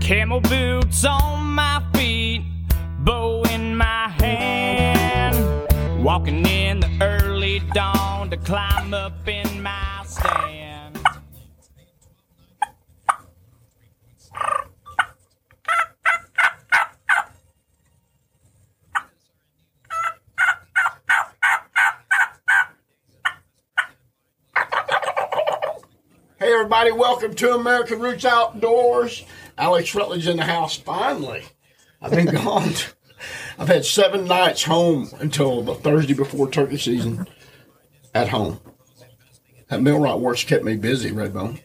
Camel 0.00 0.40
boots 0.40 1.04
on 1.04 1.44
my 1.54 1.82
feet, 1.94 2.42
bow 3.00 3.42
in 3.50 3.76
my 3.76 4.08
hand. 4.08 5.36
Walking 6.02 6.44
in 6.46 6.80
the 6.80 6.90
early 7.00 7.60
dawn 7.72 8.30
to 8.30 8.36
climb 8.36 8.94
up 8.94 9.28
in 9.28 9.62
my 9.62 10.02
stand. 10.04 10.98
Hey, 26.38 26.52
everybody, 26.52 26.92
welcome 27.26 27.36
to 27.36 27.54
American 27.56 27.98
Roots 27.98 28.24
Outdoors. 28.24 29.24
Alex 29.58 29.92
Rutledge 29.96 30.28
in 30.28 30.36
the 30.36 30.44
house, 30.44 30.76
finally. 30.76 31.42
I've 32.00 32.12
been 32.12 32.26
gone. 32.26 32.70
I've 33.58 33.66
had 33.66 33.84
seven 33.84 34.26
nights 34.26 34.62
home 34.62 35.10
until 35.18 35.62
the 35.62 35.74
Thursday 35.74 36.14
before 36.14 36.48
turkey 36.48 36.78
season 36.78 37.26
at 38.14 38.28
home. 38.28 38.60
That 39.66 39.82
millwright 39.82 40.20
work's 40.20 40.44
kept 40.44 40.62
me 40.62 40.76
busy, 40.76 41.10
Redbone. 41.10 41.60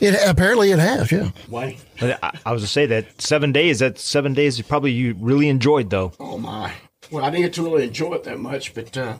It 0.00 0.16
apparently 0.26 0.72
it 0.72 0.80
has, 0.80 1.12
yeah. 1.12 1.30
Why? 1.48 1.76
But 2.00 2.18
I, 2.24 2.36
I 2.44 2.52
was 2.52 2.62
to 2.62 2.68
say 2.68 2.86
that 2.86 3.22
seven 3.22 3.52
days. 3.52 3.78
That's 3.78 4.02
seven 4.02 4.34
days. 4.34 4.58
You 4.58 4.64
probably 4.64 4.90
you 4.90 5.14
really 5.20 5.48
enjoyed 5.48 5.90
though. 5.90 6.14
Oh, 6.18 6.36
my. 6.36 6.72
Well, 7.12 7.24
I 7.24 7.30
didn't 7.30 7.44
get 7.44 7.52
to 7.54 7.62
really 7.62 7.84
enjoy 7.84 8.14
it 8.14 8.24
that 8.24 8.40
much, 8.40 8.74
but 8.74 8.96
uh, 8.96 9.18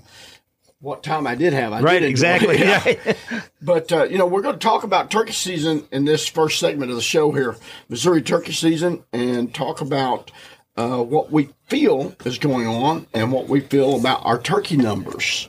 what 0.84 1.02
time 1.02 1.26
I 1.26 1.34
did 1.34 1.54
have, 1.54 1.72
I 1.72 1.80
Right, 1.80 2.00
did 2.00 2.10
exactly. 2.10 2.58
Yeah. 2.58 3.14
But 3.62 3.90
uh, 3.90 4.04
you 4.04 4.18
know, 4.18 4.26
we're 4.26 4.42
going 4.42 4.58
to 4.58 4.60
talk 4.60 4.84
about 4.84 5.10
turkey 5.10 5.32
season 5.32 5.88
in 5.90 6.04
this 6.04 6.28
first 6.28 6.60
segment 6.60 6.90
of 6.90 6.96
the 6.96 7.02
show 7.02 7.32
here, 7.32 7.56
Missouri 7.88 8.20
turkey 8.20 8.52
season, 8.52 9.02
and 9.10 9.54
talk 9.54 9.80
about 9.80 10.30
uh, 10.76 11.02
what 11.02 11.32
we 11.32 11.48
feel 11.68 12.14
is 12.26 12.36
going 12.36 12.66
on 12.66 13.06
and 13.14 13.32
what 13.32 13.48
we 13.48 13.60
feel 13.60 13.98
about 13.98 14.26
our 14.26 14.38
turkey 14.38 14.76
numbers. 14.76 15.48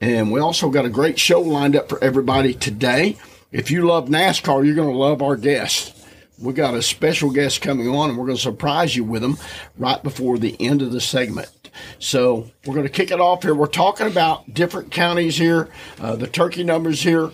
And 0.00 0.30
we 0.30 0.38
also 0.38 0.70
got 0.70 0.84
a 0.84 0.90
great 0.90 1.18
show 1.18 1.40
lined 1.40 1.74
up 1.74 1.88
for 1.88 2.02
everybody 2.02 2.54
today. 2.54 3.16
If 3.50 3.72
you 3.72 3.84
love 3.84 4.08
NASCAR, 4.08 4.64
you're 4.64 4.76
going 4.76 4.92
to 4.92 4.96
love 4.96 5.20
our 5.20 5.34
guest. 5.36 5.96
We 6.40 6.52
got 6.52 6.74
a 6.74 6.82
special 6.82 7.32
guest 7.32 7.60
coming 7.60 7.88
on, 7.88 8.10
and 8.10 8.18
we're 8.18 8.26
going 8.26 8.36
to 8.36 8.42
surprise 8.42 8.94
you 8.94 9.02
with 9.02 9.22
them 9.22 9.38
right 9.76 10.00
before 10.00 10.38
the 10.38 10.56
end 10.60 10.82
of 10.82 10.92
the 10.92 11.00
segment. 11.00 11.48
So 11.98 12.50
we're 12.64 12.74
going 12.74 12.86
to 12.86 12.92
kick 12.92 13.10
it 13.10 13.20
off 13.20 13.42
here. 13.42 13.54
We're 13.54 13.66
talking 13.66 14.06
about 14.06 14.52
different 14.52 14.90
counties 14.90 15.36
here, 15.36 15.68
uh, 16.00 16.16
the 16.16 16.26
turkey 16.26 16.64
numbers 16.64 17.02
here. 17.02 17.30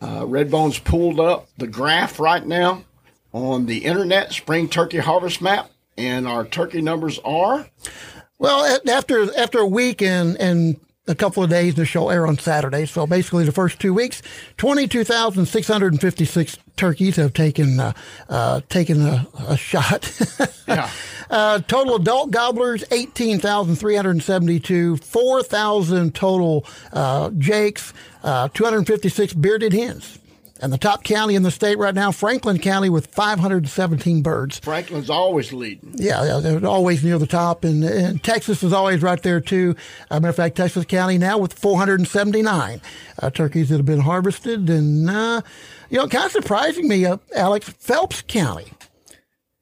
Uh, 0.00 0.22
Redbone's 0.22 0.78
pulled 0.78 1.18
up 1.18 1.48
the 1.58 1.66
graph 1.66 2.20
right 2.20 2.46
now 2.46 2.84
on 3.32 3.66
the 3.66 3.78
internet, 3.84 4.32
spring 4.32 4.68
turkey 4.68 4.98
harvest 4.98 5.42
map, 5.42 5.70
and 5.96 6.28
our 6.28 6.44
turkey 6.44 6.80
numbers 6.80 7.18
are. 7.24 7.66
Well, 8.38 8.78
after 8.88 9.36
after 9.36 9.58
a 9.58 9.66
week 9.66 10.00
and 10.00 10.36
and 10.36 10.78
a 11.08 11.14
couple 11.14 11.42
of 11.42 11.50
days, 11.50 11.74
the 11.74 11.84
show 11.84 12.10
air 12.10 12.26
on 12.26 12.38
Saturday. 12.38 12.86
So 12.86 13.06
basically, 13.06 13.44
the 13.44 13.52
first 13.52 13.80
two 13.80 13.92
weeks, 13.92 14.22
twenty 14.56 14.86
two 14.86 15.02
thousand 15.02 15.46
six 15.46 15.66
hundred 15.66 15.92
and 15.92 16.00
fifty 16.00 16.24
six 16.24 16.56
turkeys 16.76 17.16
have 17.16 17.32
taken 17.32 17.80
uh, 17.80 17.92
uh, 18.28 18.60
taken 18.68 19.00
a, 19.02 19.26
a 19.48 19.56
shot. 19.56 20.10
Yeah. 20.68 20.90
Uh, 21.30 21.58
total 21.60 21.96
adult 21.96 22.30
gobblers, 22.30 22.84
18,372, 22.90 24.96
4,000 24.96 26.14
total 26.14 26.64
uh, 26.92 27.30
jakes, 27.30 27.92
uh, 28.22 28.48
256 28.48 29.32
bearded 29.34 29.72
hens. 29.72 30.18
And 30.60 30.72
the 30.72 30.78
top 30.78 31.04
county 31.04 31.36
in 31.36 31.44
the 31.44 31.52
state 31.52 31.78
right 31.78 31.94
now, 31.94 32.10
Franklin 32.10 32.58
County, 32.58 32.90
with 32.90 33.06
517 33.08 34.22
birds. 34.22 34.58
Franklin's 34.58 35.08
always 35.08 35.52
leading. 35.52 35.94
Yeah, 35.94 36.24
yeah, 36.24 36.40
they're 36.40 36.66
always 36.66 37.04
near 37.04 37.16
the 37.18 37.28
top, 37.28 37.62
and, 37.62 37.84
and 37.84 38.20
Texas 38.24 38.64
is 38.64 38.72
always 38.72 39.00
right 39.00 39.22
there 39.22 39.40
too. 39.40 39.76
As 40.10 40.16
a 40.16 40.20
matter 40.20 40.30
of 40.30 40.36
fact, 40.36 40.56
Texas 40.56 40.84
County 40.84 41.16
now 41.16 41.38
with 41.38 41.52
479 41.52 42.80
uh, 43.22 43.30
turkeys 43.30 43.68
that 43.68 43.76
have 43.76 43.86
been 43.86 44.00
harvested, 44.00 44.68
and 44.68 45.08
uh, 45.08 45.42
you 45.90 45.98
know, 45.98 46.08
kind 46.08 46.24
of 46.26 46.32
surprising 46.32 46.88
me, 46.88 47.06
uh, 47.06 47.18
Alex 47.36 47.68
Phelps 47.78 48.22
County 48.22 48.72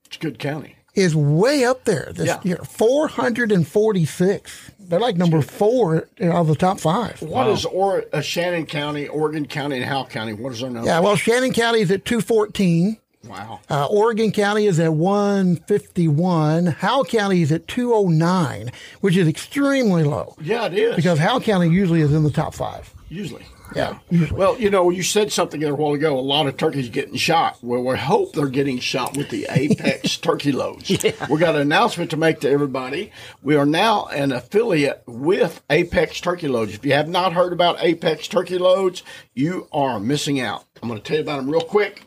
It's 0.07 0.17
a 0.17 0.21
good 0.21 0.39
county. 0.39 0.76
Is 0.97 1.15
way 1.15 1.65
up 1.65 1.85
there 1.85 2.11
this 2.15 2.27
Yeah. 2.27 2.39
year, 2.43 2.59
446. 2.65 4.71
They're 4.81 4.99
like 5.01 5.17
number 5.17 5.43
four 5.43 6.09
out 6.23 6.35
of 6.37 6.47
the 6.47 6.55
top 6.55 6.81
five. 6.81 7.21
What 7.21 7.49
is 7.49 7.65
or- 7.67 8.05
uh, 8.13 8.21
Shannon 8.23 8.65
County, 8.67 9.07
Oregon 9.09 9.45
County, 9.47 9.77
and 9.77 9.85
Howell 9.85 10.07
County? 10.07 10.33
What 10.33 10.53
is 10.55 10.61
their 10.61 10.71
number? 10.71 10.89
Yeah, 10.89 11.01
well, 11.01 11.17
Shannon 11.17 11.53
County 11.53 11.81
is 11.81 11.91
at 11.91 12.05
214. 12.07 12.97
Wow. 13.29 13.59
Uh, 13.69 13.87
Oregon 13.87 14.31
County 14.31 14.67
is 14.67 14.79
at 14.81 14.95
151. 14.95 16.67
Howell 16.67 17.05
County 17.05 17.43
is 17.43 17.51
at 17.53 17.67
209, 17.69 18.71
which 19.01 19.17
is 19.17 19.27
extremely 19.29 20.05
low 20.05 20.35
Yeah, 20.41 20.67
it 20.67 20.75
is. 20.75 20.97
because 20.97 21.19
Howell 21.19 21.41
County 21.41 21.69
usually 21.69 22.01
is 22.01 22.15
in 22.15 22.23
the 22.23 22.31
top 22.31 22.55
five. 22.55 22.95
Usually. 23.09 23.47
Yeah. 23.75 23.99
Well, 24.33 24.59
you 24.59 24.71
know, 24.71 24.91
you 24.91 25.03
said 25.03 25.33
something 25.33 25.61
there 25.61 25.73
a 25.73 25.77
while 25.77 25.95
ago. 25.95 26.19
A 26.19 26.21
lot 26.21 26.47
of 26.47 26.57
turkeys 26.57 26.89
getting 26.89 27.17
shot. 27.17 27.59
Well, 27.63 27.83
we 27.83 27.97
hope 27.97 28.33
they're 28.33 28.49
getting 28.49 28.79
shot 28.79 29.17
with 29.17 29.31
the 29.31 29.47
Apex 29.51 30.17
turkey 30.19 30.53
loads. 30.53 30.89
We 30.91 31.39
got 31.39 31.55
an 31.55 31.63
announcement 31.63 32.11
to 32.11 32.17
make 32.17 32.41
to 32.41 32.51
everybody. 32.51 33.13
We 33.43 33.57
are 33.57 33.67
now 33.67 34.07
an 34.07 34.33
affiliate 34.33 35.03
with 35.07 35.63
Apex 35.71 36.21
Turkey 36.21 36.49
Loads. 36.49 36.75
If 36.75 36.85
you 36.85 36.93
have 36.93 37.09
not 37.09 37.33
heard 37.33 37.53
about 37.53 37.83
Apex 37.83 38.29
Turkey 38.29 38.59
Loads, 38.59 39.03
you 39.35 39.69
are 39.73 40.01
missing 40.01 40.41
out. 40.41 40.65
I'm 40.83 40.89
going 40.89 41.01
to 41.01 41.05
tell 41.07 41.17
you 41.17 41.23
about 41.23 41.37
them 41.37 41.51
real 41.51 41.61
quick. 41.61 42.03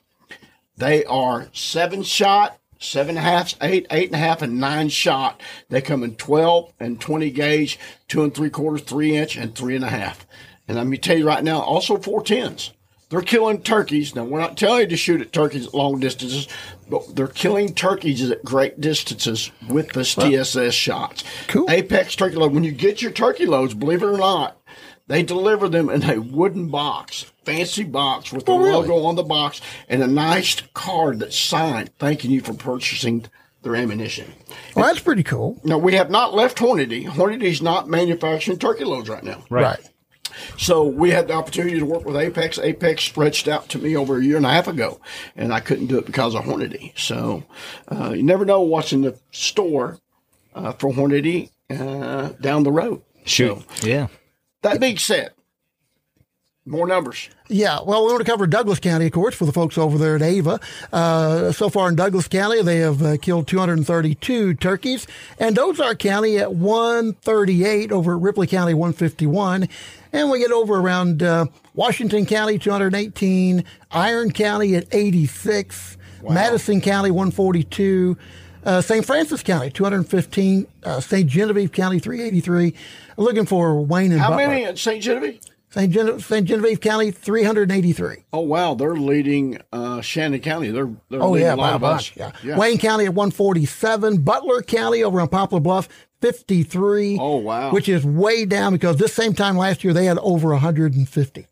They 0.77 1.03
are 1.05 1.49
seven 1.51 2.03
shot, 2.03 2.57
seven 2.79 3.17
and 3.17 3.25
a 3.25 3.29
half, 3.29 3.53
eight, 3.61 3.85
eight 3.91 4.07
and 4.07 4.15
a 4.15 4.19
half, 4.19 4.41
and 4.41 4.59
nine 4.59 4.89
shot. 4.89 5.41
They 5.69 5.81
come 5.81 6.03
in 6.03 6.15
12 6.15 6.73
and 6.79 6.99
20 6.99 7.31
gauge, 7.31 7.77
two 8.07 8.23
and 8.23 8.33
three 8.33 8.49
quarters, 8.49 8.81
three 8.83 9.15
inch, 9.15 9.35
and 9.35 9.53
three 9.53 9.75
and 9.75 9.83
a 9.83 9.89
half. 9.89 10.25
And 10.69 10.77
let 10.77 10.87
me 10.87 10.97
tell 10.97 11.17
you 11.17 11.25
right 11.27 11.43
now, 11.43 11.59
also 11.59 11.97
four 11.97 12.23
tens. 12.23 12.71
They're 13.09 13.21
killing 13.23 13.63
turkeys. 13.63 14.13
Now, 14.13 14.23
we're 14.23 14.39
not 14.39 14.55
telling 14.55 14.81
you 14.81 14.87
to 14.87 14.95
shoot 14.95 15.19
at 15.19 15.33
turkeys 15.33 15.65
at 15.65 15.73
long 15.73 15.99
distances, 15.99 16.47
but 16.87 17.15
they're 17.15 17.25
killing 17.27 17.73
turkeys 17.73 18.29
at 18.29 18.45
great 18.45 18.79
distances 18.79 19.51
with 19.67 19.93
this 19.93 20.13
TSS 20.13 20.75
shots. 20.75 21.23
Cool. 21.47 21.65
Apex 21.71 22.15
Turkey 22.15 22.35
Load. 22.35 22.53
When 22.53 22.63
you 22.63 22.71
get 22.71 23.01
your 23.01 23.09
turkey 23.11 23.47
loads, 23.47 23.73
believe 23.73 24.03
it 24.03 24.05
or 24.05 24.17
not, 24.19 24.61
they 25.07 25.23
deliver 25.23 25.67
them 25.67 25.89
in 25.89 26.03
a 26.07 26.19
wooden 26.19 26.67
box, 26.69 27.25
fancy 27.45 27.83
box 27.83 28.31
with 28.31 28.45
the 28.45 28.51
Oh, 28.51 28.59
really? 28.59 28.73
logo 28.73 29.03
on 29.05 29.15
the 29.15 29.23
box 29.23 29.59
and 29.87 30.03
a 30.03 30.07
nice 30.07 30.61
card 30.75 31.17
that's 31.17 31.35
signed 31.35 31.89
thanking 31.97 32.29
you 32.29 32.41
for 32.41 32.53
purchasing 32.53 33.25
their 33.63 33.75
ammunition. 33.75 34.33
Well, 34.75 34.85
that's 34.85 34.99
pretty 34.99 35.23
cool. 35.23 35.59
Now, 35.63 35.79
we 35.79 35.95
have 35.95 36.11
not 36.11 36.35
left 36.35 36.59
Hornady. 36.59 37.07
Hornady's 37.07 37.59
not 37.63 37.89
manufacturing 37.89 38.59
turkey 38.59 38.83
loads 38.83 39.09
right 39.09 39.23
now. 39.23 39.43
Right. 39.49 39.79
So 40.57 40.83
we 40.83 41.11
had 41.11 41.27
the 41.27 41.33
opportunity 41.33 41.79
to 41.79 41.85
work 41.85 42.05
with 42.05 42.15
Apex. 42.15 42.59
Apex 42.59 43.15
reached 43.17 43.47
out 43.47 43.69
to 43.69 43.77
me 43.79 43.95
over 43.95 44.17
a 44.19 44.23
year 44.23 44.37
and 44.37 44.45
a 44.45 44.49
half 44.49 44.67
ago, 44.67 44.99
and 45.35 45.53
I 45.53 45.59
couldn't 45.59 45.87
do 45.87 45.97
it 45.97 46.05
because 46.05 46.35
of 46.35 46.43
Hornady. 46.45 46.97
So 46.97 47.43
uh, 47.91 48.11
you 48.15 48.23
never 48.23 48.45
know 48.45 48.61
what's 48.61 48.91
in 48.93 49.01
the 49.01 49.17
store 49.31 49.97
uh, 50.55 50.73
for 50.73 50.91
Hornady 50.93 51.49
uh, 51.69 52.29
down 52.41 52.63
the 52.63 52.71
road. 52.71 53.01
Shoot. 53.25 53.63
So, 53.77 53.87
Yeah. 53.87 54.07
that 54.63 54.79
being 54.79 54.97
said, 54.97 55.31
more 56.65 56.85
numbers. 56.87 57.29
Yeah, 57.47 57.79
well, 57.83 58.05
we 58.05 58.11
want 58.11 58.23
to 58.23 58.31
cover 58.31 58.45
Douglas 58.45 58.79
County, 58.79 59.07
of 59.07 59.11
course, 59.11 59.33
for 59.33 59.45
the 59.45 59.51
folks 59.51 59.75
over 59.75 59.97
there 59.97 60.15
at 60.15 60.21
Ava. 60.21 60.59
Uh, 60.93 61.51
so 61.51 61.67
far 61.67 61.89
in 61.89 61.95
Douglas 61.95 62.27
County, 62.27 62.61
they 62.61 62.77
have 62.77 63.01
uh, 63.01 63.17
killed 63.17 63.47
232 63.47 64.53
turkeys, 64.55 65.07
and 65.39 65.57
Ozark 65.57 65.97
County 65.97 66.37
at 66.37 66.53
138 66.53 67.91
over 67.91 68.15
at 68.15 68.21
Ripley 68.21 68.45
County 68.45 68.75
151, 68.75 69.67
and 70.13 70.29
we 70.31 70.39
get 70.39 70.51
over 70.51 70.75
around 70.75 71.21
uh, 71.23 71.45
Washington 71.73 72.25
County 72.25 72.57
218, 72.59 73.63
Iron 73.91 74.31
County 74.31 74.75
at 74.75 74.87
86, 74.93 75.97
Madison 76.29 76.81
County 76.81 77.11
142. 77.11 78.17
Uh, 78.65 78.81
St. 78.81 79.05
Francois 79.05 79.37
County, 79.37 79.69
215. 79.69 80.67
Uh, 80.83 80.99
St. 80.99 81.27
Genevieve 81.29 81.71
County, 81.71 81.97
383. 81.99 82.73
Looking 83.17 83.45
for 83.45 83.79
Wayne 83.81 84.11
and 84.11 84.19
How 84.19 84.29
Butler. 84.31 84.47
many 84.49 84.65
at 84.65 84.77
St. 84.77 85.01
Genevieve? 85.01 85.39
St. 85.71 85.91
Gen- 85.93 86.19
St. 86.19 86.45
Genevieve 86.47 86.81
County, 86.81 87.11
383. 87.11 88.25
Oh 88.33 88.39
wow, 88.39 88.73
they're 88.73 88.95
leading 88.95 89.59
uh, 89.71 90.01
Shannon 90.01 90.39
County. 90.41 90.71
They're, 90.71 90.89
they're 91.09 91.21
Oh 91.21 91.31
leading 91.31 91.45
yeah, 91.47 91.53
a 91.53 91.57
lot 91.57 91.73
of 91.73 91.83
us. 91.83 92.11
Yeah. 92.15 92.31
yeah. 92.43 92.57
Wayne 92.57 92.79
County 92.79 93.05
at 93.05 93.13
147. 93.13 94.17
Butler 94.21 94.61
County 94.63 95.03
over 95.03 95.21
on 95.21 95.27
Poplar 95.29 95.59
Bluff, 95.59 95.87
53. 96.21 97.17
Oh, 97.19 97.37
wow. 97.37 97.71
Which 97.71 97.89
is 97.89 98.05
way 98.05 98.45
down 98.45 98.73
because 98.73 98.97
this 98.97 99.13
same 99.13 99.33
time 99.33 99.57
last 99.57 99.83
year 99.83 99.93
they 99.93 100.05
had 100.05 100.17
over 100.19 100.49
150. 100.49 101.47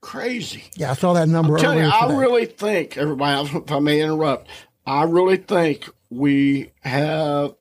Crazy. 0.00 0.64
Yeah, 0.76 0.92
I 0.92 0.94
saw 0.94 1.12
that 1.12 1.28
number 1.28 1.56
I'm 1.56 1.60
telling 1.60 1.84
you, 1.84 1.90
I 1.90 2.16
really 2.16 2.46
think 2.46 2.96
everybody. 2.96 3.50
If 3.56 3.70
I 3.70 3.78
may 3.80 4.00
interrupt, 4.00 4.48
I 4.86 5.04
really 5.04 5.36
think 5.36 5.88
we 6.08 6.72
have 6.80 7.54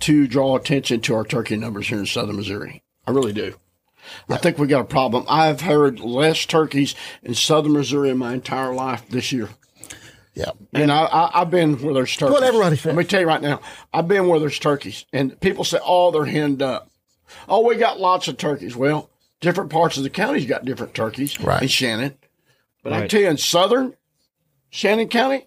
to 0.00 0.26
draw 0.26 0.56
attention 0.56 1.00
to 1.00 1.14
our 1.14 1.24
turkey 1.24 1.56
numbers 1.56 1.88
here 1.88 1.98
in 1.98 2.06
southern 2.06 2.36
Missouri. 2.36 2.82
I 3.06 3.10
really 3.10 3.32
do. 3.32 3.54
I 4.28 4.36
think 4.36 4.58
we 4.58 4.66
got 4.66 4.80
a 4.80 4.84
problem. 4.84 5.24
I've 5.28 5.62
heard 5.62 6.00
less 6.00 6.46
turkeys 6.46 6.94
in 7.22 7.34
southern 7.34 7.72
Missouri 7.72 8.10
in 8.10 8.18
my 8.18 8.34
entire 8.34 8.72
life 8.72 9.08
this 9.08 9.32
year. 9.32 9.50
Yeah. 10.34 10.50
And 10.72 10.92
I, 10.92 11.04
I, 11.04 11.40
I've 11.40 11.50
been 11.50 11.80
where 11.82 11.94
there's 11.94 12.14
turkeys. 12.16 12.32
What 12.32 12.42
everybody 12.42 12.76
says. 12.76 12.86
Let 12.86 12.96
me 12.96 13.04
tell 13.04 13.20
you 13.20 13.26
right 13.26 13.42
now, 13.42 13.60
I've 13.92 14.08
been 14.08 14.28
where 14.28 14.38
there's 14.38 14.58
turkeys, 14.58 15.04
and 15.12 15.38
people 15.40 15.64
say, 15.64 15.78
"Oh, 15.84 16.10
they're 16.10 16.24
henned 16.24 16.62
up." 16.62 16.90
Oh, 17.48 17.66
we 17.66 17.76
got 17.76 18.00
lots 18.00 18.28
of 18.28 18.36
turkeys. 18.36 18.76
Well, 18.76 19.10
different 19.40 19.70
parts 19.70 19.96
of 19.96 20.02
the 20.02 20.10
county's 20.10 20.46
got 20.46 20.64
different 20.64 20.94
turkeys. 20.94 21.40
Right. 21.40 21.62
In 21.62 21.68
Shannon, 21.68 22.16
but 22.82 22.92
I 22.92 23.06
tell 23.06 23.20
you, 23.20 23.28
in 23.28 23.38
southern 23.38 23.94
Shannon 24.70 25.08
County, 25.08 25.46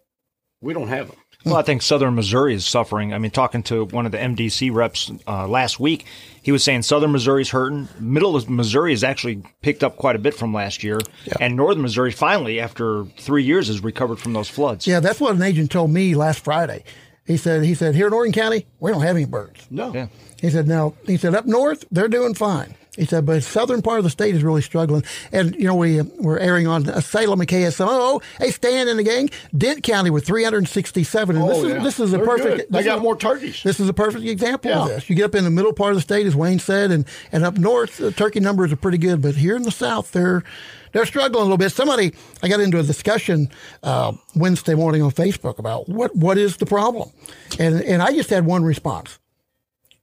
we 0.62 0.74
don't 0.74 0.90
have 0.90 1.08
them. 1.08 1.18
Well, 1.46 1.56
I 1.56 1.62
think 1.62 1.82
Southern 1.82 2.16
Missouri 2.16 2.54
is 2.54 2.66
suffering. 2.66 3.14
I 3.14 3.18
mean, 3.18 3.32
talking 3.32 3.64
to 3.64 3.86
one 3.86 4.06
of 4.06 4.12
the 4.12 4.18
MDC 4.18 4.74
reps 4.74 5.12
uh, 5.28 5.48
last 5.48 5.80
week, 5.80 6.06
he 6.42 6.52
was 6.52 6.64
saying 6.64 6.84
Southern 6.84 7.12
Missouri's 7.12 7.50
hurting. 7.50 7.90
Middle 8.00 8.36
of 8.36 8.50
Missouri 8.50 8.92
has 8.92 9.04
actually 9.04 9.44
picked 9.62 9.84
up 9.84 9.98
quite 9.98 10.16
a 10.16 10.20
bit 10.20 10.34
from 10.34 10.54
last 10.54 10.84
year, 10.84 11.00
and 11.40 11.56
Northern 11.56 11.82
Missouri 11.82 12.12
finally, 12.12 12.60
after 12.60 13.06
three 13.18 13.44
years, 13.44 13.68
has 13.68 13.84
recovered 13.84 14.20
from 14.20 14.34
those 14.34 14.50
floods. 14.50 14.88
Yeah, 14.88 15.00
that's 15.00 15.20
what 15.20 15.36
an 15.36 15.42
agent 15.42 15.72
told 15.72 15.92
me 15.92 16.16
last 16.16 16.44
Friday. 16.44 16.84
He 17.26 17.38
said, 17.38 17.64
he 17.64 17.74
said, 17.74 17.96
here 17.96 18.08
in 18.08 18.14
Oregon 18.14 18.34
County, 18.34 18.66
we 18.80 18.92
don't 18.92 19.02
have 19.02 19.16
any 19.16 19.26
birds. 19.26 19.66
No. 19.70 19.94
Yeah. 19.94 20.08
He 20.42 20.50
said, 20.50 20.68
now, 20.68 20.94
he 21.06 21.16
said, 21.16 21.36
up 21.36 21.46
north, 21.46 21.86
they're 21.90 22.10
doing 22.10 22.34
fine. 22.34 22.76
He 22.96 23.06
said, 23.06 23.26
but 23.26 23.34
the 23.36 23.42
southern 23.42 23.82
part 23.82 23.98
of 23.98 24.04
the 24.04 24.12
state 24.12 24.36
is 24.36 24.44
really 24.44 24.62
struggling. 24.62 25.04
And, 25.32 25.56
you 25.56 25.64
know, 25.66 25.74
we, 25.74 26.02
we're 26.02 26.38
airing 26.38 26.68
on 26.68 26.86
Salem 27.02 27.40
and 27.42 27.50
KSMO. 27.50 27.88
Oh, 27.90 28.22
hey, 28.38 28.52
Stan 28.52 28.88
and 28.88 29.00
the 29.00 29.04
gang. 29.04 29.32
Dent 29.58 29.82
County 29.82 30.12
with 30.12 30.28
367. 30.28 31.36
And 31.36 31.50
this, 31.50 31.58
Oh, 31.58 31.66
is, 31.66 31.84
this 31.84 32.00
is 32.00 32.14
a 32.14 32.18
They're 32.18 32.26
perfect. 32.26 32.58
good. 32.58 32.66
They 32.70 32.84
got 32.84 33.02
more 33.02 33.16
turkeys. 33.18 33.64
This 33.64 33.80
is 33.80 33.90
a 33.90 33.94
perfect 33.94 34.26
example 34.26 34.72
of 34.72 34.90
this. 34.90 35.10
You 35.10 35.16
get 35.16 35.26
up 35.26 35.34
in 35.36 35.44
the 35.44 35.50
middle 35.50 35.74
part 35.74 35.92
of 35.92 35.96
the 35.96 36.02
state, 36.02 36.28
as 36.28 36.36
Wayne 36.36 36.60
said, 36.60 36.92
and, 36.92 37.06
and 37.32 37.44
up 37.44 37.58
north, 37.58 37.98
the 37.98 38.12
turkey 38.12 38.40
numbers 38.40 38.72
are 38.72 38.76
pretty 38.78 39.00
good. 39.00 39.24
But 39.24 39.36
here 39.36 39.56
in 39.56 39.64
the 39.64 39.72
south, 39.72 40.12
they're 40.12 40.44
they're 40.92 41.08
struggling 41.08 41.40
a 41.42 41.46
little 41.46 41.58
bit. 41.58 41.72
Somebody, 41.72 42.14
I 42.44 42.48
got 42.48 42.60
into 42.60 42.78
a 42.78 42.84
discussion 42.84 43.50
uh, 43.82 44.14
Wednesday 44.36 44.76
morning 44.76 45.02
on 45.02 45.10
Facebook 45.10 45.58
about 45.58 45.90
what 45.90 46.16
what 46.16 46.38
is 46.38 46.58
the 46.58 46.68
problem, 46.68 47.10
and 47.58 47.82
and 47.82 48.04
I 48.04 48.12
just 48.14 48.30
had 48.30 48.46
one 48.46 48.64
response: 48.64 49.18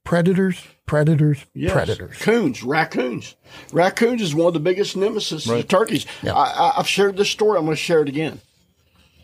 predators, 0.03 0.61
predators, 0.85 1.45
Yes. 1.53 1.71
predators. 1.71 2.17
Coons, 2.17 2.63
raccoons. 2.63 3.35
Raccoons 3.71 4.21
is 4.21 4.35
one 4.35 4.47
of 4.47 4.53
the 4.53 4.59
biggest 4.59 4.95
nemesis 4.97 5.47
of 5.49 5.67
turkeys. 5.67 6.05
Yeah. 6.21 6.33
I, 6.33 6.73
I've 6.77 6.87
shared 6.87 7.17
this 7.17 7.29
story. 7.29 7.57
I'm 7.57 7.65
going 7.65 7.75
to 7.75 7.81
share 7.81 8.01
it 8.01 8.09
again. 8.09 8.41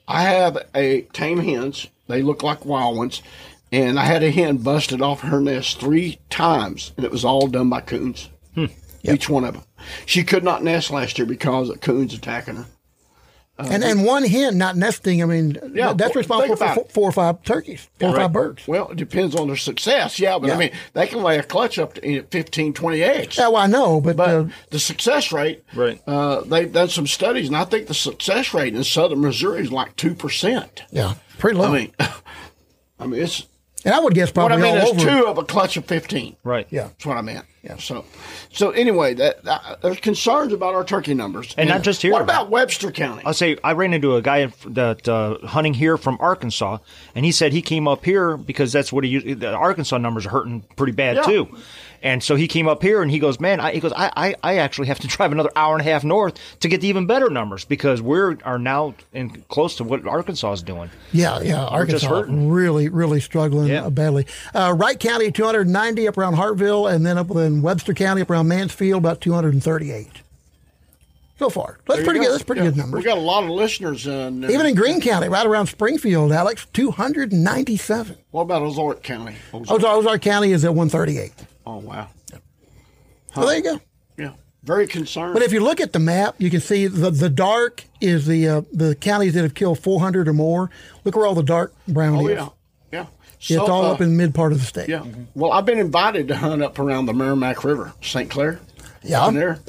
I 0.08 0.24
have 0.24 0.58
a 0.74 1.02
tame 1.14 1.40
hens. 1.40 1.88
They 2.08 2.22
look 2.22 2.44
like 2.44 2.66
wild 2.66 2.98
ones. 2.98 3.22
And 3.72 4.00
I 4.00 4.06
had 4.06 4.24
a 4.24 4.32
hen 4.32 4.58
busted 4.58 5.02
off 5.02 5.20
her 5.22 5.42
nest 5.42 5.82
three 5.82 6.20
times, 6.30 6.94
and 6.96 7.06
it 7.06 7.12
was 7.12 7.26
all 7.26 7.48
done 7.48 7.70
by 7.70 7.82
coons. 7.82 8.30
Hmm. 8.56 8.68
Each 9.04 9.28
one 9.28 9.44
of 9.44 9.56
them. 9.56 9.64
She 10.06 10.24
could 10.24 10.44
not 10.46 10.64
nest 10.64 10.90
last 10.90 11.18
year 11.18 11.26
because 11.26 11.70
of 11.70 11.82
coons 11.82 12.14
attacking 12.14 12.56
her. 12.56 12.66
And 13.60 13.84
and 13.84 14.06
one 14.06 14.24
hen 14.24 14.58
not 14.58 14.76
nesting. 14.76 15.22
I 15.22 15.26
mean, 15.26 15.58
Yeah, 15.74 15.94
that's 15.94 16.16
responsible 16.16 16.56
for 16.56 16.74
four, 16.76 16.86
four 16.90 17.10
or 17.10 17.12
five 17.12 17.44
turkeys, 17.44 17.88
four 18.00 18.10
or 18.10 18.14
Right. 18.14 18.22
five 18.24 18.34
birds. 18.34 18.68
Well, 18.68 18.90
it 18.90 18.98
depends 18.98 19.36
on 19.36 19.48
their 19.48 19.56
success. 19.58 20.20
Yeah, 20.20 20.38
but 20.40 20.48
Yeah. 20.48 20.54
I 20.56 20.58
mean, 20.58 20.72
they 20.94 21.08
can 21.08 21.24
lay 21.24 21.38
a 21.40 21.44
clutch 21.44 21.80
up 21.80 21.96
to 21.96 22.08
you 22.10 22.26
15, 22.30 22.74
20 22.74 23.04
eggs. 23.04 23.38
Yeah, 23.38 23.48
well, 23.48 23.58
I 23.64 23.68
know, 23.68 24.00
but, 24.02 24.16
But 24.16 24.30
uh, 24.30 24.46
the 24.70 24.80
success 24.80 25.32
rate, 25.32 25.64
Right. 25.74 26.02
Uh, 26.08 26.42
they've 26.42 26.72
done 26.72 26.90
some 26.90 27.08
studies, 27.08 27.48
and 27.48 27.58
I 27.58 27.64
think 27.66 27.88
the 27.88 27.94
success 27.94 28.54
rate 28.54 28.76
in 28.76 28.84
southern 28.84 29.22
Missouri 29.22 29.62
is 29.62 29.72
like 29.72 29.96
two 29.96 30.14
percent. 30.14 30.84
yeah, 30.92 31.16
pretty 31.38 31.58
low. 31.58 31.66
I 31.66 31.72
mean, 31.72 31.92
I 33.00 33.06
mean, 33.08 33.22
it's 33.22 33.44
and 33.88 33.96
I 33.96 34.00
would 34.00 34.14
guess 34.14 34.28
what 34.30 34.36
probably 34.48 34.58
I 34.70 34.72
mean 34.74 34.82
all 34.82 34.88
is 34.96 35.04
over. 35.04 35.10
two 35.22 35.26
of 35.28 35.38
a 35.40 35.44
clutch 35.44 35.78
of 35.78 35.86
fifteen. 35.86 36.36
Right. 36.44 36.68
Yeah. 36.70 36.84
That's 36.84 37.06
what 37.06 37.18
I 37.18 37.22
meant. 37.22 37.46
Yeah. 37.64 37.78
So, 37.78 38.06
so 38.52 38.70
anyway, 38.70 39.14
that, 39.16 39.44
that 39.44 39.82
there's 39.82 40.00
concerns 40.00 40.54
about 40.54 40.74
our 40.74 40.86
turkey 40.86 41.14
numbers, 41.14 41.54
And 41.58 41.68
not 41.68 41.82
just 41.82 42.02
here. 42.02 42.14
What 42.14 42.22
about 42.22 42.50
Webster 42.50 42.92
County? 42.92 43.24
I'll 43.26 43.34
say 43.34 43.58
I 43.64 43.74
ran 43.74 43.94
into 43.94 44.16
a 44.16 44.22
guy 44.22 44.46
that 44.68 45.08
uh, 45.10 45.40
hunting 45.46 45.74
here 45.74 45.98
from 45.98 46.18
Arkansas, 46.22 46.78
and 47.16 47.26
he 47.26 47.32
said 47.34 47.52
he 47.52 47.62
came 47.62 47.88
up 47.88 48.06
here 48.06 48.38
because 48.38 48.72
that's 48.72 48.94
what 48.94 49.04
he 49.04 49.10
used. 49.10 49.40
The 49.42 49.54
Arkansas 49.54 49.98
numbers 49.98 50.26
are 50.26 50.30
hurting 50.30 50.62
pretty 50.78 50.94
bad 50.94 51.18
Yeah. 51.18 51.22
too, 51.24 51.58
and 52.02 52.22
so 52.24 52.36
he 52.36 52.48
came 52.48 52.68
up 52.68 52.82
here 52.82 53.02
and 53.02 53.10
he 53.12 53.20
goes, 53.20 53.40
"Man, 53.40 53.60
I, 53.60 53.72
he 53.74 53.80
goes, 53.80 53.94
I, 53.96 54.12
I, 54.16 54.36
I 54.44 54.58
actually 54.58 54.88
have 54.88 55.00
to 55.00 55.08
drive 55.16 55.32
another 55.32 55.52
hour 55.56 55.74
and 55.74 55.82
a 55.82 55.84
half 55.90 56.04
north 56.04 56.36
to 56.60 56.68
get 56.68 56.82
the 56.82 56.88
even 56.88 57.06
better 57.08 57.30
numbers 57.30 57.66
because 57.66 58.02
we're 58.02 58.38
are 58.44 58.60
now 58.60 58.94
in 59.14 59.44
close 59.50 59.76
to 59.78 59.84
what 59.84 60.06
Arkansas 60.08 60.52
is 60.54 60.62
doing." 60.62 60.90
Yeah, 61.12 61.40
yeah. 61.42 61.54
just 61.62 61.72
Arkansas 61.72 62.08
hurting. 62.10 62.50
really, 62.50 62.90
really 62.90 63.20
struggling 63.20 63.68
Yeah. 63.70 63.86
uh, 63.86 63.90
badly. 63.90 64.26
Uh, 64.54 64.74
Wright 64.78 65.00
County, 65.00 65.32
290 65.32 66.08
up 66.08 66.18
around 66.18 66.36
Hartville, 66.36 66.92
and 66.94 67.06
then 67.06 67.18
up 67.18 67.32
in 67.32 67.62
Webster 67.62 67.94
County, 67.94 68.22
up 68.22 68.30
around 68.30 68.48
Mansfield, 68.48 69.00
about 69.04 69.22
238. 69.22 70.08
So 71.40 71.50
far. 71.52 71.78
That's 71.86 71.98
There 71.98 72.04
pretty 72.06 72.20
go. 72.20 72.26
good. 72.26 72.34
That's 72.34 72.44
pretty 72.44 72.62
Yeah. 72.62 72.70
good 72.70 72.78
numbers. 72.78 72.98
We 72.98 73.04
got 73.04 73.20
a 73.20 73.22
lot 73.22 73.44
of 73.44 73.52
listeners 73.52 74.08
in. 74.08 74.44
uh, 74.44 74.50
Even 74.50 74.66
in 74.66 74.74
Greene 74.74 75.00
County, 75.00 75.30
right 75.30 75.46
around 75.46 75.68
Springfield, 75.68 76.32
Alex, 76.32 76.66
297. 76.74 78.18
what 78.32 78.42
about 78.42 78.64
Ozark 78.64 79.04
County? 79.04 79.36
Ozark. 79.54 79.72
Ozark, 79.80 79.94
Ozark 79.98 80.22
County 80.24 80.52
is 80.52 80.66
at 80.66 80.74
138. 80.74 81.34
Oh 81.68 81.80
wow. 81.80 82.08
So 83.36 83.46
there 83.46 83.58
you 83.58 83.64
go. 83.64 83.82
Yeah. 84.18 84.32
Very 84.64 84.88
concerned. 84.88 85.34
But 85.34 85.44
if 85.44 85.52
you 85.52 85.60
look 85.60 85.82
at 85.82 85.92
the 85.92 86.00
map, 86.00 86.36
you 86.38 86.50
can 86.50 86.62
see 86.62 86.88
the, 86.88 87.12
the 87.12 87.30
dark 87.30 87.84
is 88.00 88.26
the 88.26 88.48
uh, 88.48 88.62
the 88.72 88.96
counties 88.96 89.34
that 89.34 89.44
have 89.44 89.54
killed 89.54 89.80
400 89.80 90.30
or 90.30 90.34
more. 90.34 90.70
Look 91.04 91.18
where 91.18 91.26
all 91.26 91.36
the 91.36 91.44
dark 91.44 91.74
brown 91.86 92.16
oh 92.16 92.28
is. 92.28 92.38
yeah, 92.38 92.50
yeah. 92.94 93.06
It's 93.40 93.70
all 93.70 93.86
uh, 93.86 93.92
up 93.92 94.02
in 94.02 94.10
the 94.10 94.16
mid 94.16 94.34
part 94.34 94.54
of 94.54 94.60
the 94.60 94.66
state. 94.66 94.88
Yeah. 94.88 95.06
Well, 95.36 95.52
I've 95.52 95.66
been 95.66 95.78
invited 95.78 96.30
to 96.30 96.38
hunt 96.38 96.64
up 96.64 96.80
around 96.80 97.06
the 97.06 97.14
Meramec 97.14 97.66
River, 97.66 97.94
St. 98.02 98.30
Clair. 98.30 98.62
Yeah. 99.04 99.30
there, 99.30 99.60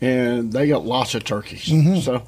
and 0.00 0.52
they 0.52 0.66
got 0.66 0.84
lots 0.84 1.14
of 1.14 1.22
turkeys. 1.22 1.64
So 2.04 2.26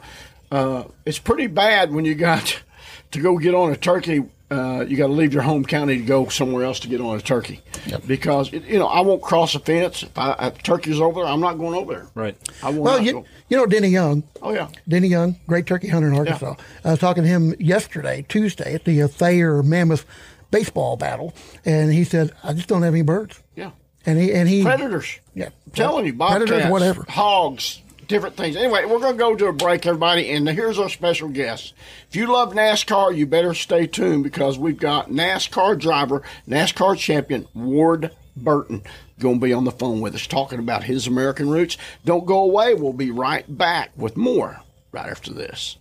uh, 0.52 0.84
it's 1.04 1.18
pretty 1.18 1.48
bad 1.48 1.92
when 1.92 2.04
you 2.04 2.14
got 2.14 2.62
to 3.10 3.20
go 3.20 3.38
get 3.38 3.54
on 3.54 3.72
a 3.72 3.76
turkey. 3.76 4.24
Uh, 4.48 4.84
you 4.86 4.96
got 4.96 5.08
to 5.08 5.12
leave 5.12 5.32
your 5.34 5.42
home 5.42 5.64
county 5.64 5.96
to 5.98 6.04
go 6.04 6.28
somewhere 6.28 6.64
else 6.64 6.78
to 6.80 6.86
get 6.88 7.00
on 7.00 7.16
a 7.16 7.20
turkey 7.20 7.62
because 8.06 8.52
it, 8.52 8.64
you 8.64 8.78
know 8.78 8.86
I 8.86 9.00
won't 9.00 9.20
cross 9.20 9.56
a 9.56 9.58
fence. 9.58 10.04
If, 10.04 10.16
I, 10.16 10.34
if 10.46 10.62
turkey's 10.62 11.00
over 11.00 11.20
there, 11.22 11.28
I'm 11.32 11.40
not 11.40 11.54
going 11.58 11.74
over 11.74 11.92
there. 11.94 12.06
Right. 12.14 12.36
I 12.62 12.70
will 12.70 12.82
Well, 12.84 12.98
not 12.98 13.04
you, 13.04 13.12
go. 13.12 13.24
you 13.48 13.56
know 13.56 13.66
Denny 13.66 13.88
Young. 13.88 14.22
Oh 14.40 14.52
yeah. 14.52 14.68
Denny 14.86 15.08
Young, 15.08 15.34
great 15.48 15.66
turkey 15.66 15.88
hunter 15.88 16.06
in 16.08 16.16
Arkansas. 16.16 16.54
I 16.84 16.90
was 16.92 17.00
talking 17.00 17.24
to 17.24 17.28
him 17.28 17.54
yesterday, 17.58 18.24
Tuesday, 18.28 18.74
at 18.74 18.84
the 18.84 19.02
uh, 19.02 19.08
Thayer 19.08 19.64
Mammoth 19.64 20.06
baseball 20.52 20.96
battle, 20.96 21.34
and 21.64 21.92
he 21.92 22.04
said, 22.04 22.30
"I 22.44 22.52
just 22.52 22.68
don't 22.68 22.82
have 22.82 22.94
any 22.94 23.02
birds." 23.02 23.42
Yeah. 23.56 23.72
And 24.04 24.16
he 24.16 24.32
and 24.32 24.48
he 24.48 24.62
Predators. 24.62 25.18
Yeah. 25.34 25.46
I'm 25.66 25.72
telling 25.72 26.06
you, 26.06 26.12
bobcats, 26.12 26.44
Predators, 26.48 26.70
whatever. 26.70 27.04
hogs, 27.08 27.82
different 28.08 28.36
things. 28.36 28.56
Anyway, 28.56 28.84
we're 28.84 29.00
going 29.00 29.14
to 29.14 29.18
go 29.18 29.34
to 29.34 29.46
a 29.46 29.52
break, 29.52 29.86
everybody, 29.86 30.30
and 30.30 30.48
here's 30.48 30.78
our 30.78 30.88
special 30.88 31.28
guest. 31.28 31.74
If 32.08 32.16
you 32.16 32.26
love 32.26 32.52
NASCAR, 32.52 33.16
you 33.16 33.26
better 33.26 33.54
stay 33.54 33.86
tuned 33.86 34.24
because 34.24 34.58
we've 34.58 34.78
got 34.78 35.10
NASCAR 35.10 35.78
driver, 35.78 36.22
NASCAR 36.48 36.96
champion 36.96 37.46
Ward 37.54 38.12
Burton 38.36 38.82
going 39.18 39.40
to 39.40 39.46
be 39.46 39.52
on 39.52 39.64
the 39.64 39.70
phone 39.70 40.00
with 40.00 40.14
us 40.14 40.26
talking 40.26 40.58
about 40.58 40.84
his 40.84 41.06
American 41.06 41.48
roots. 41.48 41.76
Don't 42.04 42.26
go 42.26 42.40
away. 42.40 42.74
We'll 42.74 42.92
be 42.92 43.10
right 43.10 43.44
back 43.56 43.90
with 43.96 44.16
more 44.16 44.60
right 44.92 45.08
after 45.08 45.32
this. 45.32 45.78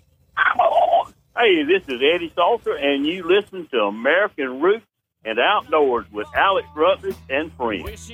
Hey, 1.37 1.63
this 1.63 1.83
is 1.87 2.01
Eddie 2.01 2.31
Salter, 2.33 2.75
and 2.75 3.05
you 3.05 3.27
listen 3.27 3.67
to 3.71 3.81
American 3.81 4.61
Roots 4.61 4.85
and 5.25 5.37
Outdoors 5.37 6.05
with 6.11 6.27
Alex 6.33 6.67
Rutledge 6.75 7.17
and 7.29 7.51
friends. 7.53 8.09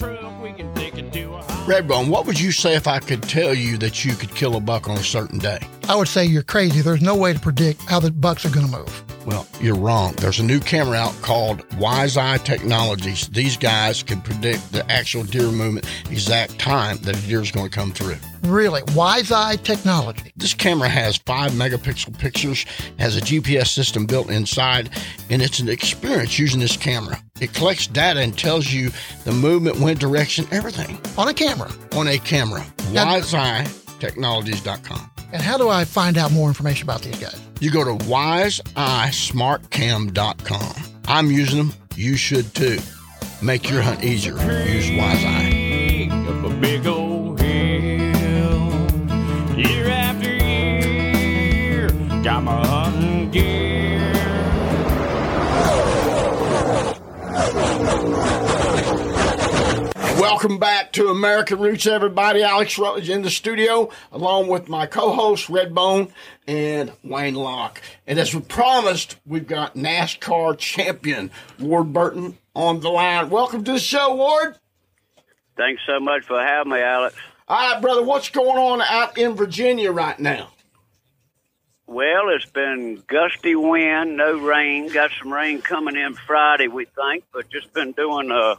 Truck. 0.00 0.42
We 0.42 0.52
can 0.52 0.72
take 0.74 0.96
it 0.96 1.12
to 1.12 1.34
a 1.34 1.42
Redbone, 1.66 2.08
what 2.08 2.26
would 2.26 2.40
you 2.40 2.52
say 2.52 2.74
if 2.74 2.88
I 2.88 2.98
could 2.98 3.22
tell 3.22 3.54
you 3.54 3.76
that 3.78 4.04
you 4.04 4.14
could 4.14 4.34
kill 4.34 4.56
a 4.56 4.60
buck 4.60 4.88
on 4.88 4.96
a 4.96 5.02
certain 5.02 5.38
day? 5.38 5.60
I 5.88 5.94
would 5.94 6.08
say 6.08 6.24
you're 6.24 6.42
crazy. 6.42 6.80
There's 6.80 7.02
no 7.02 7.14
way 7.14 7.32
to 7.32 7.38
predict 7.38 7.82
how 7.82 8.00
the 8.00 8.10
bucks 8.10 8.44
are 8.44 8.50
going 8.50 8.66
to 8.66 8.78
move. 8.78 9.04
Well, 9.26 9.46
you're 9.60 9.76
wrong. 9.76 10.14
There's 10.14 10.40
a 10.40 10.42
new 10.44 10.60
camera 10.60 10.96
out 10.96 11.12
called 11.20 11.62
Wise 11.76 12.16
Eye 12.16 12.38
Technologies. 12.38 13.28
These 13.28 13.58
guys 13.58 14.02
can 14.02 14.22
predict 14.22 14.72
the 14.72 14.90
actual 14.90 15.24
deer 15.24 15.50
movement, 15.50 15.86
exact 16.10 16.58
time 16.58 16.96
that 17.02 17.16
a 17.16 17.20
deer 17.26 17.42
is 17.42 17.50
going 17.50 17.68
to 17.68 17.74
come 17.76 17.92
through. 17.92 18.16
Really, 18.42 18.82
Wise 18.94 19.30
Eye 19.30 19.56
technology. 19.56 20.32
This 20.36 20.54
camera 20.54 20.88
has 20.88 21.18
five 21.18 21.52
megapixel 21.52 22.18
pictures, 22.18 22.64
has 22.98 23.16
a 23.18 23.20
GPS 23.20 23.68
system 23.68 24.06
built 24.06 24.30
inside, 24.30 24.88
and 25.28 25.42
it's 25.42 25.58
an 25.60 25.68
experience 25.68 26.38
using 26.38 26.58
this 26.60 26.76
camera. 26.78 27.22
It 27.40 27.52
collects 27.52 27.86
data 27.86 28.20
and 28.20 28.36
tells 28.38 28.72
you 28.72 28.90
the 29.24 29.32
movement, 29.32 29.80
wind 29.80 29.98
direction, 30.00 30.46
everything 30.50 30.98
on 31.18 31.28
a 31.28 31.34
camera. 31.34 31.70
on 31.94 32.08
a 32.08 32.16
camera. 32.18 32.64
Now- 32.92 33.18
WiseEyeTechnologies.com. 33.20 35.10
And 35.32 35.40
how 35.42 35.58
do 35.58 35.68
I 35.68 35.84
find 35.84 36.18
out 36.18 36.32
more 36.32 36.48
information 36.48 36.88
about 36.88 37.02
these 37.02 37.16
guys? 37.18 37.40
You 37.60 37.70
go 37.70 37.84
to 37.84 37.92
wiseeyesmartcam.com. 38.04 40.74
I'm 41.06 41.30
using 41.30 41.58
them. 41.58 41.72
You 41.96 42.16
should 42.16 42.52
too. 42.54 42.78
Make 43.42 43.68
your 43.70 43.82
hunt 43.82 44.02
easier. 44.04 44.32
Use 44.64 44.90
Wise 44.98 45.24
Welcome 60.40 60.58
back 60.58 60.92
to 60.92 61.08
American 61.08 61.58
Roots, 61.58 61.86
everybody. 61.86 62.42
Alex 62.42 62.78
Rutledge 62.78 63.10
in 63.10 63.20
the 63.20 63.28
studio, 63.28 63.90
along 64.10 64.48
with 64.48 64.70
my 64.70 64.86
co-host 64.86 65.48
Redbone 65.48 66.10
and 66.46 66.90
Wayne 67.04 67.34
Lach. 67.34 67.76
And 68.06 68.18
as 68.18 68.34
we 68.34 68.40
promised, 68.40 69.16
we've 69.26 69.46
got 69.46 69.74
NASCAR 69.74 70.56
champion 70.56 71.30
Ward 71.58 71.92
Burton 71.92 72.38
on 72.56 72.80
the 72.80 72.88
line. 72.88 73.28
Welcome 73.28 73.64
to 73.64 73.72
the 73.72 73.78
show, 73.78 74.14
Ward. 74.14 74.56
Thanks 75.58 75.82
so 75.86 76.00
much 76.00 76.24
for 76.24 76.40
having 76.40 76.72
me, 76.72 76.80
Alex. 76.80 77.14
All 77.46 77.74
right, 77.74 77.82
brother. 77.82 78.02
What's 78.02 78.30
going 78.30 78.56
on 78.56 78.80
out 78.80 79.18
in 79.18 79.34
Virginia 79.34 79.92
right 79.92 80.18
now? 80.18 80.48
Well, 81.86 82.30
it's 82.30 82.50
been 82.50 83.02
gusty 83.06 83.56
wind, 83.56 84.16
no 84.16 84.38
rain. 84.38 84.88
Got 84.88 85.10
some 85.20 85.30
rain 85.30 85.60
coming 85.60 85.96
in 85.96 86.14
Friday, 86.14 86.68
we 86.68 86.86
think, 86.86 87.24
but 87.30 87.50
just 87.50 87.74
been 87.74 87.92
doing 87.92 88.30
uh, 88.30 88.54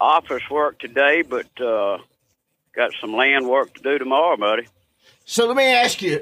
office 0.00 0.42
work 0.50 0.78
today, 0.78 1.22
but 1.22 1.46
uh, 1.60 1.98
got 2.74 2.92
some 3.00 3.14
land 3.14 3.48
work 3.48 3.74
to 3.74 3.82
do 3.82 3.98
tomorrow, 3.98 4.36
buddy. 4.36 4.66
So 5.24 5.46
let 5.46 5.56
me 5.56 5.64
ask 5.64 6.00
you. 6.02 6.20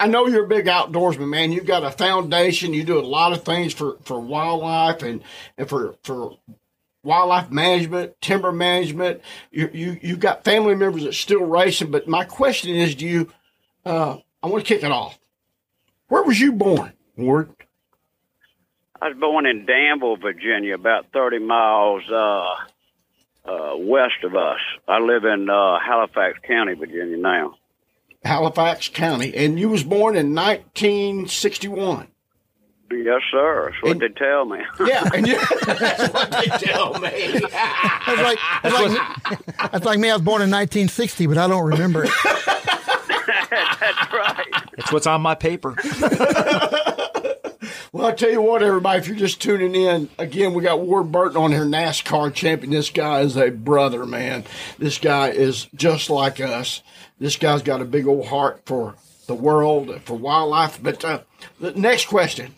I 0.00 0.06
know 0.08 0.26
you're 0.26 0.44
a 0.44 0.48
big 0.48 0.66
outdoorsman, 0.66 1.28
man. 1.28 1.52
You've 1.52 1.66
got 1.66 1.84
a 1.84 1.90
foundation. 1.90 2.74
You 2.74 2.82
do 2.82 2.98
a 2.98 3.00
lot 3.02 3.32
of 3.32 3.44
things 3.44 3.72
for, 3.72 3.98
for 4.02 4.18
wildlife 4.18 5.02
and, 5.02 5.22
and 5.56 5.68
for 5.68 5.94
for 6.02 6.38
wildlife 7.04 7.50
management, 7.50 8.20
timber 8.20 8.52
management. 8.52 9.20
You 9.50 9.70
you 9.72 10.00
you've 10.02 10.20
got 10.20 10.44
family 10.44 10.74
members 10.74 11.04
that 11.04 11.14
still 11.14 11.44
racing. 11.44 11.90
But 11.90 12.08
my 12.08 12.24
question 12.24 12.74
is, 12.74 12.94
do 12.94 13.06
you? 13.06 13.32
Uh, 13.84 14.18
I 14.42 14.48
want 14.48 14.64
to 14.64 14.74
kick 14.74 14.82
it 14.82 14.90
off. 14.90 15.18
Where 16.08 16.22
was 16.22 16.40
you 16.40 16.52
born, 16.52 16.92
Ward? 17.16 17.50
I 19.02 19.08
was 19.08 19.16
born 19.18 19.46
in 19.46 19.66
Danville, 19.66 20.16
Virginia, 20.16 20.74
about 20.76 21.06
30 21.12 21.40
miles 21.40 22.02
uh, 22.08 22.54
uh, 23.44 23.76
west 23.76 24.22
of 24.22 24.36
us. 24.36 24.60
I 24.86 25.00
live 25.00 25.24
in 25.24 25.50
uh, 25.50 25.80
Halifax 25.80 26.38
County, 26.46 26.74
Virginia 26.74 27.16
now. 27.16 27.56
Halifax 28.24 28.88
County, 28.88 29.34
and 29.34 29.58
you 29.58 29.68
was 29.68 29.82
born 29.82 30.14
in 30.14 30.32
1961. 30.36 32.06
Yes, 32.92 33.20
sir. 33.32 33.70
That's 33.72 33.82
what 33.82 33.90
And- 33.92 34.00
they 34.02 34.08
tell 34.10 34.44
me. 34.44 34.58
Yeah, 34.86 35.08
and 35.12 35.26
you, 35.26 35.34
that's 35.66 36.12
what 36.12 36.30
they 36.30 36.46
tell 36.64 36.92
me. 37.00 37.40
That's 37.40 38.22
like, 38.22 38.38
that's, 38.62 38.74
like, 38.74 38.90
me- 38.92 39.36
that's 39.72 39.84
like 39.84 39.98
me. 39.98 40.10
I 40.10 40.12
was 40.12 40.22
born 40.22 40.42
in 40.42 40.50
1960, 40.50 41.26
but 41.26 41.38
I 41.38 41.48
don't 41.48 41.64
remember 41.66 42.04
it. 42.04 42.10
That's 43.52 44.12
right. 44.12 44.46
It's 44.78 44.90
what's 44.92 45.06
on 45.06 45.20
my 45.20 45.34
paper. 45.34 45.74
Well, 47.94 48.06
I 48.06 48.12
tell 48.12 48.30
you 48.30 48.40
what, 48.40 48.62
everybody, 48.62 49.00
if 49.00 49.06
you're 49.06 49.18
just 49.18 49.42
tuning 49.42 49.74
in, 49.74 50.08
again, 50.16 50.54
we 50.54 50.62
got 50.62 50.80
Ward 50.80 51.12
Burton 51.12 51.36
on 51.36 51.52
here, 51.52 51.66
NASCAR 51.66 52.32
champion. 52.32 52.70
This 52.70 52.88
guy 52.88 53.20
is 53.20 53.36
a 53.36 53.50
brother, 53.50 54.06
man. 54.06 54.44
This 54.78 54.96
guy 54.96 55.28
is 55.28 55.68
just 55.74 56.08
like 56.08 56.40
us. 56.40 56.80
This 57.18 57.36
guy's 57.36 57.60
got 57.60 57.82
a 57.82 57.84
big 57.84 58.06
old 58.06 58.28
heart 58.28 58.62
for 58.64 58.94
the 59.26 59.34
world, 59.34 60.00
for 60.06 60.16
wildlife. 60.16 60.82
But 60.82 61.04
uh, 61.04 61.20
the 61.60 61.72
next 61.72 62.06
question. 62.06 62.54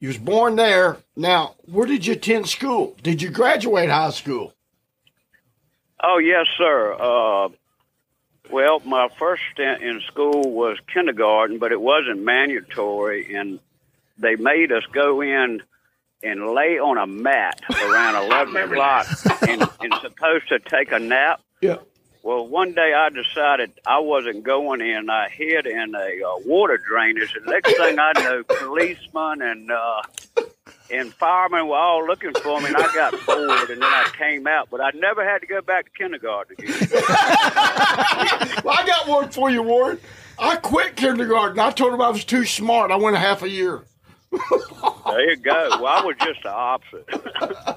You 0.00 0.08
was 0.08 0.18
born 0.18 0.56
there. 0.56 0.98
Now, 1.16 1.54
where 1.64 1.86
did 1.86 2.04
you 2.04 2.12
attend 2.12 2.46
school? 2.46 2.94
Did 3.02 3.22
you 3.22 3.30
graduate 3.30 3.88
high 3.88 4.10
school? 4.10 4.52
Oh, 5.98 6.18
yes, 6.18 6.46
sir. 6.58 6.92
Uh, 6.92 7.48
well, 8.50 8.80
my 8.80 9.08
first 9.18 9.44
stint 9.54 9.80
in 9.80 10.02
school 10.02 10.52
was 10.52 10.76
kindergarten, 10.92 11.56
but 11.56 11.72
it 11.72 11.80
wasn't 11.80 12.20
mandatory, 12.20 13.34
and 13.34 13.58
they 14.18 14.36
made 14.36 14.72
us 14.72 14.84
go 14.92 15.20
in 15.20 15.62
and 16.22 16.46
lay 16.54 16.78
on 16.78 16.98
a 16.98 17.06
mat 17.06 17.60
around 17.70 18.24
11 18.30 18.56
o'clock 18.56 19.06
and, 19.48 19.62
and 19.80 19.94
supposed 20.00 20.48
to 20.48 20.58
take 20.60 20.92
a 20.92 20.98
nap. 20.98 21.40
Yeah. 21.60 21.76
Well, 22.22 22.46
one 22.46 22.72
day 22.72 22.92
I 22.94 23.08
decided 23.08 23.72
I 23.84 23.98
wasn't 23.98 24.44
going 24.44 24.80
in. 24.80 25.10
I 25.10 25.28
hid 25.28 25.66
in 25.66 25.94
a 25.96 26.22
uh, 26.24 26.38
water 26.46 26.78
drainage. 26.78 27.34
And 27.34 27.46
next 27.46 27.76
thing 27.76 27.98
I 27.98 28.12
know, 28.14 28.44
policemen 28.44 29.42
and 29.42 29.70
uh, 29.72 30.02
and 30.88 31.12
firemen 31.14 31.66
were 31.66 31.76
all 31.76 32.06
looking 32.06 32.32
for 32.34 32.60
me, 32.60 32.68
and 32.68 32.76
I 32.76 32.94
got 32.94 33.12
bored, 33.26 33.70
and 33.70 33.82
then 33.82 33.82
I 33.82 34.08
came 34.16 34.46
out. 34.46 34.68
But 34.70 34.80
I 34.80 34.90
never 34.94 35.24
had 35.24 35.40
to 35.40 35.48
go 35.48 35.62
back 35.62 35.86
to 35.86 35.90
kindergarten 35.98 36.54
again. 36.58 36.88
Well, 38.64 38.76
I 38.78 38.86
got 38.86 39.08
one 39.08 39.28
for 39.30 39.50
you, 39.50 39.62
Ward. 39.62 40.00
I 40.38 40.56
quit 40.56 40.94
kindergarten. 40.94 41.58
I 41.58 41.70
told 41.72 41.92
him 41.92 42.00
I 42.00 42.10
was 42.10 42.24
too 42.24 42.44
smart. 42.44 42.92
I 42.92 42.96
went 42.96 43.16
a 43.16 43.18
half 43.18 43.42
a 43.42 43.48
year. 43.48 43.82
There 44.32 45.30
you 45.30 45.36
go. 45.36 45.68
Well, 45.80 45.86
I 45.86 46.02
was 46.04 46.16
just 46.22 46.42
the 46.42 46.50
opposite. 46.50 47.06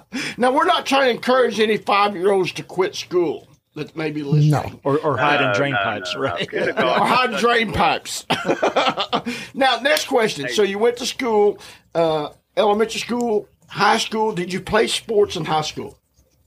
Now, 0.37 0.51
we're 0.53 0.65
not 0.65 0.85
trying 0.85 1.05
to 1.05 1.11
encourage 1.11 1.59
any 1.59 1.77
five 1.77 2.15
year 2.15 2.31
olds 2.31 2.51
to 2.53 2.63
quit 2.63 2.95
school 2.95 3.47
that 3.75 3.95
may 3.95 4.11
be 4.11 4.23
listening. 4.23 4.51
No. 4.51 4.79
Or, 4.83 4.97
or 4.99 5.17
hide 5.17 5.41
in 5.41 5.47
No, 5.47 5.53
drain 5.53 5.73
no, 5.73 5.77
pipes, 5.83 6.13
no, 6.13 6.21
no. 6.21 6.27
right? 6.27 6.49
Kindergarten. 6.49 6.83
Or 7.01 7.05
hide 7.05 7.33
in 7.33 7.39
drain 7.39 7.71
pipes. 7.73 8.25
now, 9.53 9.79
next 9.81 10.07
question. 10.07 10.47
So, 10.49 10.63
you 10.63 10.79
went 10.79 10.97
to 10.97 11.05
school, 11.05 11.59
uh, 11.93 12.29
elementary 12.57 12.99
school, 12.99 13.47
high 13.67 13.97
school. 13.97 14.33
Did 14.33 14.51
you 14.53 14.61
play 14.61 14.87
sports 14.87 15.35
in 15.35 15.45
high 15.45 15.61
school? 15.61 15.97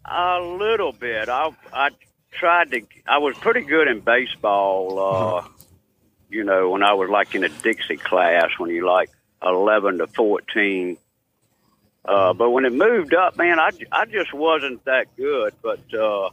A 0.04 0.40
little 0.40 0.92
bit. 0.92 1.28
I 1.28 1.50
I 1.72 1.90
tried 2.32 2.70
to. 2.72 2.82
I 3.06 3.18
was 3.18 3.36
pretty 3.38 3.62
good 3.62 3.88
in 3.88 4.00
baseball. 4.00 4.98
Uh, 5.44 5.48
you 6.30 6.44
know, 6.44 6.70
when 6.70 6.82
I 6.82 6.94
was 6.94 7.08
like 7.10 7.34
in 7.34 7.44
a 7.44 7.48
Dixie 7.48 7.96
class, 7.98 8.50
when 8.58 8.70
you 8.70 8.86
like 8.86 9.10
eleven 9.42 9.98
to 9.98 10.06
fourteen. 10.06 10.96
Uh, 12.04 12.32
but 12.32 12.50
when 12.50 12.64
it 12.64 12.72
moved 12.72 13.12
up, 13.12 13.36
man, 13.36 13.58
I, 13.58 13.70
I 13.92 14.06
just 14.06 14.32
wasn't 14.32 14.84
that 14.86 15.14
good. 15.16 15.52
But 15.62 15.80
uh, 15.92 16.30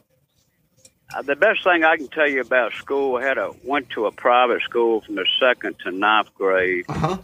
the 1.23 1.35
best 1.35 1.63
thing 1.63 1.83
I 1.83 1.97
can 1.97 2.07
tell 2.07 2.29
you 2.29 2.41
about 2.41 2.73
school, 2.73 3.17
I 3.17 3.23
had 3.23 3.37
a 3.37 3.51
went 3.63 3.89
to 3.91 4.05
a 4.05 4.11
private 4.11 4.61
school 4.61 5.01
from 5.01 5.15
the 5.15 5.25
second 5.39 5.77
to 5.79 5.91
ninth 5.91 6.33
grade. 6.33 6.85
Uh-huh. 6.87 7.17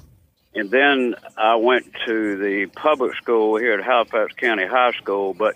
And 0.54 0.70
then 0.70 1.16
I 1.38 1.56
went 1.56 1.86
to 2.06 2.38
the 2.38 2.66
public 2.66 3.16
school 3.16 3.56
here 3.56 3.80
at 3.80 3.86
Halifax 3.86 4.34
County 4.36 4.66
High 4.66 4.92
School, 5.02 5.34
but 5.34 5.56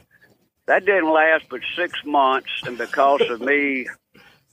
that 0.67 0.86
didn't 0.86 1.12
last 1.12 1.46
but 1.50 1.60
six 1.75 2.00
months. 2.05 2.50
And 2.65 2.77
because 2.77 3.22
of 3.29 3.41
me 3.41 3.88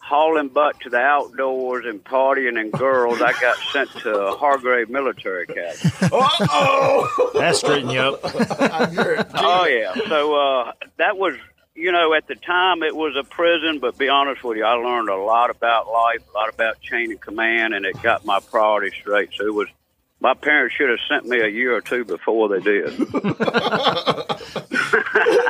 hauling 0.03 0.49
butt 0.49 0.81
to 0.81 0.91
the 0.91 0.99
outdoors 0.99 1.87
and 1.87 2.03
partying 2.03 2.59
and 2.61 2.73
girls, 2.73 3.23
I 3.23 3.33
got 3.41 3.57
sent 3.73 3.89
to 4.01 4.33
Hargrave 4.39 4.91
Military 4.91 5.45
Academy. 5.45 5.91
Uh-oh! 6.03 7.31
That 7.35 7.55
straighten 7.57 7.91
you 7.91 8.01
up. 8.01 8.21
Oh 9.35 9.67
yeah. 9.67 9.95
So 10.09 10.35
uh, 10.35 10.73
that 10.99 11.17
was, 11.17 11.35
you 11.75 11.93
know, 11.93 12.13
at 12.15 12.27
the 12.27 12.35
time 12.35 12.83
it 12.83 12.95
was 12.97 13.15
a 13.17 13.23
prison, 13.25 13.79
but 13.79 13.97
be 13.97 14.09
honest 14.09 14.43
with 14.43 14.57
you, 14.59 14.65
I 14.65 14.75
learned 14.75 15.09
a 15.09 15.17
lot 15.17 15.51
about 15.51 15.87
life, 15.91 16.23
a 16.29 16.33
lot 16.37 16.49
about 16.53 16.81
chain 16.81 17.13
of 17.13 17.21
command, 17.21 17.75
and 17.75 17.87
it 17.87 18.01
got 18.03 18.25
my 18.25 18.41
priorities 18.41 18.95
straight. 18.95 19.31
So 19.35 19.47
it 19.47 19.55
was. 19.55 19.69
My 20.21 20.35
parents 20.35 20.77
should 20.77 20.89
have 20.89 21.01
sent 21.09 21.27
me 21.27 21.41
a 21.41 21.49
year 21.49 21.75
or 21.75 21.81
two 21.81 22.05
before 22.05 22.49
they 22.49 22.61
did. 22.61 22.95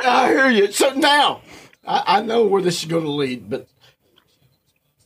I 0.05 0.29
hear 0.29 0.49
you. 0.49 0.71
So 0.71 0.95
now, 0.95 1.41
I, 1.85 2.03
I 2.07 2.21
know 2.23 2.45
where 2.47 2.61
this 2.63 2.79
is 2.81 2.85
going 2.89 3.03
to 3.03 3.11
lead, 3.11 3.51
but 3.51 3.67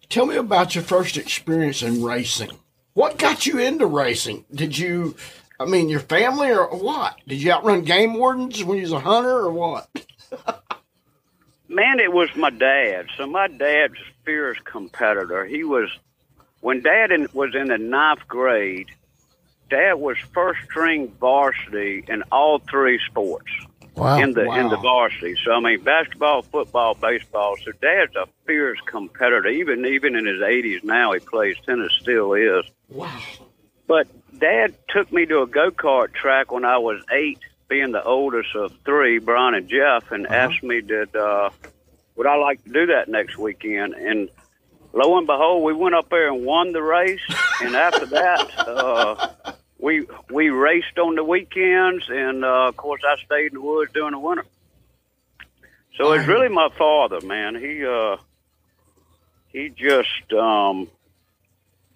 tell 0.10 0.26
me 0.26 0.36
about 0.36 0.76
your 0.76 0.84
first 0.84 1.18
experience 1.18 1.82
in 1.82 2.04
racing. 2.04 2.52
What 2.94 3.18
got 3.18 3.46
you 3.46 3.60
into 3.60 3.86
racing? 3.86 4.46
Did 4.54 4.78
you, 4.78 5.16
I 5.60 5.66
mean, 5.66 5.90
your 5.90 6.00
family 6.00 6.50
or 6.50 6.68
what? 6.76 7.16
Did 7.28 7.42
you 7.42 7.52
outrun 7.52 7.84
game 7.84 8.16
wardens 8.16 8.64
when 8.64 8.78
you 8.78 8.84
was 8.84 8.92
a 8.92 9.00
hunter 9.00 9.38
or 9.38 9.52
what? 9.52 9.90
Man, 11.70 12.00
it 12.00 12.12
was 12.12 12.30
my 12.36 12.50
dad. 12.50 13.08
So 13.18 13.28
my 13.28 13.48
dad's 13.48 13.98
fierce 14.24 14.58
competitor. 14.64 15.46
He 15.46 15.64
was 15.66 15.90
when 16.62 16.82
Dad 16.82 17.12
in, 17.12 17.28
was 17.34 17.54
in 17.56 17.68
the 17.68 17.78
ninth 17.78 18.26
grade. 18.28 18.88
Dad 19.70 19.96
was 19.96 20.18
first 20.34 20.62
string 20.64 21.12
varsity 21.20 22.06
in 22.08 22.24
all 22.32 22.60
three 22.60 23.00
sports 23.06 23.52
Wow. 23.98 24.20
in 24.20 24.34
the 24.34 24.44
in 24.52 24.70
the 24.70 24.78
varsity. 24.78 25.36
So 25.44 25.52
I 25.52 25.60
mean, 25.60 25.82
basketball, 25.82 26.44
football, 26.44 26.94
baseball. 26.94 27.56
So 27.64 27.72
Dad's 27.82 28.16
a 28.16 28.28
fierce 28.46 28.80
competitor. 28.86 29.50
Even 29.50 29.86
even 29.86 30.16
in 30.16 30.26
his 30.26 30.40
80s 30.40 30.84
now, 30.84 31.14
he 31.14 31.20
plays 31.20 31.56
tennis. 31.66 31.92
Still 32.00 32.34
is. 32.34 32.66
Wow. 32.90 33.20
But 33.88 34.08
Dad 34.38 34.76
took 34.90 35.12
me 35.12 35.26
to 35.26 35.42
a 35.42 35.48
go 35.48 35.72
kart 35.72 36.14
track 36.14 36.52
when 36.52 36.64
I 36.64 36.78
was 36.78 37.02
eight, 37.12 37.40
being 37.68 37.92
the 37.92 38.04
oldest 38.04 38.56
of 38.56 38.74
three, 38.86 39.18
Brian 39.18 39.56
and 39.56 39.68
Jeff, 39.68 40.12
and 40.12 40.28
asked 40.28 40.62
me 40.62 40.82
did 40.82 41.16
uh, 41.16 41.50
would 42.16 42.28
I 42.28 42.36
like 42.36 42.64
to 42.66 42.70
do 42.70 42.86
that 42.88 43.08
next 43.08 43.38
weekend. 43.38 43.94
And 43.94 44.30
lo 44.94 45.18
and 45.18 45.26
behold, 45.26 45.64
we 45.64 45.74
went 45.74 45.96
up 45.96 46.10
there 46.10 46.32
and 46.32 46.46
won 46.46 46.72
the 46.72 46.82
race. 46.82 47.22
and 47.62 47.76
after 47.76 48.06
that, 48.08 48.60
uh, 48.60 49.30
we 49.80 50.08
we 50.30 50.50
raced 50.50 50.98
on 50.98 51.16
the 51.16 51.24
weekends, 51.24 52.06
and 52.10 52.44
uh, 52.44 52.68
of 52.68 52.78
course, 52.78 53.02
I 53.06 53.18
stayed 53.26 53.48
in 53.48 53.56
the 53.56 53.62
woods 53.62 53.92
during 53.94 54.12
the 54.12 54.20
winter. 54.20 54.46
So 55.98 56.12
it's 56.12 56.28
really 56.28 56.50
my 56.50 56.70
father, 56.78 57.22
man. 57.22 57.56
He 57.56 57.86
uh, 57.86 58.18
he 59.52 59.70
just 59.70 60.32
um, 60.34 60.88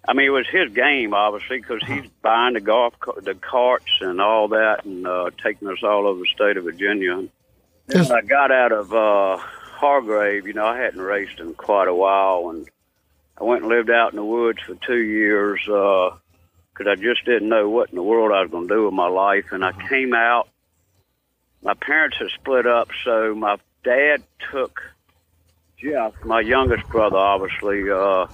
I 0.06 0.14
mean, 0.14 0.26
it 0.26 0.30
was 0.30 0.48
his 0.48 0.72
game, 0.72 1.14
obviously, 1.14 1.60
because 1.60 1.82
he's 1.86 2.08
buying 2.22 2.54
the 2.54 2.60
golf, 2.60 2.94
the 3.22 3.34
carts 3.34 3.98
and 4.00 4.20
all 4.20 4.48
that, 4.48 4.84
and 4.84 5.06
uh, 5.06 5.30
taking 5.42 5.68
us 5.68 5.82
all 5.82 6.06
over 6.08 6.20
the 6.20 6.26
state 6.34 6.56
of 6.56 6.64
Virginia. 6.64 7.28
Yes. 7.88 8.08
When 8.08 8.18
I 8.18 8.22
got 8.22 8.50
out 8.50 8.72
of 8.72 8.92
uh, 8.92 9.36
Hargrave, 9.36 10.46
you 10.46 10.54
know, 10.54 10.66
I 10.66 10.78
hadn't 10.78 11.00
raced 11.00 11.38
in 11.38 11.54
quite 11.54 11.86
a 11.86 11.94
while, 11.94 12.50
and 12.50 12.68
I 13.40 13.44
went 13.44 13.62
and 13.62 13.70
lived 13.70 13.90
out 13.90 14.12
in 14.12 14.16
the 14.16 14.24
woods 14.24 14.58
for 14.62 14.74
two 14.74 15.00
years 15.02 15.60
because 16.72 16.90
I 16.90 17.00
just 17.00 17.24
didn't 17.24 17.48
know 17.48 17.68
what 17.68 17.90
in 17.90 17.96
the 17.96 18.02
world 18.02 18.32
I 18.32 18.42
was 18.42 18.50
going 18.50 18.68
to 18.68 18.74
do 18.74 18.84
with 18.84 18.94
my 18.94 19.08
life. 19.08 19.52
And 19.52 19.64
I 19.64 19.72
came 19.88 20.14
out. 20.14 20.48
My 21.62 21.74
parents 21.74 22.16
had 22.18 22.28
split 22.30 22.66
up, 22.66 22.88
so 23.04 23.34
my 23.34 23.56
dad 23.84 24.22
took 24.50 24.82
Jeff, 25.78 26.14
my 26.24 26.40
youngest 26.40 26.88
brother, 26.88 27.16
obviously. 27.16 27.90
Uh, 27.90 28.26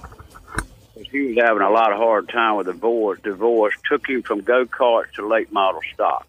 he 1.11 1.21
was 1.21 1.37
having 1.37 1.61
a 1.61 1.69
lot 1.69 1.91
of 1.91 1.97
hard 1.97 2.29
time 2.29 2.57
with 2.57 2.67
the 2.67 2.73
divorce. 2.73 3.19
Divorce 3.21 3.73
took 3.87 4.07
him 4.07 4.21
from 4.21 4.41
go 4.41 4.65
karts 4.65 5.13
to 5.13 5.27
late 5.27 5.51
model 5.51 5.81
stock. 5.93 6.27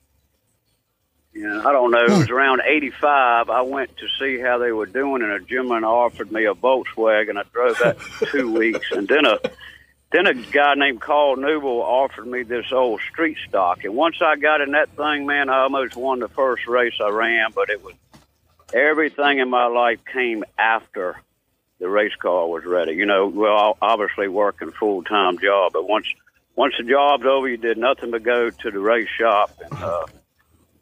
Yeah, 1.34 1.62
I 1.64 1.72
don't 1.72 1.90
know. 1.90 2.04
It 2.04 2.10
was 2.10 2.30
around 2.30 2.62
'85. 2.64 3.50
I 3.50 3.62
went 3.62 3.96
to 3.98 4.06
see 4.18 4.40
how 4.40 4.58
they 4.58 4.72
were 4.72 4.86
doing, 4.86 5.22
and 5.22 5.30
a 5.30 5.40
gentleman 5.40 5.84
offered 5.84 6.32
me 6.32 6.44
a 6.44 6.54
Volkswagen. 6.54 7.36
I 7.36 7.44
drove 7.52 7.78
that 7.78 8.00
for 8.00 8.26
two 8.26 8.52
weeks, 8.58 8.90
and 8.90 9.06
then 9.06 9.26
a 9.26 9.38
then 10.12 10.26
a 10.26 10.34
guy 10.34 10.74
named 10.74 11.00
Carl 11.00 11.36
Newell 11.36 11.82
offered 11.82 12.26
me 12.26 12.42
this 12.42 12.72
old 12.72 13.00
street 13.00 13.38
stock. 13.48 13.84
And 13.84 13.94
once 13.94 14.16
I 14.20 14.36
got 14.36 14.60
in 14.60 14.72
that 14.72 14.90
thing, 14.90 15.26
man, 15.26 15.48
I 15.48 15.62
almost 15.62 15.96
won 15.96 16.18
the 16.18 16.28
first 16.28 16.66
race 16.66 16.94
I 17.00 17.10
ran. 17.10 17.50
But 17.54 17.70
it 17.70 17.84
was 17.84 17.94
everything 18.74 19.38
in 19.38 19.48
my 19.48 19.66
life 19.66 20.00
came 20.12 20.44
after 20.58 21.20
the 21.78 21.88
race 21.88 22.14
car 22.14 22.48
was 22.48 22.64
ready. 22.64 22.92
You 22.92 23.06
know, 23.06 23.28
well, 23.28 23.78
obviously 23.80 24.28
working 24.28 24.72
full 24.72 25.02
time 25.04 25.38
job, 25.38 25.72
but 25.72 25.88
once 25.88 26.06
once 26.56 26.74
the 26.76 26.84
job's 26.84 27.24
over, 27.24 27.48
you 27.48 27.56
did 27.56 27.78
nothing 27.78 28.10
but 28.10 28.22
go 28.22 28.50
to 28.50 28.70
the 28.70 28.80
race 28.80 29.08
shop 29.08 29.52
and 29.62 29.82
uh, 29.82 30.06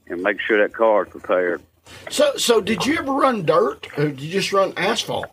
and 0.09 0.23
make 0.23 0.41
sure 0.41 0.59
that 0.59 0.75
car 0.75 1.05
is 1.05 1.11
prepared. 1.11 1.63
So, 2.11 2.37
so 2.37 2.61
did 2.61 2.85
you 2.85 2.99
ever 2.99 3.13
run 3.13 3.45
dirt, 3.45 3.87
or 3.99 4.09
did 4.09 4.21
you 4.21 4.31
just 4.31 4.53
run 4.53 4.73
asphalt? 4.77 5.27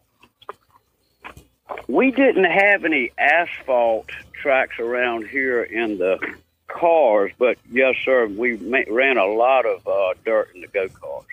We 1.87 2.11
didn't 2.11 2.45
have 2.45 2.85
any 2.85 3.11
asphalt 3.17 4.09
tracks 4.33 4.79
around 4.79 5.27
here 5.27 5.63
in 5.63 5.97
the 5.97 6.19
cars, 6.67 7.31
but 7.37 7.57
yes, 7.71 7.95
sir, 8.03 8.27
we 8.27 8.55
ran 8.55 9.17
a 9.17 9.25
lot 9.25 9.65
of 9.65 9.87
uh, 9.87 10.13
dirt 10.23 10.49
in 10.53 10.61
the 10.61 10.67
go 10.67 10.87
karts. 10.87 11.25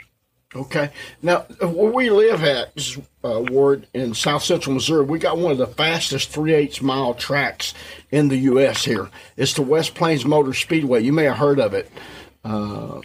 Okay. 0.54 0.90
Now, 1.22 1.40
where 1.60 1.90
we 1.90 2.10
live 2.10 2.44
at, 2.44 2.76
uh, 3.24 3.42
Ward, 3.48 3.86
in 3.94 4.12
south 4.12 4.42
central 4.42 4.74
Missouri, 4.74 5.04
we 5.04 5.18
got 5.18 5.38
one 5.38 5.50
of 5.50 5.58
the 5.58 5.66
fastest 5.66 6.30
3 6.30 6.52
8 6.52 6.82
mile 6.82 7.14
tracks 7.14 7.72
in 8.10 8.28
the 8.28 8.36
U.S. 8.36 8.84
here. 8.84 9.08
It's 9.36 9.54
the 9.54 9.62
West 9.62 9.94
Plains 9.94 10.26
Motor 10.26 10.52
Speedway. 10.52 11.02
You 11.02 11.12
may 11.12 11.24
have 11.24 11.38
heard 11.38 11.58
of 11.58 11.72
it. 11.72 11.90
Uh, 12.44 13.00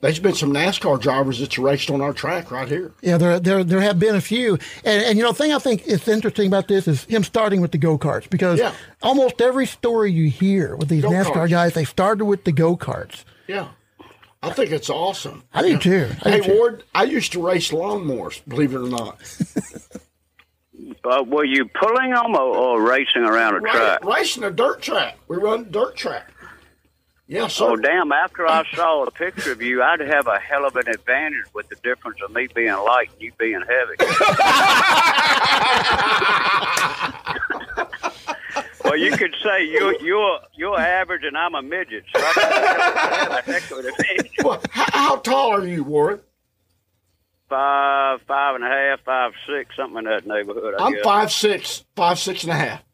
there's 0.00 0.18
been 0.18 0.34
some 0.34 0.52
NASCAR 0.52 1.00
drivers 1.00 1.40
that's 1.40 1.58
raced 1.58 1.90
on 1.90 2.00
our 2.00 2.12
track 2.12 2.50
right 2.50 2.68
here. 2.68 2.92
Yeah, 3.02 3.16
there, 3.18 3.40
there, 3.40 3.64
there 3.64 3.80
have 3.80 3.98
been 3.98 4.14
a 4.14 4.20
few, 4.20 4.58
and, 4.84 5.02
and 5.04 5.16
you 5.18 5.24
know, 5.24 5.32
the 5.32 5.38
thing 5.38 5.52
I 5.52 5.58
think 5.58 5.86
is 5.86 6.06
interesting 6.06 6.46
about 6.46 6.68
this 6.68 6.86
is 6.86 7.04
him 7.04 7.24
starting 7.24 7.60
with 7.60 7.72
the 7.72 7.78
go 7.78 7.98
karts 7.98 8.28
because 8.28 8.58
Yeah. 8.58 8.72
almost 9.02 9.40
every 9.40 9.66
story 9.66 10.12
you 10.12 10.30
hear 10.30 10.76
with 10.76 10.88
these 10.88 11.02
Go-karts. 11.02 11.24
NASCAR 11.24 11.50
guys, 11.50 11.74
they 11.74 11.84
started 11.84 12.24
with 12.26 12.44
the 12.44 12.52
go 12.52 12.76
karts. 12.76 13.24
Yeah. 13.46 13.68
I 14.42 14.50
think 14.52 14.70
it's 14.70 14.90
awesome. 14.90 15.42
I 15.52 15.62
do 15.62 15.78
too. 15.78 16.08
I 16.22 16.30
do 16.30 16.30
Hey, 16.30 16.40
too. 16.40 16.54
Ward, 16.54 16.84
I 16.94 17.04
used 17.04 17.32
to 17.32 17.44
race 17.44 17.70
lawnmowers, 17.72 18.42
believe 18.46 18.74
it 18.74 18.78
or 18.78 18.88
not. 18.88 19.18
Uh, 21.04 21.22
were 21.22 21.44
you 21.44 21.64
pulling 21.80 22.10
them 22.10 22.34
or, 22.34 22.56
or 22.56 22.82
racing 22.82 23.22
around 23.22 23.54
a 23.54 23.60
Ra- 23.60 23.72
track? 23.72 24.04
Racing 24.04 24.42
a 24.44 24.50
dirt 24.50 24.82
track. 24.82 25.16
We 25.28 25.36
run 25.36 25.70
dirt 25.70 25.96
track. 25.96 26.32
Yeah, 27.28 27.42
oh, 27.42 27.48
sir. 27.48 27.64
Oh, 27.70 27.76
damn. 27.76 28.12
After 28.12 28.46
I 28.46 28.64
saw 28.74 29.02
a 29.02 29.10
picture 29.10 29.50
of 29.50 29.60
you, 29.60 29.82
I'd 29.82 29.98
have 30.00 30.28
a 30.28 30.38
hell 30.38 30.64
of 30.64 30.76
an 30.76 30.88
advantage 30.88 31.44
with 31.54 31.68
the 31.68 31.74
difference 31.76 32.18
of 32.22 32.32
me 32.32 32.46
being 32.54 32.72
light 32.72 33.10
and 33.12 33.20
you 33.20 33.32
being 33.36 33.62
heavy. 33.62 33.96
well, 38.84 38.96
you 38.96 39.10
could 39.16 39.34
say 39.42 39.64
you're, 39.64 40.00
you're, 40.00 40.38
you're 40.54 40.78
average 40.78 41.24
and 41.24 41.36
I'm 41.36 41.54
a 41.56 41.62
midget, 41.62 42.04
so 42.14 42.20
I 42.22 42.32
have 42.32 43.30
a 43.32 43.42
heck 43.52 43.70
of 43.70 43.78
an 43.78 43.86
advantage. 43.86 44.32
Well, 44.44 44.62
how, 44.70 44.86
how 44.92 45.16
tall 45.16 45.50
are 45.56 45.66
you, 45.66 45.82
Warren? 45.82 46.20
Five, 47.48 48.20
five 48.28 48.54
and 48.54 48.62
a 48.62 48.68
half, 48.68 49.00
five, 49.04 49.32
six, 49.48 49.74
something 49.74 49.98
in 49.98 50.04
that 50.04 50.26
neighborhood. 50.26 50.74
I 50.78 50.84
I'm 50.84 50.92
guess. 50.92 51.02
five 51.02 51.32
six, 51.32 51.84
five 51.96 52.18
six 52.20 52.44
and 52.44 52.52
a 52.52 52.56
half. 52.56 52.84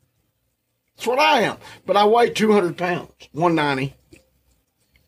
That's 0.97 1.07
what 1.07 1.19
I 1.19 1.41
am. 1.43 1.59
But 1.85 1.97
I 1.99 2.05
weigh 2.07 2.31
two 2.31 2.53
hundred 2.53 2.79
pounds, 2.79 3.11
one 3.33 3.55
ninety. 3.55 3.95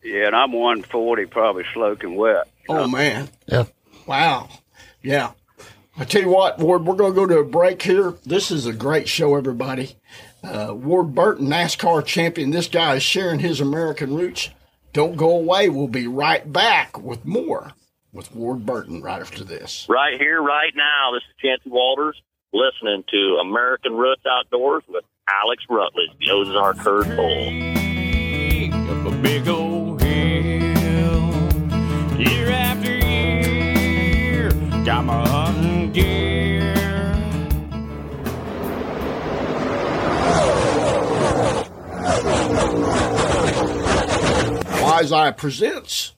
Yeah, 0.04 0.26
and 0.26 0.36
I'm 0.36 0.52
140, 0.52 1.26
probably 1.26 1.64
sloking 1.72 2.14
wet. 2.14 2.46
Oh 2.68 2.86
man. 2.86 3.28
Yeah. 3.46 3.64
Wow. 4.06 4.48
Yeah. 5.02 5.32
I 5.96 6.04
tell 6.04 6.22
you 6.22 6.28
what, 6.28 6.58
Ward, 6.58 6.84
we're 6.84 6.96
going 6.96 7.12
to 7.12 7.20
go 7.20 7.26
to 7.26 7.38
a 7.38 7.44
break 7.44 7.80
here. 7.80 8.14
This 8.26 8.50
is 8.50 8.66
a 8.66 8.72
great 8.72 9.08
show, 9.08 9.36
everybody. 9.36 9.96
Uh, 10.42 10.74
Ward 10.74 11.14
Burton, 11.14 11.46
NASCAR 11.46 12.04
champion. 12.04 12.50
This 12.50 12.66
guy 12.68 12.96
is 12.96 13.02
sharing 13.02 13.38
his 13.38 13.60
American 13.60 14.14
roots. 14.14 14.50
Don't 14.92 15.16
go 15.16 15.30
away. 15.30 15.68
We'll 15.68 15.88
be 15.88 16.06
right 16.06 16.52
back 16.52 17.00
with 17.00 17.24
more 17.24 17.72
with 18.12 18.34
Ward 18.34 18.66
Burton 18.66 19.02
right 19.02 19.20
after 19.20 19.44
this. 19.44 19.86
right 19.88 20.18
here, 20.20 20.42
right 20.42 20.72
now. 20.74 21.12
This 21.12 21.22
is 21.22 21.34
Chancey 21.40 21.70
Walters 21.70 22.20
listening 22.52 23.04
to 23.10 23.38
American 23.40 23.94
Roots 23.94 24.22
Outdoors 24.28 24.82
with 24.88 25.04
Alex 25.28 25.64
Rutledge, 25.70 26.10
the 26.20 26.30
Ozark 26.30 26.76
Herd 26.78 27.16
Bull. 27.16 27.74
Year 32.18 32.50
after 32.50 32.94
year, 32.94 34.50
got 34.84 35.04
my 35.04 35.26
hunting 35.26 35.92
gear. 35.92 36.74
Wise 44.82 45.12
Eye 45.12 45.30
presents. 45.32 46.13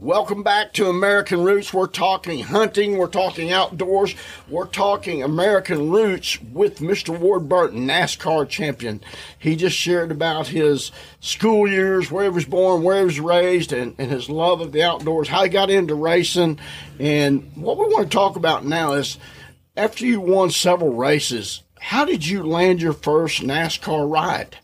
Welcome 0.00 0.42
back 0.42 0.72
to 0.72 0.88
American 0.88 1.44
Roots. 1.44 1.74
We're 1.74 1.86
talking 1.86 2.42
hunting, 2.42 2.96
we're 2.96 3.06
talking 3.06 3.52
outdoors, 3.52 4.14
we're 4.48 4.64
talking 4.64 5.22
American 5.22 5.90
Roots 5.90 6.40
with 6.40 6.78
Mr. 6.78 7.18
Ward 7.18 7.50
Burton, 7.50 7.86
NASCAR 7.86 8.48
champion. 8.48 9.02
He 9.38 9.56
just 9.56 9.76
shared 9.76 10.10
about 10.10 10.46
his 10.46 10.90
school 11.20 11.68
years, 11.68 12.10
where 12.10 12.24
he 12.24 12.30
was 12.30 12.46
born, 12.46 12.82
where 12.82 13.00
he 13.00 13.04
was 13.04 13.20
raised, 13.20 13.74
and, 13.74 13.94
and 13.98 14.10
his 14.10 14.30
love 14.30 14.62
of 14.62 14.72
the 14.72 14.82
outdoors, 14.82 15.28
how 15.28 15.42
he 15.42 15.50
got 15.50 15.68
into 15.68 15.94
racing. 15.94 16.58
And 16.98 17.52
what 17.54 17.76
we 17.76 17.84
want 17.84 18.10
to 18.10 18.16
talk 18.16 18.36
about 18.36 18.64
now 18.64 18.94
is 18.94 19.18
after 19.76 20.06
you 20.06 20.18
won 20.22 20.48
several 20.48 20.94
races, 20.94 21.62
how 21.78 22.06
did 22.06 22.26
you 22.26 22.42
land 22.42 22.80
your 22.80 22.94
first 22.94 23.42
NASCAR 23.42 24.10
ride? 24.10 24.56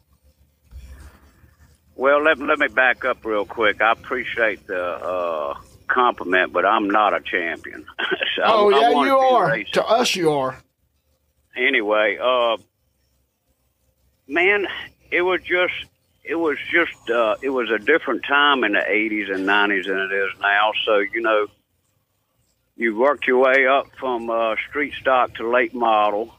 Well, 1.97 2.23
let, 2.23 2.39
let 2.39 2.59
me 2.59 2.69
back 2.69 3.05
up 3.05 3.25
real 3.25 3.47
quick. 3.47 3.81
I 3.81 3.93
appreciate 3.93 4.67
the 4.67 4.81
uh, 4.83 5.55
compliment, 5.89 6.53
but 6.53 6.65
I'm 6.67 6.89
not 6.91 7.15
a 7.15 7.21
champion. 7.21 7.85
So 8.37 8.43
Oh, 8.45 8.71
I 8.75 8.81
yeah, 8.81 8.91
wanna 8.93 9.09
you 9.11 9.17
are. 9.17 9.49
racing. 9.51 9.73
To 9.75 9.85
us, 9.87 10.15
you 10.15 10.31
are. 10.31 10.59
Anyway, 11.57 12.19
uh, 12.23 12.59
man, 14.29 14.67
it 15.11 15.23
was 15.23 15.41
just 15.41 15.73
it 16.23 16.35
was 16.35 16.59
just 16.71 17.09
uh, 17.09 17.37
it 17.41 17.49
was 17.49 17.71
a 17.71 17.79
different 17.79 18.25
time 18.29 18.63
in 18.65 18.73
the 18.73 18.81
80s 18.81 19.35
and 19.35 19.47
90s 19.47 19.87
than 19.87 19.99
it 19.99 20.13
is 20.13 20.39
now. 20.39 20.73
So 20.85 20.99
you 20.99 21.23
know, 21.23 21.47
you 22.77 22.95
worked 22.99 23.27
your 23.27 23.39
way 23.39 23.67
up 23.67 23.87
from 23.99 24.29
uh, 24.29 24.57
street 24.69 24.93
stock 25.01 25.35
to 25.37 25.49
late 25.49 25.73
model, 25.75 26.35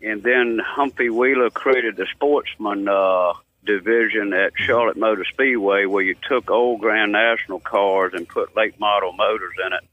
and 0.00 0.22
then 0.22 0.60
Humpy 0.64 1.10
Wheeler 1.10 1.50
created 1.50 1.96
the 1.96 2.06
sportsman 2.14 2.86
uh, 2.86 3.32
division 3.64 4.32
at 4.32 4.52
Charlotte 4.56 4.96
Motor 4.96 5.24
Speedway, 5.32 5.84
where 5.86 6.02
you 6.02 6.14
took 6.28 6.50
old 6.50 6.80
Grand 6.80 7.12
National 7.12 7.60
cars 7.60 8.12
and 8.14 8.28
put 8.28 8.56
late 8.56 8.78
model 8.80 9.12
motors 9.12 9.54
in 9.66 9.72
it. 9.72 9.84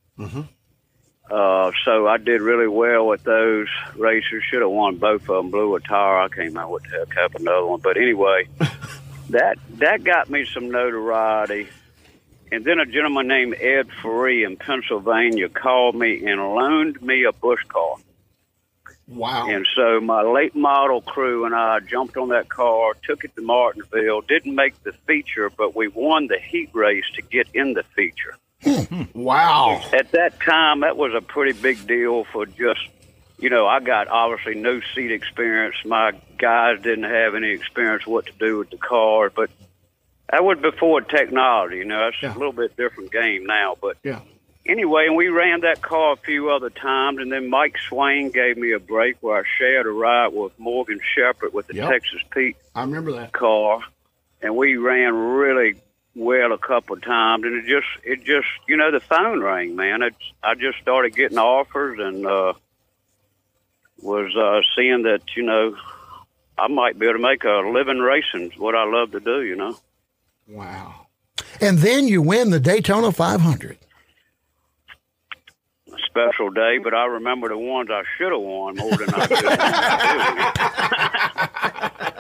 Uh, 1.30 1.72
so 1.84 2.08
I 2.08 2.18
did 2.18 2.42
really 2.42 2.68
well 2.70 3.08
with 3.08 3.24
those 3.24 3.68
races. 3.96 4.44
Should 4.50 4.62
have 4.62 4.72
won 4.72 4.98
both 4.98 5.24
of 5.24 5.28
them. 5.28 5.52
Blew 5.52 5.76
a 5.76 5.82
tire. 5.82 6.20
I 6.20 6.30
came 6.30 6.56
out 6.58 6.72
with 6.72 6.84
the 6.84 7.06
heck 7.06 7.18
up 7.18 7.36
another 7.36 7.66
one. 7.66 7.82
But 7.82 7.98
anyway, 7.98 8.48
that 9.30 9.58
that 9.76 10.04
got 10.04 10.30
me 10.30 10.46
some 10.46 10.72
notoriety. 10.72 11.68
And 12.50 12.64
then 12.64 12.80
a 12.80 12.86
gentleman 12.86 13.28
named 13.28 13.56
Ed 13.60 13.90
Free 14.02 14.46
in 14.46 14.56
Pennsylvania 14.56 15.50
called 15.50 15.96
me 15.96 16.26
and 16.26 16.42
loaned 16.42 17.02
me 17.02 17.26
a 17.26 17.34
Busch 17.34 17.64
car. 17.68 17.98
Wow. 19.08 19.48
And 19.50 19.66
so 19.76 20.02
my 20.02 20.22
late 20.22 20.56
model 20.56 21.02
crew 21.02 21.46
and 21.46 21.56
I 21.56 21.80
jumped 21.80 22.18
on 22.18 22.30
that 22.30 22.50
car, 22.50 22.94
took 23.04 23.24
it 23.24 23.34
to 23.36 23.42
Martinsville, 23.42 24.22
didn't 24.22 24.54
make 24.54 24.82
the 24.84 24.92
feature, 25.08 25.50
but 25.50 25.76
we 25.76 25.88
won 25.88 26.28
the 26.28 26.40
heat 26.40 26.70
race 26.74 27.06
to 27.16 27.22
get 27.22 27.48
in 27.54 27.74
the 27.74 27.84
feature. 27.96 28.36
Hmm. 28.64 29.04
Wow. 29.14 29.82
At 29.94 30.12
that 30.12 30.40
time, 30.42 30.82
that 30.82 30.98
was 30.98 31.14
a 31.14 31.22
pretty 31.22 31.58
big 31.60 31.88
deal 31.88 32.26
for 32.26 32.46
just, 32.46 32.82
you 33.40 33.50
know, 33.50 33.66
I 33.66 33.80
got 33.80 34.08
obviously 34.10 34.56
no 34.56 34.82
seat 34.94 35.12
experience. 35.12 35.76
My 35.86 36.12
guys 36.38 36.82
didn't 36.82 37.06
have 37.06 37.36
any 37.36 37.52
experience 37.52 38.06
what 38.06 38.26
to 38.26 38.34
do 38.40 38.58
with 38.58 38.72
the 38.72 38.78
car, 38.78 39.30
but 39.30 39.50
that 40.30 40.44
was 40.44 40.58
before 40.60 41.00
technology. 41.02 41.78
You 41.78 41.86
know, 41.86 42.08
it's 42.10 42.22
Yeah. 42.22 42.36
a 42.36 42.38
little 42.38 42.52
bit 42.52 42.76
different 42.76 43.12
game 43.12 43.46
now. 43.46 43.78
But 43.80 43.98
Yeah. 44.04 44.20
Anyway, 44.68 45.06
and 45.08 45.16
we 45.16 45.28
ran 45.30 45.62
that 45.62 45.82
car 45.82 46.14
a 46.14 46.18
few 46.18 46.50
other 46.50 46.70
times, 46.70 47.20
and 47.20 47.32
then 47.32 47.50
Mike 47.50 47.78
Swain 47.88 48.32
gave 48.32 48.58
me 48.58 48.72
a 48.74 48.80
break 48.80 49.18
where 49.22 49.40
I 49.40 49.44
shared 49.58 49.86
a 49.86 49.90
ride 49.92 50.30
with 50.34 50.58
Morgan 50.60 51.00
Shepherd 51.16 51.54
with 51.54 51.68
the 51.68 51.76
Yep. 51.76 51.90
Texas 51.90 52.22
Pete 52.32 52.58
I 52.76 52.82
remember 52.82 53.12
that. 53.14 53.32
car, 53.34 53.80
and 54.42 54.56
we 54.56 54.78
ran 54.78 55.14
really 55.16 55.76
well 56.16 56.52
a 56.52 56.58
couple 56.58 56.96
of 56.96 57.04
times, 57.04 57.44
and 57.46 57.56
it 57.64 57.66
just, 57.68 57.88
it 58.06 58.24
just, 58.24 58.48
you 58.68 58.76
know, 58.78 58.92
the 58.92 59.00
phone 59.00 59.42
rang, 59.42 59.76
man. 59.76 60.02
It's, 60.02 60.16
I 60.44 60.56
just 60.56 60.80
started 60.80 61.16
getting 61.16 61.38
offers 61.38 62.00
and 62.00 62.26
uh, 62.26 62.54
was 64.02 64.36
uh, 64.36 64.62
seeing 64.76 65.04
that, 65.04 65.22
you 65.36 65.44
know, 65.44 65.76
I 66.58 66.68
might 66.68 66.98
be 66.98 67.06
able 67.06 67.20
to 67.20 67.24
make 67.24 67.44
a 67.44 67.62
living 67.72 68.00
racing. 68.00 68.52
What 68.58 68.74
I 68.76 68.86
love 68.86 69.12
to 69.12 69.20
do, 69.20 69.44
you 69.44 69.56
know. 69.56 69.78
Wow. 70.48 71.08
And 71.62 71.80
then 71.80 72.08
you 72.08 72.22
win 72.22 72.50
the 72.50 72.60
Daytona 72.60 73.12
500. 73.12 73.78
A 76.18 76.30
special 76.32 76.50
day, 76.50 76.78
but 76.84 76.94
I 76.94 77.06
remember 77.06 77.50
the 77.50 77.58
ones 77.58 77.90
I 77.92 78.04
should 78.18 78.32
have 78.32 78.42
won 78.42 78.76
more 78.76 78.92
than 78.98 79.10
I 79.14 79.28
did. 79.28 79.38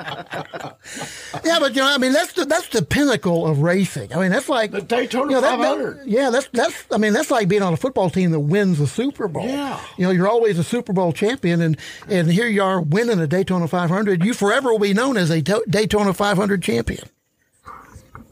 Yeah, 1.43 1.59
but 1.59 1.75
you 1.75 1.81
know, 1.81 1.87
I 1.87 1.97
mean, 1.97 2.13
that's 2.13 2.33
the 2.33 2.45
that's 2.45 2.67
the 2.69 2.81
pinnacle 2.81 3.45
of 3.47 3.59
racing. 3.61 4.13
I 4.13 4.19
mean, 4.19 4.31
that's 4.31 4.49
like 4.49 4.71
The 4.71 4.81
Daytona 4.81 5.25
you 5.31 5.35
know, 5.35 5.41
that- 5.41 5.57
that- 5.59 5.75
500. 5.77 6.05
yeah, 6.05 6.29
that's 6.29 6.47
that's. 6.51 6.85
I 6.91 6.97
mean, 6.97 7.13
that's 7.13 7.31
like 7.31 7.47
being 7.47 7.61
on 7.61 7.73
a 7.73 7.77
football 7.77 8.09
team 8.09 8.31
that 8.31 8.39
wins 8.39 8.79
the 8.79 8.87
Super 8.87 9.27
Bowl. 9.27 9.45
Yeah. 9.45 9.79
you 9.97 10.05
know, 10.05 10.11
you're 10.11 10.27
always 10.27 10.57
a 10.59 10.63
Super 10.63 10.91
Bowl 10.93 11.13
champion, 11.13 11.61
and 11.61 11.77
and 12.09 12.29
here 12.31 12.47
you 12.47 12.63
are 12.63 12.81
winning 12.81 13.19
a 13.19 13.27
Daytona 13.27 13.67
500. 13.67 14.23
You 14.25 14.33
forever 14.33 14.71
will 14.71 14.79
be 14.79 14.93
known 14.93 15.15
as 15.17 15.29
a 15.29 15.41
Daytona 15.41 16.13
500 16.13 16.61
champion. 16.61 17.07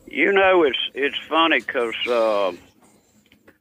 You 0.07 0.31
know, 0.33 0.63
it's 0.63 0.77
it's 0.93 1.17
funny 1.29 1.59
because 1.59 1.95
uh, 2.07 2.51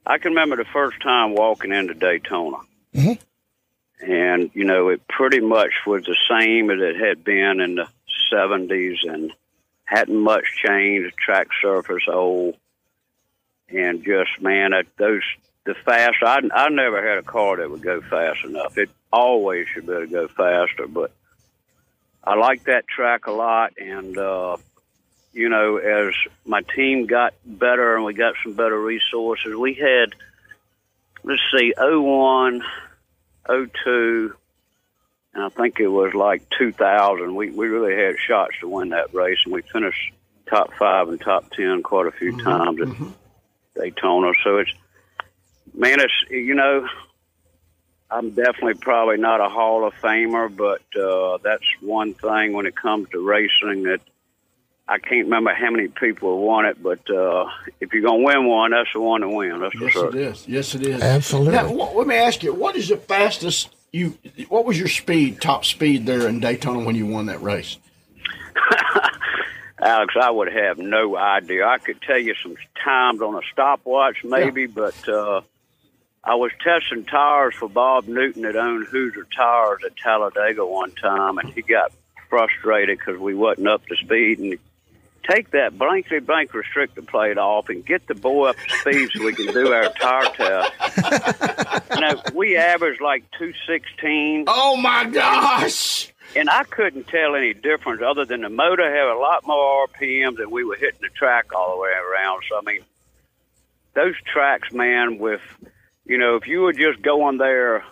I 0.07 0.19
can 0.19 0.33
remember 0.33 0.57
the 0.57 0.65
first 0.73 1.01
time 1.03 1.35
walking 1.35 1.73
into 1.73 1.95
Daytona, 1.95 2.59
and 4.01 4.51
you 4.55 4.65
know, 4.65 4.89
it 4.91 5.07
pretty 5.09 5.41
much 5.41 5.73
was 5.87 6.05
the 6.05 6.17
same 6.29 6.71
as 6.71 6.79
it 6.81 6.97
had 6.97 7.25
been 7.25 7.61
in 7.61 7.77
the 7.77 7.89
'70s, 8.33 8.99
and 9.05 9.33
hadn't 9.85 10.19
much 10.19 10.45
changed. 10.65 11.17
Track 11.17 11.49
surface 11.63 12.05
old, 12.09 12.57
and 13.69 14.05
just 14.05 14.41
man, 14.41 14.73
that, 14.73 14.87
those 14.99 15.23
the 15.65 15.75
fast. 15.75 16.17
I 16.23 16.41
I 16.53 16.69
never 16.69 17.07
had 17.07 17.19
a 17.19 17.23
car 17.23 17.57
that 17.57 17.71
would 17.71 17.83
go 17.83 18.01
fast 18.03 18.45
enough. 18.45 18.77
It 18.77 18.91
always 19.13 19.69
should 19.69 19.87
be 19.87 19.93
able 19.93 20.03
to 20.03 20.07
go 20.09 20.29
faster, 20.29 20.87
but 20.87 21.13
I 22.23 22.35
like 22.35 22.65
that 22.65 22.87
track 22.89 23.27
a 23.27 23.33
lot, 23.33 23.73
and. 23.79 24.19
uh 24.19 24.57
you 25.35 25.49
know, 25.49 25.79
as 25.79 26.15
my 26.47 26.63
team 26.63 27.07
got 27.07 27.35
better 27.45 27.97
and 27.97 28.05
we 28.05 28.15
got 28.15 28.35
some 28.43 28.55
better 28.55 28.81
resources, 28.81 29.55
we 29.55 29.75
had, 29.75 30.15
let's 31.25 31.43
see, 31.57 31.75
01, 31.77 32.63
02, 33.49 34.35
and 35.35 35.43
I 35.43 35.49
think 35.49 35.81
it 35.81 35.89
was 35.89 36.15
like 36.15 36.49
2000. 36.57 37.35
We, 37.35 37.51
we 37.51 37.67
really 37.67 37.97
had 38.01 38.17
shots 38.19 38.55
to 38.61 38.69
win 38.69 38.91
that 38.91 39.13
race, 39.13 39.39
and 39.45 39.53
we 39.53 39.63
finished 39.63 40.13
top 40.49 40.73
five 40.75 41.09
and 41.09 41.21
top 41.21 41.51
10 41.51 41.83
quite 41.83 42.07
a 42.07 42.13
few 42.13 42.41
times 42.41 42.81
at 42.81 43.83
Daytona. 43.83 44.33
So 44.45 44.59
it's, 44.59 44.73
man, 45.75 45.99
it's, 45.99 46.13
you 46.31 46.55
know, 46.55 46.89
I'm 48.09 48.31
definitely 48.31 48.75
probably 48.75 49.17
not 49.17 49.41
a 49.41 49.49
Hall 49.49 49.85
of 49.85 49.95
Famer, 49.95 50.55
but 50.55 50.83
uh, 50.97 51.39
that's 51.43 51.65
one 51.81 52.15
thing 52.15 52.53
when 52.53 52.67
it 52.67 52.77
comes 52.77 53.09
to 53.11 53.19
racing 53.19 53.83
that 53.85 54.01
I 54.87 54.99
can't 54.99 55.25
remember 55.25 55.55
how 55.55 55.71
many 55.71 55.89
people 55.89 56.35
have 56.37 56.45
won 56.45 56.67
it, 56.67 56.83
but 56.83 57.09
uh, 57.11 57.47
if 57.81 57.93
you're 57.93 58.03
going 58.03 58.21
to 58.21 58.27
win 58.27 58.47
one, 58.47 58.73
that's 58.73 58.93
the 58.93 59.01
one 59.01 59.23
to 59.23 59.29
win. 59.29 59.61
That's 59.61 59.75
Yes, 59.81 59.93
sure. 59.93 60.09
it 60.09 60.15
is. 60.15 60.47
Yes, 60.49 60.75
it 60.75 60.87
is. 60.87 61.03
Absolutely. 61.03 61.53
Now, 61.55 61.69
wh- 61.69 61.97
let 61.97 62.07
me 62.07 62.17
ask 62.17 62.43
you, 62.43 62.53
what 62.53 62.77
is 62.77 62.89
the 62.89 62.99
fastest 62.99 63.75
you? 63.93 64.19
What 64.51 64.67
was 64.67 64.79
your 64.79 64.89
speed, 64.89 65.41
top 65.41 65.65
speed 65.65 66.05
there 66.05 66.29
in 66.29 66.39
Daytona 66.41 66.81
when 66.85 66.97
you 66.97 67.07
won 67.07 67.27
that 67.27 67.41
race? 67.43 67.79
Alex, 69.81 70.15
I 70.21 70.31
would 70.31 70.53
have 70.53 70.79
no 70.79 71.17
idea. 71.17 71.67
I 71.67 71.79
could 71.79 72.01
tell 72.03 72.19
you 72.19 72.35
some 72.43 72.57
times 72.83 73.21
on 73.21 73.35
a 73.35 73.41
stopwatch, 73.53 74.23
maybe, 74.25 74.67
but 74.67 75.09
uh, 75.09 75.41
I 76.23 76.35
was 76.37 76.53
testing 76.63 77.05
tires 77.05 77.55
for 77.55 77.69
Bob 77.69 78.07
Newton 78.07 78.43
that 78.43 78.57
owned 78.57 78.87
Hoosier 78.87 79.27
Tires 79.35 79.81
at 79.85 79.97
Talladega 79.97 80.65
one 80.65 80.93
time, 80.93 81.39
and 81.39 81.51
he 81.53 81.63
got 81.63 81.93
frustrated 82.31 82.99
because 82.99 83.19
we 83.21 83.35
wasn't 83.35 83.69
up 83.69 83.85
to 83.87 83.97
speed. 83.97 84.39
And 84.39 84.59
take 85.29 85.51
that 85.51 85.77
blankety 85.79 86.21
blank 86.21 86.53
restrictor 86.53 87.07
plate 87.07 87.39
off 87.39 87.69
and 87.69 87.85
get 87.85 88.07
the 88.07 88.15
boy 88.15 88.51
up 88.51 88.57
to 88.57 88.77
speed 88.79 89.09
so 89.15 89.25
we 89.25 89.35
can 89.35 89.53
do 89.53 89.73
our 89.73 89.89
tire 89.93 90.25
test. 90.35 91.85
you 91.95 92.01
know, 92.01 92.23
we 92.35 92.57
averaged 92.57 93.01
like 93.01 93.25
two 93.39 93.53
sixteen. 93.67 94.45
Oh 94.47 94.77
my 94.77 95.05
gosh! 95.07 96.13
and 96.37 96.51
I 96.51 96.65
couldn't 96.65 97.09
tell 97.09 97.35
any 97.35 97.55
difference 97.55 98.03
other 98.05 98.25
than 98.25 98.43
the 98.43 98.49
motor 98.49 98.85
had 98.85 99.09
a 99.09 99.19
lot 99.19 99.47
more 99.47 99.87
RPMs 99.89 100.41
and 100.41 100.51
we 100.51 100.65
were 100.65 100.77
hitting 100.77 101.01
the 101.01 101.09
track 101.09 101.55
all 101.55 101.77
the 101.77 101.83
way 101.83 101.91
around. 101.91 102.43
So 102.49 102.59
I 102.59 102.63
mean, 102.63 102.81
those 103.95 104.15
tracks, 104.33 104.73
man, 104.73 105.19
with 105.19 105.43
you 106.05 106.19
know, 106.19 106.37
if 106.37 106.47
you 106.47 106.61
were 106.61 106.73
just 106.73 107.03
going 107.03 107.39
there 107.39 107.85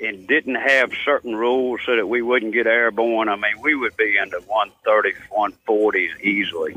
and 0.00 0.26
didn't 0.26 0.56
have 0.56 0.92
certain 1.04 1.34
rules 1.34 1.80
so 1.86 1.96
that 1.96 2.06
we 2.06 2.22
wouldn't 2.22 2.52
get 2.52 2.66
airborne, 2.66 3.28
I 3.28 3.36
mean, 3.36 3.60
we 3.62 3.74
would 3.74 3.96
be 3.96 4.16
into 4.16 4.38
130s, 4.40 5.14
140s 5.30 6.20
easily. 6.20 6.76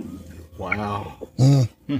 Wow. 0.58 1.30
Hmm. 1.38 1.62
Hmm. 1.88 1.98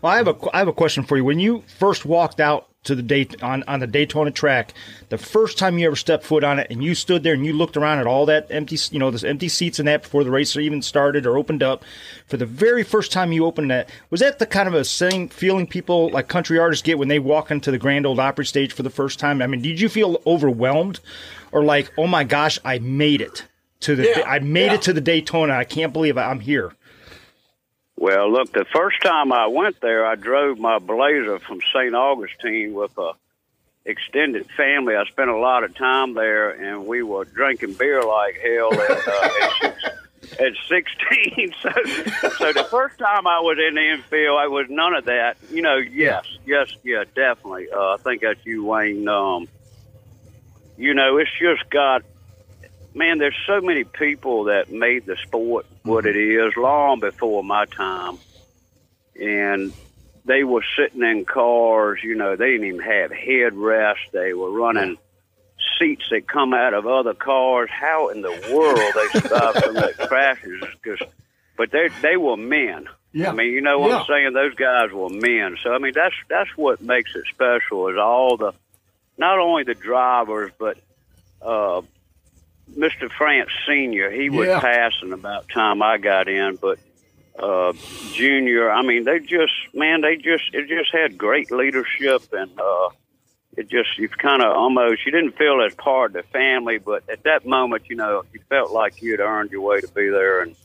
Well, 0.00 0.12
I 0.12 0.16
have 0.16 0.28
a 0.28 0.36
I 0.52 0.58
have 0.58 0.68
a 0.68 0.72
question 0.72 1.04
for 1.04 1.16
you. 1.16 1.24
When 1.24 1.40
you 1.40 1.64
first 1.78 2.04
walked 2.04 2.40
out 2.40 2.68
to 2.84 2.96
the 2.96 3.02
date 3.02 3.40
on, 3.42 3.62
on 3.68 3.78
the 3.78 3.86
Daytona 3.86 4.32
track, 4.32 4.74
the 5.08 5.18
first 5.18 5.56
time 5.56 5.78
you 5.78 5.86
ever 5.86 5.94
stepped 5.94 6.24
foot 6.24 6.42
on 6.42 6.58
it, 6.58 6.66
and 6.68 6.82
you 6.82 6.94
stood 6.94 7.22
there 7.22 7.34
and 7.34 7.46
you 7.46 7.52
looked 7.52 7.76
around 7.76 8.00
at 8.00 8.06
all 8.06 8.26
that 8.26 8.48
empty, 8.50 8.76
you 8.90 8.98
know, 8.98 9.10
this 9.10 9.22
empty 9.22 9.48
seats 9.48 9.78
and 9.78 9.86
that 9.86 10.02
before 10.02 10.24
the 10.24 10.30
race 10.30 10.56
even 10.56 10.82
started 10.82 11.24
or 11.24 11.38
opened 11.38 11.62
up, 11.62 11.84
for 12.26 12.36
the 12.36 12.46
very 12.46 12.82
first 12.82 13.12
time 13.12 13.30
you 13.30 13.44
opened 13.46 13.70
that, 13.70 13.88
was 14.10 14.20
that 14.20 14.40
the 14.40 14.46
kind 14.46 14.66
of 14.66 14.74
a 14.74 14.84
same 14.84 15.28
feeling 15.28 15.66
people 15.66 16.10
like 16.10 16.26
country 16.26 16.58
artists 16.58 16.82
get 16.82 16.98
when 16.98 17.08
they 17.08 17.20
walk 17.20 17.50
into 17.52 17.70
the 17.70 17.78
Grand 17.78 18.04
Ole 18.04 18.20
Opry 18.20 18.44
stage 18.44 18.72
for 18.72 18.82
the 18.82 18.90
first 18.90 19.20
time? 19.20 19.40
I 19.40 19.46
mean, 19.46 19.62
did 19.62 19.80
you 19.80 19.88
feel 19.88 20.20
overwhelmed, 20.26 20.98
or 21.52 21.62
like, 21.62 21.92
oh 21.96 22.08
my 22.08 22.24
gosh, 22.24 22.58
I 22.64 22.80
made 22.80 23.20
it 23.20 23.44
to 23.80 23.94
the, 23.94 24.04
Yeah, 24.04 24.24
I 24.26 24.40
made 24.40 24.66
yeah. 24.66 24.74
it 24.74 24.82
to 24.82 24.92
the 24.92 25.00
Daytona, 25.00 25.54
I 25.54 25.64
can't 25.64 25.92
believe 25.92 26.18
I'm 26.18 26.40
here. 26.40 26.74
Well, 28.02 28.32
look, 28.32 28.52
the 28.52 28.64
first 28.64 29.00
time 29.00 29.32
I 29.32 29.46
went 29.46 29.80
there, 29.80 30.04
I 30.04 30.16
drove 30.16 30.58
my 30.58 30.80
Blazer 30.80 31.38
from 31.38 31.60
St. 31.72 31.94
Augustine 31.94 32.74
with 32.74 32.90
a 32.98 33.12
extended 33.84 34.50
family. 34.56 34.96
I 34.96 35.04
spent 35.04 35.30
a 35.30 35.36
lot 35.36 35.62
of 35.62 35.76
time 35.76 36.14
there, 36.14 36.50
and 36.50 36.88
we 36.88 37.04
were 37.04 37.24
drinking 37.24 37.74
beer 37.74 38.02
like 38.02 38.40
hell 38.40 38.74
at, 38.74 38.90
uh, 39.06 39.68
at, 40.40 40.56
six, 40.68 40.90
at 41.00 41.22
16. 41.30 41.54
So, 41.62 41.70
so 42.38 42.52
the 42.52 42.66
first 42.68 42.98
time 42.98 43.28
I 43.28 43.38
was 43.38 43.58
in 43.64 43.76
the 43.76 43.92
infield, 43.92 44.36
I 44.36 44.48
was 44.48 44.66
none 44.68 44.96
of 44.96 45.04
that. 45.04 45.36
You 45.52 45.62
know, 45.62 45.76
yes, 45.76 46.24
yes, 46.44 46.72
yeah, 46.82 47.04
definitely. 47.14 47.68
Uh, 47.70 47.94
I 47.94 47.96
think 47.98 48.22
that's 48.22 48.44
you, 48.44 48.64
Wayne. 48.64 49.06
Um, 49.06 49.46
you 50.76 50.92
know, 50.94 51.18
it's 51.18 51.30
just 51.38 51.70
got 51.70 52.02
man, 52.94 53.18
there's 53.18 53.36
so 53.46 53.60
many 53.60 53.84
people 53.84 54.44
that 54.44 54.70
made 54.70 55.06
the 55.06 55.16
sport 55.22 55.66
what 55.82 56.06
it 56.06 56.16
is 56.16 56.54
long 56.56 57.00
before 57.00 57.42
my 57.44 57.64
time. 57.66 58.18
And 59.20 59.72
they 60.24 60.44
were 60.44 60.64
sitting 60.76 61.02
in 61.02 61.24
cars, 61.24 62.00
you 62.02 62.14
know, 62.14 62.36
they 62.36 62.52
didn't 62.52 62.66
even 62.66 62.80
have 62.80 63.10
headrests. 63.10 64.10
They 64.12 64.32
were 64.34 64.50
running 64.50 64.96
seats 65.78 66.04
that 66.10 66.26
come 66.28 66.54
out 66.54 66.74
of 66.74 66.86
other 66.86 67.14
cars. 67.14 67.68
How 67.70 68.08
in 68.08 68.22
the 68.22 68.30
world 68.52 68.78
they 68.94 69.20
survived 69.20 69.64
from 69.64 69.74
that 69.74 69.98
crashes? 70.08 70.62
Cause, 70.84 70.98
but 71.56 71.70
they 71.70 71.88
they 72.00 72.16
were 72.16 72.36
men. 72.36 72.88
Yeah. 73.12 73.30
I 73.30 73.32
mean, 73.34 73.52
you 73.52 73.60
know 73.60 73.78
what 73.78 73.90
Yeah. 73.90 73.98
I'm 73.98 74.06
saying? 74.06 74.32
Those 74.32 74.54
guys 74.54 74.90
were 74.92 75.10
men. 75.10 75.56
So 75.62 75.72
I 75.72 75.78
mean, 75.78 75.92
that's 75.94 76.14
that's 76.28 76.50
what 76.56 76.80
makes 76.80 77.14
it 77.14 77.24
special 77.34 77.88
is 77.88 77.96
all 77.98 78.36
the, 78.36 78.52
not 79.18 79.38
only 79.38 79.64
the 79.64 79.74
drivers, 79.74 80.52
but 80.58 80.78
uh, 81.42 81.82
Mr. 82.76 83.10
France 83.10 83.50
Senior. 83.66 84.10
He 84.10 84.30
was 84.30 84.48
Yeah. 84.48 84.60
passing 84.60 85.12
about 85.12 85.48
time 85.48 85.82
I 85.82 85.98
got 85.98 86.28
in, 86.28 86.56
but 86.56 86.78
uh, 87.38 87.72
Junior. 88.12 88.70
I 88.70 88.82
mean, 88.82 89.04
they 89.04 89.18
just 89.20 89.52
man, 89.74 90.00
they 90.00 90.16
just 90.16 90.44
it 90.52 90.68
just 90.68 90.92
had 90.92 91.16
great 91.18 91.50
leadership 91.50 92.22
and. 92.32 92.50
uh 92.58 92.88
it 93.54 93.68
just 93.68 93.98
you 93.98 94.08
kind 94.08 94.40
of 94.42 94.50
almost 94.56 95.04
you 95.04 95.12
didn't 95.12 95.36
feel 95.36 95.60
as 95.62 95.74
part 95.74 96.16
of 96.16 96.24
the 96.24 96.30
family, 96.30 96.78
but 96.78 97.02
at 97.10 97.22
that 97.24 97.44
moment, 97.44 97.82
you 97.90 97.96
know, 97.96 98.24
you 98.32 98.40
felt 98.48 98.70
like 98.70 99.02
you 99.02 99.10
had 99.10 99.20
earned 99.20 99.50
your 99.50 99.60
way 99.60 99.78
to 99.78 99.88
be 99.88 100.08
there 100.08 100.40
and 100.40 100.56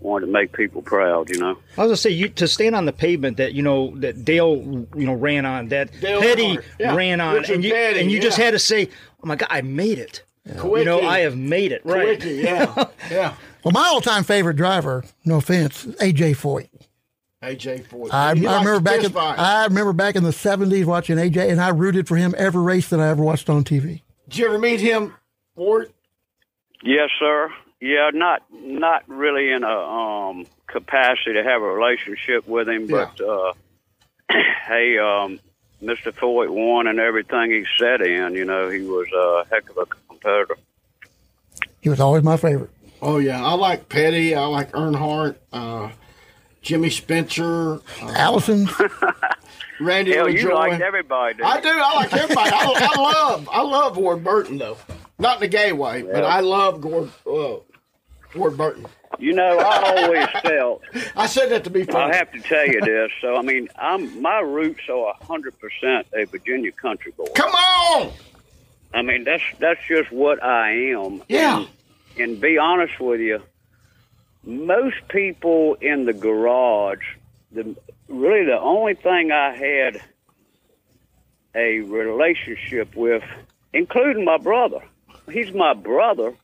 wanted 0.00 0.24
to 0.26 0.32
make 0.32 0.52
people 0.52 0.80
proud. 0.80 1.28
You 1.28 1.38
know. 1.38 1.58
I 1.76 1.82
was 1.82 1.88
gonna 1.88 1.96
say 1.96 2.08
you 2.08 2.30
to 2.30 2.48
stand 2.48 2.74
on 2.74 2.86
the 2.86 2.92
pavement 2.92 3.36
that 3.36 3.52
you 3.52 3.62
know 3.62 3.94
that 3.96 4.24
Dale 4.24 4.56
you 4.96 5.06
know 5.06 5.12
ran 5.12 5.44
on 5.44 5.68
that 5.68 5.90
Dale 6.00 6.22
Petty 6.22 6.58
yeah. 6.80 6.94
ran 6.94 7.20
on 7.20 7.34
Richard 7.34 7.56
and 7.56 7.64
you 7.64 7.72
Petty, 7.72 8.00
and 8.00 8.10
you 8.10 8.18
just 8.18 8.38
had 8.38 8.52
to 8.52 8.58
say 8.58 8.88
oh 9.22 9.26
my 9.26 9.36
god 9.36 9.48
I 9.50 9.60
made 9.60 9.98
it 9.98 10.22
you 10.44 10.84
know 10.84 11.00
I 11.00 11.20
have 11.20 11.36
made 11.36 11.72
it 11.72 11.82
right 11.84 12.18
Quickie, 12.20 12.36
yeah. 12.36 12.88
yeah. 13.10 13.34
Well, 13.64 13.72
my 13.72 13.86
all-time 13.92 14.24
favorite 14.24 14.56
driver, 14.56 15.04
no 15.24 15.36
offense, 15.36 15.84
AJ 15.84 16.32
Foyt. 16.36 16.68
AJ 17.42 17.84
Foyt. 17.84 18.12
I, 18.12 18.30
I 18.30 18.32
remember 18.32 18.80
back 18.80 19.04
in 19.04 19.12
fights. 19.12 19.38
I 19.38 19.64
remember 19.64 19.92
back 19.92 20.16
in 20.16 20.22
the 20.24 20.32
seventies 20.32 20.86
watching 20.86 21.16
AJ, 21.16 21.50
and 21.50 21.60
I 21.60 21.68
rooted 21.68 22.08
for 22.08 22.16
him 22.16 22.34
every 22.36 22.62
race 22.62 22.88
that 22.88 23.00
I 23.00 23.08
ever 23.08 23.22
watched 23.22 23.48
on 23.50 23.64
TV. 23.64 24.02
Did 24.28 24.38
you 24.38 24.46
ever 24.46 24.58
meet 24.58 24.80
him, 24.80 25.14
Ford? 25.54 25.92
Yes, 26.84 27.10
sir. 27.18 27.52
Yeah, 27.80 28.10
not 28.14 28.42
not 28.52 29.02
really 29.08 29.50
in 29.52 29.64
a 29.64 29.68
um, 29.68 30.46
capacity 30.68 31.34
to 31.34 31.42
have 31.42 31.62
a 31.62 31.66
relationship 31.66 32.46
with 32.46 32.68
him, 32.68 32.86
Yeah. 32.88 33.10
but 33.16 33.20
uh, 33.20 33.52
hey, 34.66 34.98
um, 34.98 35.40
Mr. 35.82 36.12
Foyt 36.12 36.48
won 36.48 36.86
and 36.86 37.00
everything 37.00 37.50
he 37.50 37.64
said 37.78 38.00
in. 38.00 38.34
You 38.34 38.44
know, 38.44 38.70
he 38.70 38.82
was 38.82 39.08
a 39.12 39.44
heck 39.52 39.68
of 39.68 39.78
a 39.78 39.86
competitor. 40.22 40.56
He 41.80 41.88
was 41.88 42.00
always 42.00 42.22
my 42.22 42.36
favorite. 42.36 42.70
Oh 43.00 43.18
yeah, 43.18 43.44
I 43.44 43.54
like 43.54 43.88
Petty. 43.88 44.34
I 44.34 44.44
like 44.46 44.70
Earnhardt, 44.72 45.36
uh, 45.52 45.90
Jimmy 46.62 46.90
Spencer, 46.90 47.74
uh, 48.00 48.12
Allison, 48.14 48.68
Randy 49.80 50.14
Hell, 50.14 50.28
you 50.28 50.46
LaJoie. 50.48 50.54
liked 50.54 50.82
everybody. 50.82 51.34
Didn't 51.34 51.46
I 51.50 51.60
do. 51.60 51.68
I 51.70 51.94
like 51.96 52.12
everybody. 52.12 52.50
I, 52.52 52.88
I 52.96 53.00
love. 53.00 53.48
I 53.50 53.62
love 53.62 53.96
Ward 53.96 54.22
Burton 54.22 54.58
though, 54.58 54.76
not 55.18 55.38
in 55.38 55.42
a 55.42 55.48
gay 55.48 55.72
way, 55.72 56.02
but 56.02 56.22
I 56.24 56.40
love 56.40 56.80
Gord, 56.80 57.10
uh, 57.26 57.56
Ward 58.36 58.56
Burton. 58.56 58.86
You 59.18 59.32
know, 59.34 59.58
I 59.58 60.02
always 60.04 60.26
felt. 60.42 60.82
I 61.16 61.26
said 61.26 61.48
that 61.50 61.64
to 61.64 61.70
be 61.70 61.82
funny. 61.82 62.12
I 62.12 62.16
have 62.16 62.30
to 62.32 62.40
tell 62.40 62.66
you 62.66 62.80
this. 62.80 63.10
So, 63.20 63.36
I 63.36 63.42
mean, 63.42 63.68
I'm 63.76 64.22
my 64.22 64.38
roots 64.38 64.82
are 64.88 65.10
a 65.20 65.24
hundred 65.24 65.58
percent 65.58 66.06
a 66.16 66.24
Virginia 66.26 66.70
country 66.70 67.12
boy. 67.16 67.26
Come 67.34 67.50
on. 67.52 68.12
I 68.94 69.02
mean, 69.02 69.24
that's 69.24 69.42
that's 69.58 69.80
just 69.88 70.10
what 70.12 70.42
I 70.42 70.92
am. 70.92 71.22
Yeah. 71.28 71.64
And 72.18 72.40
be 72.40 72.58
honest 72.58 73.00
with 73.00 73.20
you, 73.20 73.40
most 74.44 74.96
people 75.08 75.74
in 75.80 76.04
the 76.04 76.12
garage, 76.12 77.04
the 77.52 77.74
really 78.08 78.44
the 78.44 78.58
only 78.60 78.94
thing 78.94 79.32
I 79.32 79.54
had 79.54 80.02
a 81.54 81.80
relationship 81.80 82.94
with, 82.94 83.22
including 83.72 84.24
my 84.24 84.38
brother. 84.38 84.80
He's 85.30 85.52
my 85.52 85.74
brother, 85.74 86.34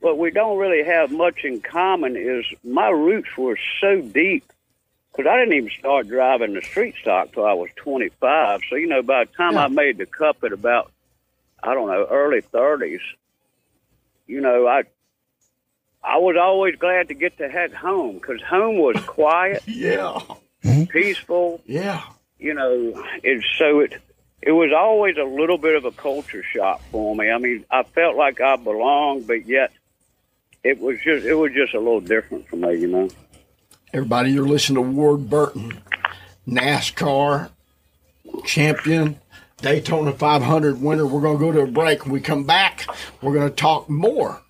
but 0.00 0.18
we 0.18 0.30
don't 0.30 0.58
really 0.58 0.84
have 0.84 1.10
much 1.10 1.44
in 1.44 1.60
common. 1.60 2.16
Is 2.16 2.44
my 2.62 2.90
roots 2.90 3.36
were 3.36 3.58
so 3.80 4.00
deep 4.00 4.44
because 5.10 5.28
I 5.28 5.38
didn't 5.38 5.54
even 5.54 5.70
start 5.78 6.06
driving 6.06 6.54
the 6.54 6.62
street 6.62 6.94
stock 7.00 7.32
till 7.32 7.44
I 7.44 7.54
was 7.54 7.70
25. 7.76 8.60
So 8.70 8.76
you 8.76 8.86
know, 8.86 9.02
by 9.02 9.24
the 9.24 9.32
time 9.32 9.56
I 9.56 9.66
made 9.68 9.98
the 9.98 10.06
cup 10.06 10.44
at 10.44 10.52
about 10.52 10.92
I 11.62 11.74
don't 11.74 11.86
know 11.88 12.06
early 12.10 12.42
30s, 12.42 13.00
you 14.26 14.40
know, 14.40 14.66
I 14.66 14.82
I 16.04 16.18
was 16.18 16.36
always 16.40 16.76
glad 16.76 17.08
to 17.08 17.14
get 17.14 17.38
to 17.38 17.48
head 17.48 17.72
home 17.72 18.14
because 18.16 18.42
home 18.42 18.78
was 18.78 18.96
quiet, 19.06 19.62
Yeah. 19.66 20.18
Mm-hmm. 20.64 20.84
peaceful. 20.84 21.60
Yeah. 21.66 22.02
You 22.38 22.54
know, 22.54 23.04
and 23.24 23.44
so 23.58 23.80
it 23.80 24.00
it 24.42 24.50
was 24.52 24.72
always 24.76 25.16
a 25.16 25.24
little 25.24 25.58
bit 25.58 25.76
of 25.76 25.84
a 25.84 25.92
culture 25.92 26.42
shock 26.42 26.80
for 26.90 27.14
me. 27.14 27.30
I 27.30 27.38
mean, 27.38 27.64
I 27.70 27.84
felt 27.84 28.16
like 28.16 28.40
I 28.40 28.56
belonged, 28.56 29.26
but 29.28 29.46
yet 29.46 29.70
it 30.64 30.80
was 30.80 30.98
just 31.00 31.24
it 31.24 31.34
was 31.34 31.52
just 31.52 31.74
a 31.74 31.78
little 31.78 32.00
different 32.00 32.48
for 32.48 32.56
me. 32.56 32.74
You 32.76 32.88
know. 32.88 33.08
Everybody, 33.92 34.32
you're 34.32 34.46
listening 34.48 34.82
to 34.82 34.90
Ward 34.90 35.28
Burton, 35.30 35.80
NASCAR 36.48 37.50
champion, 38.44 39.20
Daytona 39.62 40.12
500 40.12 40.82
winner. 40.82 41.06
We're 41.06 41.20
going 41.20 41.38
to 41.38 41.44
go 41.44 41.52
to 41.52 41.60
a 41.60 41.66
break. 41.66 42.04
When 42.04 42.12
we 42.12 42.20
come 42.20 42.44
back, 42.44 42.86
we're 43.20 43.32
going 43.32 43.48
to 43.48 43.54
talk 43.54 43.88
more 43.88 44.42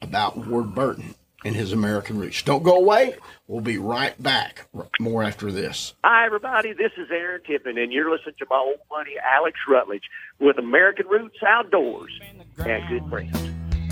about 0.00 0.36
Ward 0.46 0.74
Burton 0.74 1.14
and 1.44 1.56
his 1.56 1.72
American 1.72 2.18
roots. 2.18 2.42
Don't 2.42 2.62
go 2.62 2.76
away. 2.76 3.16
We'll 3.48 3.60
be 3.62 3.78
right 3.78 4.20
back. 4.22 4.66
More 5.00 5.22
after 5.24 5.50
this. 5.50 5.94
Hi, 6.04 6.24
everybody. 6.26 6.72
This 6.72 6.92
is 6.96 7.08
Aaron 7.10 7.40
Tippin, 7.46 7.78
and 7.78 7.92
you're 7.92 8.10
listening 8.10 8.36
to 8.38 8.46
my 8.48 8.56
old 8.58 8.76
buddy 8.88 9.14
Alex 9.36 9.58
Rutledge 9.68 10.04
with 10.38 10.58
American 10.58 11.06
Roots 11.08 11.38
Outdoors 11.46 12.12
and 12.22 12.88
good 12.88 13.08
friends. 13.08 13.36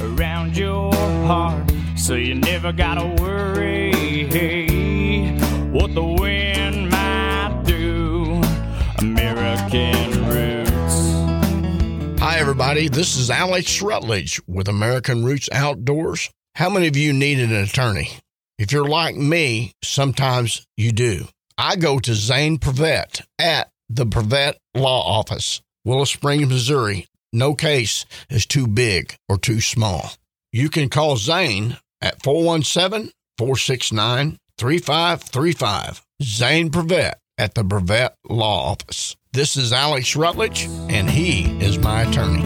around 0.00 0.56
your 0.56 0.94
heart 0.94 1.68
so 1.96 2.14
you 2.14 2.34
never 2.36 2.72
gotta 2.72 3.04
worry 3.20 3.90
what 5.72 5.92
the 5.94 6.04
wind 6.04 6.88
might 6.90 7.62
do 7.66 8.40
american 9.00 10.24
roots 10.28 10.57
Hi, 12.28 12.40
everybody. 12.40 12.88
This 12.90 13.16
is 13.16 13.30
Alex 13.30 13.80
Rutledge 13.80 14.38
with 14.46 14.68
American 14.68 15.24
Roots 15.24 15.48
Outdoors. 15.50 16.28
How 16.56 16.68
many 16.68 16.86
of 16.86 16.94
you 16.94 17.14
need 17.14 17.38
an 17.38 17.54
attorney? 17.54 18.10
If 18.58 18.70
you're 18.70 18.86
like 18.86 19.16
me, 19.16 19.72
sometimes 19.82 20.66
you 20.76 20.92
do. 20.92 21.28
I 21.56 21.76
go 21.76 21.98
to 22.00 22.14
Zane 22.14 22.58
Prevet 22.58 23.22
at 23.38 23.70
the 23.88 24.04
Prevet 24.04 24.56
Law 24.74 25.18
Office, 25.18 25.62
Willow 25.86 26.04
Springs, 26.04 26.46
Missouri. 26.46 27.06
No 27.32 27.54
case 27.54 28.04
is 28.28 28.44
too 28.44 28.66
big 28.66 29.14
or 29.30 29.38
too 29.38 29.62
small. 29.62 30.12
You 30.52 30.68
can 30.68 30.90
call 30.90 31.16
Zane 31.16 31.78
at 32.02 32.22
417 32.22 33.10
469 33.38 34.36
3535. 34.58 36.02
Zane 36.22 36.70
Prevet 36.70 37.14
at 37.38 37.54
the 37.54 37.64
Prevet 37.64 38.10
Law 38.28 38.72
Office. 38.72 39.16
This 39.32 39.58
is 39.58 39.74
Alex 39.74 40.16
Rutledge, 40.16 40.64
and 40.88 41.08
he 41.08 41.62
is 41.62 41.76
my 41.76 42.00
attorney. 42.00 42.42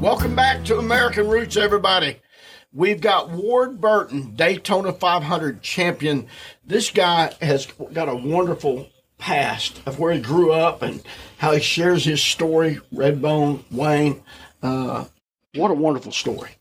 Welcome 0.00 0.34
back 0.34 0.64
to 0.64 0.78
American 0.78 1.28
Roots, 1.28 1.56
everybody. 1.56 2.20
We've 2.72 3.00
got 3.00 3.30
Ward 3.30 3.80
Burton, 3.80 4.34
Daytona 4.34 4.92
500 4.92 5.62
champion. 5.62 6.26
This 6.66 6.90
guy 6.90 7.32
has 7.40 7.66
got 7.92 8.08
a 8.08 8.16
wonderful 8.16 8.88
past 9.18 9.80
of 9.86 10.00
where 10.00 10.12
he 10.12 10.20
grew 10.20 10.52
up 10.52 10.82
and 10.82 11.00
how 11.38 11.52
he 11.52 11.60
shares 11.60 12.04
his 12.04 12.20
story. 12.20 12.80
Redbone, 12.92 13.62
Wayne. 13.70 14.20
Uh, 14.60 15.04
what 15.54 15.70
a 15.70 15.74
wonderful 15.74 16.10
story. 16.10 16.56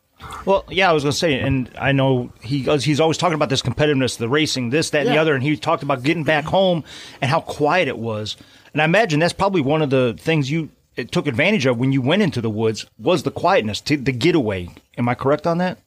Well, 0.45 0.65
yeah, 0.69 0.89
I 0.89 0.93
was 0.93 1.03
going 1.03 1.13
to 1.13 1.17
say, 1.17 1.39
and 1.39 1.71
I 1.79 1.93
know 1.93 2.31
he 2.41 2.63
he's 2.77 2.99
always 2.99 3.17
talking 3.17 3.35
about 3.35 3.49
this 3.49 3.61
competitiveness, 3.61 4.17
the 4.17 4.27
racing, 4.27 4.71
this, 4.71 4.89
that, 4.89 5.05
and 5.05 5.15
the 5.15 5.17
other, 5.17 5.35
and 5.35 5.43
he 5.43 5.55
talked 5.55 5.83
about 5.83 6.03
getting 6.03 6.23
back 6.23 6.45
home 6.45 6.83
and 7.21 7.29
how 7.31 7.39
quiet 7.39 7.87
it 7.87 7.97
was. 7.97 8.35
And 8.73 8.81
I 8.81 8.85
imagine 8.85 9.19
that's 9.19 9.33
probably 9.33 9.61
one 9.61 9.81
of 9.81 9.89
the 9.89 10.15
things 10.19 10.51
you 10.51 10.69
took 11.11 11.27
advantage 11.27 11.65
of 11.65 11.77
when 11.77 11.91
you 11.91 12.01
went 12.01 12.21
into 12.21 12.41
the 12.41 12.49
woods 12.49 12.85
was 12.99 13.23
the 13.23 13.31
quietness, 13.31 13.81
to, 13.81 13.97
the 13.97 14.11
getaway. 14.11 14.69
Am 14.97 15.07
I 15.09 15.15
correct 15.15 15.47
on 15.47 15.57
that? 15.59 15.77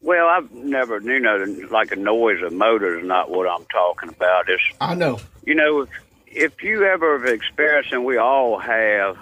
Well, 0.00 0.26
I've 0.26 0.50
never, 0.52 1.00
you 1.00 1.20
know, 1.20 1.44
like 1.70 1.90
a 1.92 1.96
noise 1.96 2.42
of 2.42 2.52
motor 2.52 2.98
is 2.98 3.06
not 3.06 3.30
what 3.30 3.48
I'm 3.48 3.64
talking 3.66 4.10
about. 4.10 4.48
It's 4.48 4.62
I 4.80 4.94
know. 4.94 5.18
you 5.46 5.54
know, 5.54 5.82
if, 5.82 5.88
if 6.26 6.62
you 6.62 6.84
ever 6.84 7.18
have 7.18 7.26
experienced, 7.26 7.92
and 7.92 8.04
we 8.04 8.18
all 8.18 8.58
have, 8.58 9.16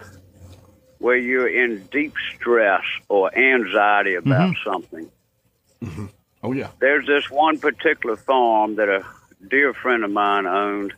where 1.03 1.17
you're 1.17 1.49
in 1.49 1.83
deep 1.91 2.15
stress 2.37 2.85
or 3.09 3.37
anxiety 3.37 4.15
about 4.15 4.55
something, 4.65 5.11
Oh, 6.45 6.53
yeah. 6.53 6.69
there's 6.81 7.07
this 7.07 7.29
one 7.31 7.59
particular 7.59 8.17
farm 8.17 8.77
that 8.77 8.89
a 8.89 9.05
dear 9.49 9.75
friend 9.75 10.05
of 10.05 10.11
mine 10.13 10.47
owned 10.47 10.93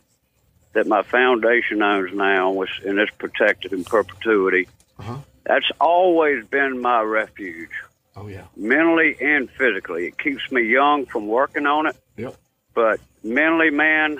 that 0.73 0.85
my 0.87 1.01
foundation 1.01 1.81
owns 1.81 2.13
now, 2.13 2.51
which, 2.51 2.81
and 2.85 2.99
it's 2.99 3.11
protected 3.17 3.73
in 3.73 3.83
perpetuity. 3.83 4.67
Uh-huh. 4.99 5.17
That's 5.45 5.69
always 5.81 6.45
been 6.45 6.81
my 6.81 7.01
refuge, 7.01 7.71
Oh, 8.15 8.27
yeah. 8.27 8.45
mentally 8.55 9.15
and 9.19 9.49
physically. 9.49 10.07
It 10.07 10.17
keeps 10.19 10.51
me 10.51 10.63
young 10.63 11.05
from 11.07 11.27
working 11.27 11.65
on 11.65 11.87
it. 11.87 11.95
Yep. 12.17 12.35
but 12.73 12.99
mentally, 13.23 13.69
man, 13.71 14.19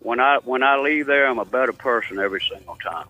when 0.00 0.20
I 0.20 0.38
when 0.44 0.62
I 0.62 0.76
leave 0.78 1.06
there, 1.06 1.26
I'm 1.28 1.38
a 1.38 1.44
better 1.44 1.72
person 1.72 2.18
every 2.18 2.40
single 2.40 2.76
time. 2.76 3.06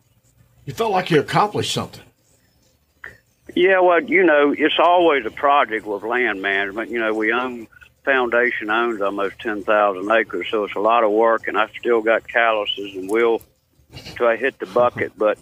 You 0.69 0.75
felt 0.75 0.93
like 0.93 1.11
you 1.11 1.19
accomplished 1.19 1.73
something. 1.73 2.05
Yeah, 3.57 3.81
well, 3.81 4.03
you 4.03 4.23
know, 4.23 4.55
it's 4.55 4.79
always 4.79 5.25
a 5.25 5.31
project 5.31 5.87
with 5.87 6.03
land 6.03 6.43
management. 6.43 6.91
You 6.91 7.01
know, 7.01 7.15
we 7.15 7.33
own 7.33 7.69
foundation 8.05 8.69
owns 8.69 9.01
almost 9.01 9.39
ten 9.39 9.63
thousand 9.63 10.11
acres, 10.11 10.47
so 10.51 10.65
it's 10.65 10.75
a 10.75 10.81
lot 10.81 11.05
of 11.05 11.11
work, 11.11 11.49
and 11.49 11.57
I've 11.57 11.71
still 11.71 12.03
got 12.03 12.29
calluses 12.29 12.95
and 12.95 13.09
will 13.09 13.41
till 13.95 14.27
I 14.27 14.37
hit 14.37 14.59
the 14.59 14.67
bucket. 14.67 15.13
But 15.17 15.39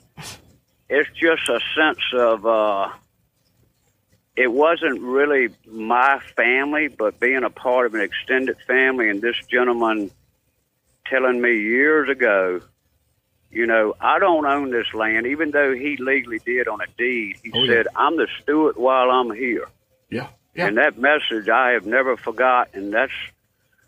it's 0.89 1.11
just 1.11 1.49
a 1.49 1.59
sense 1.75 1.99
of 2.15 2.47
uh, 2.47 2.91
it 4.37 4.53
wasn't 4.53 5.01
really 5.01 5.49
my 5.67 6.21
family, 6.37 6.87
but 6.87 7.19
being 7.19 7.43
a 7.43 7.51
part 7.51 7.87
of 7.87 7.95
an 7.97 8.01
extended 8.01 8.59
family, 8.65 9.11
and 9.11 9.21
this 9.21 9.35
gentleman 9.51 10.13
telling 11.05 11.41
me 11.41 11.59
years 11.59 12.09
ago 12.09 12.61
you 13.57 13.67
know, 13.67 13.95
I 14.01 14.19
don't 14.19 14.45
own 14.47 14.71
this 14.71 14.93
land, 14.93 15.27
even 15.27 15.51
though 15.51 15.75
he 15.75 15.97
legally 15.97 16.39
did 16.45 16.69
on 16.69 16.81
a 16.81 16.87
deed. 16.99 17.37
He 17.43 17.51
Oh, 17.55 17.63
yeah. 17.65 17.73
said, 17.73 17.87
I'm 17.97 18.17
the 18.17 18.29
steward 18.43 18.77
while 18.77 19.11
I'm 19.11 19.31
here. 19.35 19.67
Yeah. 20.11 20.29
Yeah. 20.55 20.67
And 20.69 20.77
that 20.79 20.99
message 20.99 21.49
I 21.49 21.71
have 21.73 21.87
never 21.87 22.17
forgot. 22.17 22.71
And 22.75 22.93
that's, 22.93 23.13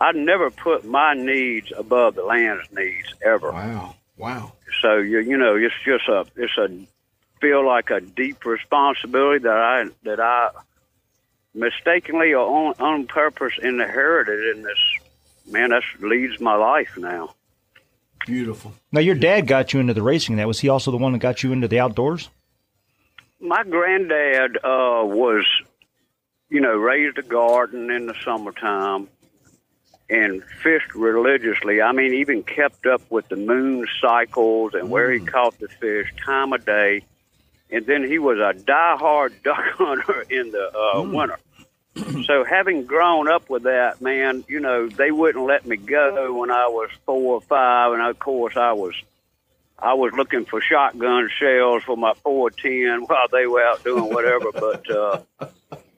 I 0.00 0.12
never 0.12 0.50
put 0.50 0.85
my 0.85 1.14
needs 1.14 1.72
above 1.76 2.14
the 2.14 2.22
land's 2.22 2.66
needs 2.72 3.09
ever. 3.24 3.52
Wow. 3.52 3.94
Wow. 4.16 4.52
So, 4.83 4.96
you, 4.96 5.20
you 5.20 5.37
know, 5.37 5.57
it's 5.57 5.74
just 5.85 6.09
a, 6.09 6.24
it's 6.37 6.57
a 6.59 6.68
feel 7.40 7.64
like 7.66 7.90
a 7.90 8.00
deep 8.00 8.44
responsibility 8.44 9.44
that 9.44 9.57
I 9.57 9.85
that 10.02 10.18
I 10.20 10.50
mistakenly 11.54 12.33
or 12.35 12.46
on, 12.46 12.74
on 12.81 13.07
purpose 13.07 13.54
inherited 13.62 14.57
in 14.57 14.62
this. 14.62 14.78
Man, 15.50 15.70
that 15.70 15.83
leads 16.00 16.40
my 16.40 16.57
life 16.57 16.96
now. 16.98 17.35
Beautiful. 18.26 18.74
Now, 18.92 19.00
your 19.00 19.14
dad 19.14 19.46
got 19.46 19.72
you 19.72 19.81
into 19.81 19.94
the 19.94 20.02
racing. 20.02 20.37
That 20.37 20.46
was 20.46 20.61
he 20.61 20.68
also 20.68 20.90
the 20.90 20.96
one 20.96 21.12
that 21.12 21.18
got 21.18 21.42
you 21.42 21.52
into 21.52 21.68
the 21.68 21.81
outdoors? 21.81 22.28
My 23.40 23.62
granddad 23.64 24.57
uh, 24.57 25.04
was, 25.04 25.44
you 26.50 26.61
know, 26.61 26.76
raised 26.76 27.18
a 27.18 27.22
garden 27.22 27.90
in 27.90 28.07
the 28.07 28.14
summertime 28.24 29.09
and 30.11 30.42
fished 30.62 30.94
religiously. 30.94 31.81
I 31.83 31.92
mean, 31.92 32.14
even 32.14 32.42
kept 32.42 32.87
up 32.87 33.02
with 33.11 33.28
the 33.28 33.37
moon 33.37 33.87
cycles 34.00 34.74
and 34.74 34.90
where 34.90 35.12
he 35.12 35.20
caught 35.20 35.59
the 35.59 35.68
fish, 35.68 36.12
time 36.24 36.52
of 36.52 36.64
day. 36.64 37.04
And 37.70 37.87
then 37.87 38.02
he 38.04 38.18
was 38.18 38.38
a 38.38 38.59
diehard 38.59 39.33
duck 39.44 39.64
hunter 39.74 40.22
in 40.31 40.50
the 40.50 40.72
uh, 40.76 41.02
winter. 41.02 41.38
so 42.24 42.44
having 42.44 42.84
grown 42.84 43.28
up 43.28 43.48
with 43.50 43.64
that, 43.64 44.00
man, 44.00 44.44
you 44.48 44.61
know, 44.61 44.88
they 44.88 45.11
wouldn't 45.11 45.44
let 45.44 45.66
me 45.66 45.76
go 45.76 46.34
when 46.34 46.50
I 46.50 46.66
was 46.68 46.90
four 47.06 47.34
or 47.34 47.40
five, 47.40 47.92
and 47.92 48.02
of 48.02 48.18
course 48.18 48.56
I 48.56 48.72
was 48.72 48.94
I 49.78 49.94
was 49.94 50.12
looking 50.12 50.44
for 50.44 50.61
shotgun 50.61 51.30
shells 51.38 51.84
for 51.84 51.96
my 51.96 52.12
410 52.24 53.02
while 53.06 53.28
they 53.30 53.46
were 53.46 53.62
out 53.62 53.84
doing 53.84 54.12
whatever. 54.12 54.50
but 54.52 54.90
uh, 54.90 55.20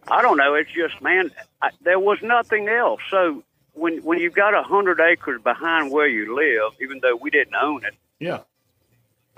I 0.09 0.23
don't 0.23 0.37
know. 0.37 0.55
It's 0.55 0.71
just, 0.71 1.01
man, 1.01 1.31
I, 1.63 1.71
there 1.83 1.99
was 1.99 2.19
nothing 2.23 2.69
else. 2.69 3.01
So 3.11 3.43
when 3.73 3.99
when 3.99 4.19
you've 4.19 4.35
got 4.35 4.55
a 4.55 4.63
hundred 4.63 5.01
acres 5.01 5.41
behind 5.43 5.91
where 5.91 6.09
you 6.09 6.35
live, 6.37 6.73
even 6.81 7.01
though 7.01 7.17
we 7.17 7.31
didn't 7.31 7.55
own 7.55 7.85
it, 7.85 7.95
Yeah. 8.19 8.41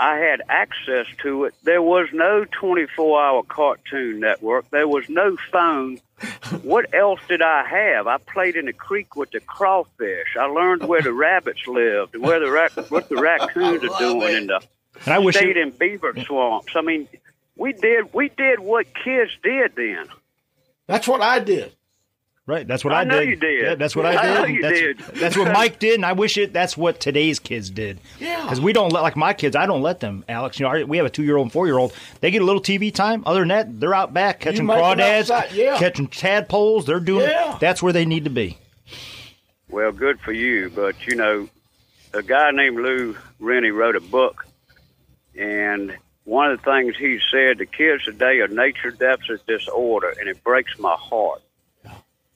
I 0.03 0.17
had 0.17 0.43
access 0.49 1.07
to 1.23 1.45
it. 1.45 1.55
There 1.62 1.81
was 1.81 2.09
no 2.12 2.45
24 2.45 3.23
hour 3.23 3.45
cartoon 3.45 4.19
network. 4.19 4.69
There 4.71 4.88
was 4.88 5.09
no 5.09 5.37
phone. 5.53 6.01
what 6.62 6.93
else 6.93 7.21
did 7.29 7.41
I 7.41 7.65
have? 7.65 8.09
I 8.09 8.17
played 8.19 8.57
in 8.57 8.67
the 8.67 8.73
creek 8.73 9.15
with 9.15 9.31
the 9.31 9.38
crawfish. 9.38 10.37
I 10.37 10.47
learned 10.47 10.88
where 10.88 11.03
the 11.03 11.12
rabbits 11.12 11.69
lived 11.69 12.17
and 12.17 12.25
where 12.25 12.41
the 12.41 12.51
rac- 12.51 12.91
what 12.91 13.09
the 13.09 13.15
raccoons 13.15 13.85
are 13.85 13.99
doing 14.01 14.35
in 14.35 14.47
the 14.49 14.61
And 15.05 15.15
I 15.15 15.21
wish 15.21 15.37
stayed 15.37 15.55
you, 15.55 15.62
in 15.62 15.71
beaver 15.71 16.12
swamps. 16.27 16.73
I 16.75 16.81
mean, 16.81 17.07
we 17.55 17.73
did 17.73 18.12
we 18.12 18.29
did 18.29 18.59
what 18.59 18.93
kids 18.93 19.31
did 19.45 19.77
then. 19.77 20.09
That's 20.88 21.07
what 21.07 21.21
I 21.21 21.38
did. 21.38 21.77
Right. 22.47 22.67
That's 22.67 22.85
what 22.85 22.93
I 22.93 23.01
I, 23.01 23.05
know 23.05 23.21
did. 23.21 23.29
you 23.29 23.37
did. 23.37 23.63
Yeah, 23.65 23.75
that's 23.75 23.95
what 23.95 24.07
I 24.07 24.13
did. 24.13 24.21
I 24.21 24.35
know 24.35 24.47
you 24.47 24.63
that's, 24.63 24.79
did. 24.79 24.99
That's 25.21 25.37
what 25.37 25.53
Mike 25.53 25.79
did, 25.79 25.95
and 25.95 26.07
I 26.07 26.13
wish 26.13 26.37
it. 26.37 26.53
That's 26.53 26.77
what 26.77 27.01
today's 27.01 27.39
kids 27.39 27.71
did. 27.71 28.01
Yeah. 28.19 28.43
Because 28.43 28.61
we 28.61 28.73
don't 28.73 28.93
let 28.93 29.03
like 29.03 29.17
my 29.17 29.33
kids. 29.33 29.57
I 29.57 29.67
don't 29.67 29.83
let 29.83 30.01
them. 30.01 30.25
Alex, 30.29 30.59
you 30.59 30.65
know, 30.65 30.71
our- 30.71 30.85
we 30.85 30.97
have 30.97 31.07
a 31.07 31.11
two 31.11 31.23
year 31.25 31.37
old 31.37 31.47
and 31.47 31.53
four 31.53 31.67
year 31.67 31.79
old. 31.79 31.93
They 32.21 32.31
get 32.31 32.43
a 32.43 32.45
little 32.45 32.63
TV 32.63 32.93
time. 32.93 33.23
Other 33.27 33.41
than 33.41 33.49
that, 33.49 33.81
they're 33.81 33.95
out 33.95 34.13
back 34.15 34.41
catching 34.41 34.67
crawdads, 34.67 35.55
yeah. 35.55 35.79
catching 35.79 36.09
tadpoles. 36.09 36.87
They're 36.87 37.01
doing. 37.01 37.29
Yeah. 37.29 37.59
That's 37.61 37.83
where 37.83 37.93
they 37.93 38.05
need 38.05 38.25
to 38.25 38.31
be. 38.31 38.59
Well, 39.69 39.93
good 39.93 40.21
for 40.21 40.33
you, 40.33 40.71
but 40.75 41.07
you 41.07 41.17
know, 41.17 41.49
a 42.13 42.23
guy 42.23 42.51
named 42.51 42.77
Lou 42.77 43.17
Rennie 43.41 43.71
wrote 43.71 43.97
a 43.97 44.01
book, 44.01 44.47
and 45.35 45.97
one 46.25 46.51
of 46.51 46.59
the 46.63 46.65
things 46.71 46.97
he 46.97 47.19
said, 47.33 47.59
the 47.59 47.67
kids 47.67 48.05
today 48.05 48.41
are 48.41 48.49
nature 48.49 48.91
deficit 48.91 49.47
disorder, 49.47 50.15
and 50.21 50.29
it 50.29 50.45
breaks 50.45 50.79
my 50.79 50.95
heart. 50.95 51.41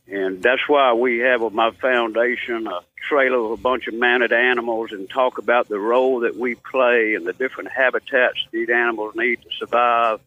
And 0.08 0.42
that's 0.42 0.68
why 0.68 0.92
we 0.92 1.18
have 1.18 1.42
with 1.42 1.52
my 1.52 1.72
foundation 1.72 2.66
a 2.68 2.80
trailer 3.08 3.42
with 3.42 3.58
a 3.58 3.62
bunch 3.62 3.88
of 3.88 3.94
mounted 3.94 4.32
animals 4.32 4.92
and 4.92 5.10
talk 5.10 5.38
about 5.38 5.68
the 5.68 5.78
role 5.78 6.20
that 6.20 6.36
we 6.36 6.54
play 6.54 7.14
and 7.14 7.26
the 7.26 7.32
different 7.32 7.70
habitats 7.72 8.38
these 8.52 8.68
animals 8.70 9.14
need 9.16 9.42
to 9.42 9.48
survive. 9.58 10.20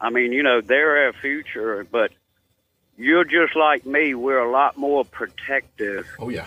I 0.00 0.10
mean, 0.10 0.32
you 0.32 0.42
know, 0.42 0.60
they're 0.60 1.06
our 1.06 1.12
future, 1.14 1.84
but 1.90 2.12
you're 2.96 3.24
just 3.24 3.56
like 3.56 3.84
me. 3.86 4.14
We're 4.14 4.38
a 4.38 4.50
lot 4.50 4.76
more 4.76 5.04
protective 5.04 6.06
Oh 6.20 6.28
yeah. 6.28 6.46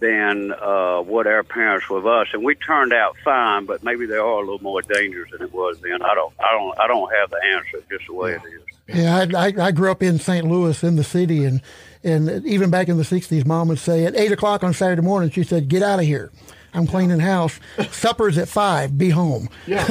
than 0.00 0.52
uh, 0.52 1.00
what 1.02 1.26
our 1.26 1.42
parents 1.42 1.88
were 1.90 1.98
of 1.98 2.06
us, 2.06 2.28
and 2.32 2.42
we 2.44 2.54
turned 2.54 2.92
out 2.94 3.16
fine. 3.24 3.66
But 3.66 3.82
maybe 3.82 4.06
they 4.06 4.16
are 4.16 4.24
a 4.26 4.40
little 4.40 4.62
more 4.62 4.80
dangerous 4.80 5.30
than 5.32 5.42
it 5.42 5.52
was 5.52 5.80
then. 5.80 6.00
I 6.02 6.14
don't, 6.14 6.32
I 6.40 6.50
don't, 6.52 6.80
I 6.80 6.86
don't 6.86 7.12
have 7.12 7.30
the 7.30 7.40
answer. 7.54 7.84
Just 7.90 8.06
the 8.06 8.14
way 8.14 8.32
it 8.32 8.42
is. 8.46 8.77
Yeah, 8.88 9.26
I, 9.34 9.46
I, 9.48 9.52
I 9.66 9.70
grew 9.70 9.90
up 9.90 10.02
in 10.02 10.18
St. 10.18 10.46
Louis 10.46 10.82
in 10.82 10.96
the 10.96 11.04
city, 11.04 11.44
and 11.44 11.60
and 12.02 12.46
even 12.46 12.70
back 12.70 12.88
in 12.88 12.96
the 12.96 13.02
'60s, 13.02 13.44
Mom 13.44 13.68
would 13.68 13.78
say 13.78 14.04
at 14.04 14.16
eight 14.16 14.32
o'clock 14.32 14.64
on 14.64 14.72
Saturday 14.72 15.02
morning, 15.02 15.30
she 15.30 15.42
said, 15.44 15.68
"Get 15.68 15.82
out 15.82 15.98
of 15.98 16.06
here, 16.06 16.30
I'm 16.72 16.86
cleaning 16.86 17.20
house. 17.20 17.60
Supper's 17.90 18.38
at 18.38 18.48
five. 18.48 18.96
Be 18.96 19.10
home." 19.10 19.48
Yeah, 19.66 19.86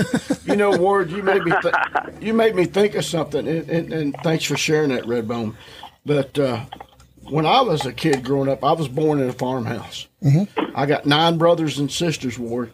you 0.45 0.55
know, 0.55 0.71
Ward, 0.77 1.12
you 1.12 1.21
made 1.21 1.43
me 1.43 1.53
th- 1.62 1.75
you 2.19 2.33
made 2.33 2.55
me 2.55 2.65
think 2.65 2.95
of 2.95 3.05
something, 3.05 3.47
and, 3.47 3.69
and, 3.69 3.93
and 3.93 4.15
thanks 4.23 4.45
for 4.45 4.57
sharing 4.57 4.89
that, 4.89 5.03
Redbone. 5.03 5.55
But 6.05 6.39
uh, 6.39 6.65
when 7.29 7.45
I 7.45 7.62
was 7.62 7.86
a 7.86 7.93
kid 7.93 8.23
growing 8.23 8.49
up, 8.49 8.63
I 8.63 8.71
was 8.71 8.88
born 8.88 9.19
in 9.19 9.29
a 9.29 9.33
farmhouse. 9.33 10.07
Mm-hmm. 10.23 10.71
I 10.75 10.86
got 10.86 11.05
nine 11.05 11.38
brothers 11.38 11.77
and 11.77 11.91
sisters, 11.91 12.39
Ward, 12.39 12.71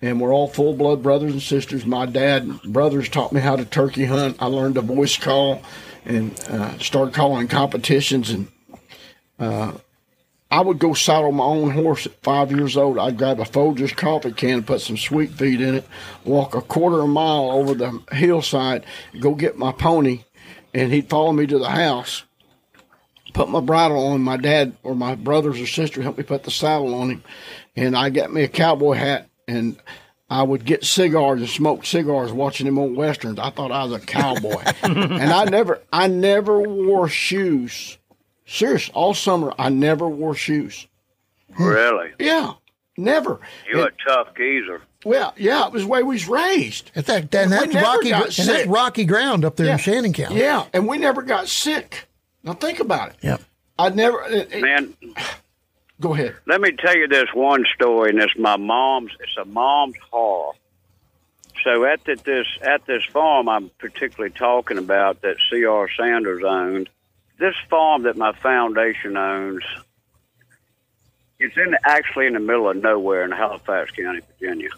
and 0.00 0.20
we're 0.20 0.32
all 0.32 0.48
full 0.48 0.74
blood 0.74 1.02
brothers 1.02 1.32
and 1.32 1.42
sisters. 1.42 1.84
My 1.84 2.06
dad 2.06 2.42
and 2.42 2.62
brothers 2.62 3.08
taught 3.08 3.32
me 3.32 3.40
how 3.40 3.56
to 3.56 3.64
turkey 3.64 4.04
hunt. 4.04 4.36
I 4.40 4.46
learned 4.46 4.76
to 4.76 4.82
voice 4.82 5.16
call 5.16 5.62
and 6.04 6.38
uh, 6.48 6.78
started 6.78 7.14
calling 7.14 7.48
competitions 7.48 8.30
and. 8.30 8.48
I 10.50 10.62
would 10.62 10.78
go 10.78 10.94
saddle 10.94 11.32
my 11.32 11.44
own 11.44 11.70
horse 11.70 12.06
at 12.06 12.22
five 12.22 12.50
years 12.50 12.76
old. 12.76 12.98
I'd 12.98 13.18
grab 13.18 13.38
a 13.38 13.44
Folgers 13.44 13.94
coffee 13.94 14.32
can, 14.32 14.62
put 14.62 14.80
some 14.80 14.96
sweet 14.96 15.30
feed 15.32 15.60
in 15.60 15.74
it, 15.74 15.86
walk 16.24 16.54
a 16.54 16.62
quarter 16.62 16.98
of 16.98 17.04
a 17.04 17.08
mile 17.08 17.50
over 17.50 17.74
the 17.74 18.02
hillside, 18.12 18.84
go 19.20 19.34
get 19.34 19.58
my 19.58 19.72
pony, 19.72 20.24
and 20.72 20.90
he'd 20.90 21.10
follow 21.10 21.32
me 21.32 21.46
to 21.46 21.58
the 21.58 21.68
house. 21.68 22.24
Put 23.34 23.50
my 23.50 23.60
bridle 23.60 24.06
on. 24.06 24.22
My 24.22 24.38
dad 24.38 24.74
or 24.82 24.94
my 24.94 25.14
brothers 25.14 25.60
or 25.60 25.66
sister 25.66 26.00
helped 26.02 26.16
me 26.16 26.24
put 26.24 26.44
the 26.44 26.50
saddle 26.50 26.94
on 26.94 27.10
him, 27.10 27.22
and 27.76 27.94
I 27.94 28.08
got 28.08 28.32
me 28.32 28.42
a 28.42 28.48
cowboy 28.48 28.94
hat 28.94 29.28
and. 29.48 29.76
I 30.30 30.42
would 30.42 30.66
get 30.66 30.84
cigars 30.84 31.40
and 31.40 31.48
smoke 31.48 31.86
cigars 31.86 32.30
watching 32.32 32.66
them 32.66 32.78
old 32.78 32.94
westerns. 32.94 33.38
I 33.38 33.48
thought 33.48 33.72
I 33.72 33.84
was 33.84 33.94
a 33.94 33.98
cowboy, 34.04 34.62
and 34.82 35.32
I 35.32 35.44
never, 35.46 35.80
I 35.90 36.06
never 36.06 36.60
wore 36.60 37.08
shoes. 37.08 37.96
Serious, 38.44 38.90
all 38.90 39.14
summer 39.14 39.54
I 39.58 39.70
never 39.70 40.06
wore 40.06 40.34
shoes. 40.34 40.86
Really, 41.58 42.10
Yeah, 42.18 42.52
never. 42.98 43.40
you're 43.70 43.86
And- 43.86 43.88
a 43.88 44.04
tough 44.06 44.34
geezer. 44.36 44.82
well, 45.06 45.32
yeah, 45.38 45.66
it 45.66 45.72
was 45.72 45.84
the 45.84 45.88
way 45.88 46.02
we 46.02 46.16
was 46.16 46.28
raised. 46.28 46.90
It's 46.94 47.06
that, 47.08 47.34
and 47.34 47.50
We 47.50 47.56
that's 47.56 47.74
rocky, 47.74 48.10
got 48.10 48.24
and 48.26 48.32
sick. 48.34 48.46
that's 48.48 48.66
rocky 48.66 49.06
ground 49.06 49.46
up 49.46 49.56
there 49.56 49.64
Yeah. 49.64 49.72
in 49.72 49.78
Shannon 49.78 50.12
County. 50.12 50.40
Yeah, 50.40 50.66
and 50.74 50.86
we 50.86 50.98
never 50.98 51.22
got 51.22 51.48
sick. 51.48 52.06
Now 52.42 52.52
think 52.52 52.80
about 52.80 53.08
it. 53.12 53.16
Yeah, 53.22 53.38
I 53.78 53.88
never. 53.88 54.20
It, 54.24 54.52
it- 54.52 54.60
Man, 54.60 54.94
go 56.00 56.14
ahead. 56.14 56.36
let 56.46 56.60
me 56.60 56.72
tell 56.72 56.96
you 56.96 57.08
this 57.08 57.28
one 57.34 57.64
story, 57.74 58.10
and 58.10 58.20
it's 58.20 58.36
my 58.38 58.56
mom's. 58.56 59.12
It's 59.20 59.36
a 59.36 59.44
mom's 59.44 59.96
horror. 60.10 60.52
So 61.64 61.84
at 61.84 62.04
the, 62.04 62.14
this 62.14 62.46
at 62.62 62.86
this 62.86 63.04
farm 63.06 63.48
I'm 63.48 63.70
particularly 63.78 64.32
talking 64.32 64.78
about 64.78 65.22
that 65.22 65.36
C.R. 65.50 65.88
Sanders 65.96 66.42
owned, 66.44 66.88
this 67.38 67.54
farm 67.68 68.04
that 68.04 68.16
my 68.16 68.32
foundation 68.32 69.16
owns, 69.16 69.64
it's 71.38 71.56
in 71.56 71.76
actually 71.84 72.26
in 72.26 72.34
the 72.34 72.40
middle 72.40 72.68
of 72.68 72.76
nowhere 72.76 73.24
in 73.24 73.30
Halifax 73.30 73.90
County, 73.92 74.20
Virginia. 74.38 74.70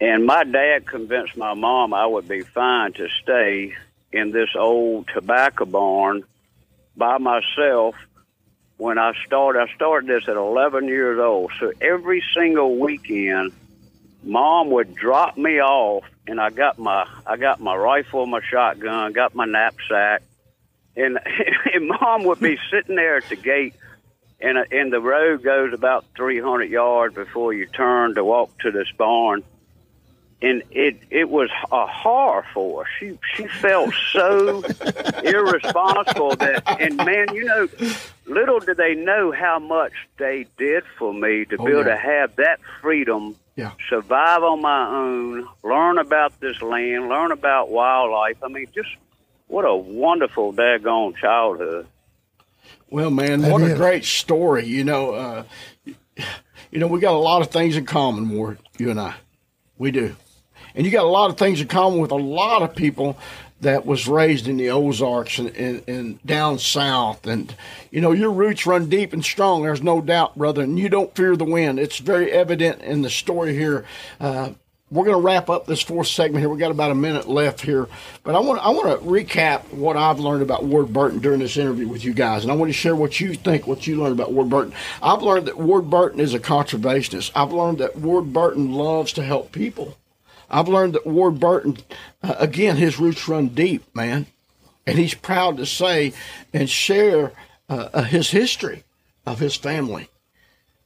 And 0.00 0.26
my 0.26 0.42
dad 0.42 0.86
convinced 0.86 1.36
my 1.36 1.54
mom 1.54 1.94
I 1.94 2.06
would 2.06 2.28
be 2.28 2.42
fine 2.42 2.92
to 2.94 3.08
stay 3.22 3.74
in 4.12 4.32
this 4.32 4.50
old 4.56 5.08
tobacco 5.08 5.64
barn 5.64 6.24
by 6.96 7.18
myself 7.18 7.94
when 8.82 8.98
I 8.98 9.12
started. 9.24 9.60
I 9.60 9.72
started 9.76 10.08
this 10.08 10.28
at 10.28 10.36
11 10.36 10.88
years 10.88 11.20
old. 11.20 11.52
So 11.60 11.70
every 11.80 12.20
single 12.36 12.80
weekend, 12.80 13.52
mom 14.24 14.70
would 14.72 14.96
drop 14.96 15.38
me 15.38 15.60
off, 15.60 16.02
and 16.26 16.40
I 16.40 16.50
got 16.50 16.80
my 16.80 17.06
I 17.24 17.36
got 17.36 17.60
my 17.60 17.76
rifle, 17.76 18.26
my 18.26 18.40
shotgun, 18.42 19.12
got 19.12 19.36
my 19.36 19.44
knapsack, 19.44 20.22
and 20.96 21.16
and 21.72 21.88
mom 21.88 22.24
would 22.24 22.40
be 22.40 22.58
sitting 22.72 22.96
there 22.96 23.18
at 23.18 23.28
the 23.28 23.36
gate. 23.36 23.74
And, 24.40 24.58
and 24.72 24.92
the 24.92 24.98
road 24.98 25.44
goes 25.44 25.72
about 25.72 26.04
300 26.16 26.68
yards 26.68 27.14
before 27.14 27.52
you 27.52 27.66
turn 27.66 28.16
to 28.16 28.24
walk 28.24 28.58
to 28.62 28.72
this 28.72 28.90
barn 28.98 29.44
and 30.42 30.62
it 30.70 30.96
it 31.10 31.30
was 31.30 31.48
a 31.70 31.86
horror 31.86 32.44
for 32.52 32.84
her. 32.84 32.90
She 32.98 33.18
she 33.34 33.46
felt 33.46 33.94
so 34.12 34.62
irresponsible 35.24 36.36
that 36.36 36.62
and 36.80 36.96
man, 36.96 37.34
you 37.34 37.44
know, 37.44 37.68
little 38.26 38.58
did 38.60 38.76
they 38.76 38.94
know 38.94 39.32
how 39.32 39.58
much 39.58 39.92
they 40.18 40.46
did 40.58 40.84
for 40.98 41.12
me 41.14 41.44
to 41.46 41.56
Oh, 41.58 41.64
be 41.64 41.72
able 41.72 41.80
yeah. 41.86 41.94
to 41.94 41.96
have 41.96 42.36
that 42.36 42.60
freedom, 42.80 43.36
Yeah. 43.56 43.72
survive 43.88 44.42
on 44.42 44.60
my 44.62 44.88
own, 44.88 45.48
learn 45.62 45.98
about 45.98 46.38
this 46.40 46.60
land, 46.62 47.08
learn 47.08 47.32
about 47.32 47.70
wildlife. 47.70 48.42
I 48.42 48.48
mean, 48.48 48.66
just 48.74 48.88
what 49.46 49.64
a 49.64 49.74
wonderful 49.74 50.52
daggone 50.52 51.16
childhood. 51.16 51.86
Well, 52.90 53.10
man, 53.10 53.40
That 53.40 53.52
what 53.52 53.62
a 53.62 53.74
great 53.74 54.04
story. 54.04 54.66
You 54.66 54.84
know, 54.84 55.12
uh, 55.14 55.44
you 56.70 56.78
know, 56.78 56.86
we 56.86 57.00
got 57.00 57.14
a 57.14 57.18
lot 57.18 57.42
of 57.42 57.48
things 57.48 57.76
in 57.76 57.86
common, 57.86 58.28
Ward. 58.30 58.58
You 58.78 58.90
and 58.90 59.00
I, 59.00 59.14
we 59.78 59.90
do. 59.90 60.14
And 60.74 60.84
you 60.86 60.92
got 60.92 61.04
a 61.04 61.08
lot 61.08 61.30
of 61.30 61.38
things 61.38 61.60
in 61.60 61.68
common 61.68 62.00
with 62.00 62.10
a 62.10 62.16
lot 62.16 62.62
of 62.62 62.74
people 62.74 63.18
that 63.62 63.86
was 63.86 64.08
raised 64.08 64.48
in 64.48 64.56
the 64.56 64.70
Ozarks 64.70 65.38
and, 65.38 65.56
and, 65.56 65.88
and 65.88 66.22
down 66.26 66.58
south. 66.58 67.26
And, 67.26 67.54
you 67.90 68.00
know, 68.00 68.10
your 68.10 68.32
roots 68.32 68.66
run 68.66 68.88
deep 68.88 69.12
and 69.12 69.24
strong. 69.24 69.62
There's 69.62 69.82
no 69.82 70.00
doubt, 70.00 70.36
brother. 70.36 70.62
And 70.62 70.78
you 70.78 70.88
don't 70.88 71.14
fear 71.14 71.36
the 71.36 71.44
wind. 71.44 71.78
It's 71.78 71.98
very 71.98 72.30
evident 72.32 72.82
in 72.82 73.02
the 73.02 73.10
story 73.10 73.54
here. 73.54 73.84
Uh, 74.18 74.50
we're 74.90 75.06
going 75.06 75.16
to 75.16 75.24
wrap 75.24 75.48
up 75.48 75.64
this 75.64 75.80
fourth 75.80 76.08
segment 76.08 76.42
here. 76.42 76.50
We 76.50 76.58
got 76.58 76.70
about 76.70 76.90
a 76.90 76.94
minute 76.94 77.26
left 77.26 77.62
here, 77.62 77.88
but 78.24 78.34
I 78.34 78.40
want 78.40 78.60
I 78.62 78.68
want 78.68 79.00
to 79.00 79.06
recap 79.06 79.72
what 79.72 79.96
I've 79.96 80.20
learned 80.20 80.42
about 80.42 80.64
Ward 80.64 80.92
Burton 80.92 81.18
during 81.18 81.40
this 81.40 81.56
interview 81.56 81.88
with 81.88 82.04
you 82.04 82.12
guys, 82.12 82.42
and 82.42 82.52
I 82.52 82.56
want 82.56 82.68
to 82.68 82.74
share 82.74 82.94
what 82.94 83.18
you 83.18 83.32
think, 83.32 83.66
what 83.66 83.86
you 83.86 83.96
learned 83.96 84.20
about 84.20 84.32
Ward 84.32 84.50
Burton. 84.50 84.74
I've 85.02 85.22
learned 85.22 85.46
that 85.46 85.56
Ward 85.56 85.88
Burton 85.88 86.20
is 86.20 86.34
a 86.34 86.38
conservationist. 86.38 87.30
I've 87.34 87.52
learned 87.52 87.78
that 87.78 87.96
Ward 87.96 88.34
Burton 88.34 88.72
loves 88.72 89.14
to 89.14 89.22
help 89.22 89.50
people. 89.50 89.96
I've 90.52 90.68
learned 90.68 90.94
that 90.94 91.06
Ward 91.06 91.40
Burton, 91.40 91.78
uh, 92.22 92.34
again, 92.38 92.76
his 92.76 92.98
roots 92.98 93.26
run 93.26 93.48
deep, 93.48 93.82
man, 93.94 94.26
and 94.86 94.98
he's 94.98 95.14
proud 95.14 95.56
to 95.56 95.66
say 95.66 96.12
and 96.52 96.68
share 96.68 97.32
uh, 97.68 97.88
uh 97.92 98.02
his 98.02 98.30
history 98.30 98.84
of 99.26 99.38
his 99.38 99.56
family 99.56 100.08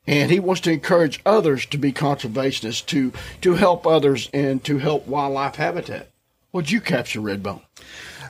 and 0.06 0.30
he 0.30 0.40
wants 0.40 0.60
to 0.62 0.72
encourage 0.72 1.20
others 1.26 1.66
to 1.66 1.78
be 1.78 1.92
conservationists, 1.92 2.84
to 2.86 3.12
to 3.40 3.54
help 3.54 3.86
others, 3.86 4.30
and 4.32 4.62
to 4.64 4.78
help 4.78 5.06
wildlife 5.06 5.56
habitat. 5.56 6.08
Would 6.52 6.70
you 6.70 6.80
capture 6.80 7.20
Redbone? 7.20 7.62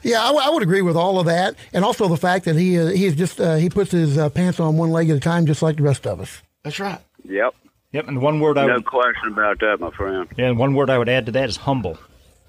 Yeah, 0.03 0.23
I, 0.23 0.29
w- 0.29 0.45
I 0.45 0.51
would 0.51 0.63
agree 0.63 0.83
with 0.83 0.97
all 0.97 1.19
of 1.19 1.27
that, 1.27 1.55
and 1.73 1.85
also 1.85 2.09
the 2.09 2.17
fact 2.17 2.45
that 2.47 2.57
he 2.57 2.79
uh, 2.79 2.89
he's 2.89 3.15
just 3.15 3.41
uh, 3.41 3.57
he 3.57 3.69
puts 3.69 3.91
his 3.91 4.17
uh, 4.19 4.31
pants 4.31 4.61
on 4.61 4.77
one 4.77 4.91
leg 4.91 5.11
at 5.11 5.17
a 5.17 5.21
time, 5.21 5.47
just 5.47 5.63
like 5.63 5.77
the 5.77 5.83
rest 5.83 6.07
of 6.07 6.21
us. 6.21 6.43
That's 6.63 6.81
right. 6.81 7.01
Yep. 7.25 7.55
Yep. 7.93 8.09
And 8.09 8.21
one 8.21 8.41
word 8.41 8.59
I 8.59 8.67
No 8.67 8.75
would, 8.75 8.85
question 8.85 9.33
about 9.33 9.61
that, 9.61 9.79
my 9.81 9.91
friend. 9.91 10.29
yeah, 10.37 10.47
and 10.47 10.59
one 10.59 10.75
word 10.75 10.91
I 10.91 10.99
would 10.99 11.09
add 11.09 11.27
to 11.27 11.33
that 11.33 11.49
is 11.49 11.57
humble. 11.57 11.99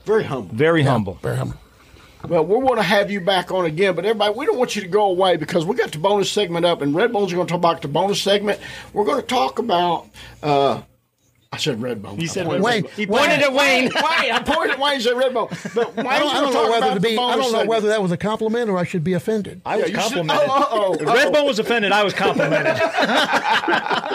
Very 0.06 0.24
humble. 0.24 0.56
Very 0.56 0.84
humble. 0.84 1.16
Very 1.22 1.38
humble. 1.38 1.58
Well, 2.28 2.46
we 2.46 2.56
want 2.58 2.78
to 2.78 2.84
have 2.84 3.12
you 3.12 3.22
back 3.22 3.52
on 3.52 3.66
again, 3.66 3.94
but 3.96 4.04
everybody, 4.04 4.34
we 4.38 4.46
don't 4.46 4.58
want 4.58 4.76
you 4.76 4.82
to 4.82 4.88
go 4.88 5.06
away 5.06 5.38
because 5.38 5.66
we 5.66 5.76
got 5.76 5.92
the 5.92 6.00
bonus 6.00 6.32
segment 6.32 6.66
up, 6.66 6.82
and 6.82 6.94
Redbone's 6.96 7.32
going 7.32 7.46
to 7.48 7.52
talk 7.52 7.60
about 7.60 7.82
the 7.82 7.88
bonus 7.88 8.22
segment. 8.22 8.60
We're 8.92 9.06
going 9.06 9.22
to 9.22 9.28
talk 9.28 9.60
about. 9.60 10.08
Uh, 10.42 10.82
I 11.52 11.58
said 11.58 11.80
Redbone. 11.80 12.20
You 12.22 12.28
said 12.28 12.46
I 12.46 12.50
pointed- 12.50 12.64
Wayne. 12.64 12.84
He 12.96 13.08
pointed 13.08 13.40
at 13.40 13.54
Wayne. 13.54 13.84
Wayne, 13.86 14.32
I 14.32 14.42
pointed 14.44 14.72
at 14.74 14.80
Wayne 14.80 14.96
and 14.96 15.06
Red 15.18 15.32
Redbone. 15.34 15.74
But 15.76 15.96
Wayne's 15.96 16.08
I 16.10 16.20
don't, 16.20 16.36
I 16.36 16.40
don't 16.42 16.54
know 16.54 16.70
whether 16.70 16.94
to 16.96 17.00
be. 17.00 17.18
I 17.18 17.36
don't 17.38 17.52
know 17.54 17.66
whether 17.66 17.88
that 17.88 18.02
was 18.02 18.12
a 18.12 18.18
compliment 18.18 18.70
or 18.70 18.78
I 18.78 18.84
should 18.84 19.04
be 19.04 19.14
offended. 19.14 19.62
I 19.66 19.78
was 19.78 19.86
you 19.90 19.94
should- 19.94 20.02
complimented. 20.02 20.46
oh, 20.50 20.68
oh, 20.72 20.88
oh, 20.90 20.94
If 20.96 21.08
oh. 21.08 21.14
Redbone 21.16 21.46
was 21.48 21.60
offended. 21.60 21.92
I 21.92 22.04
was 22.04 22.14
complimented. 22.14 22.78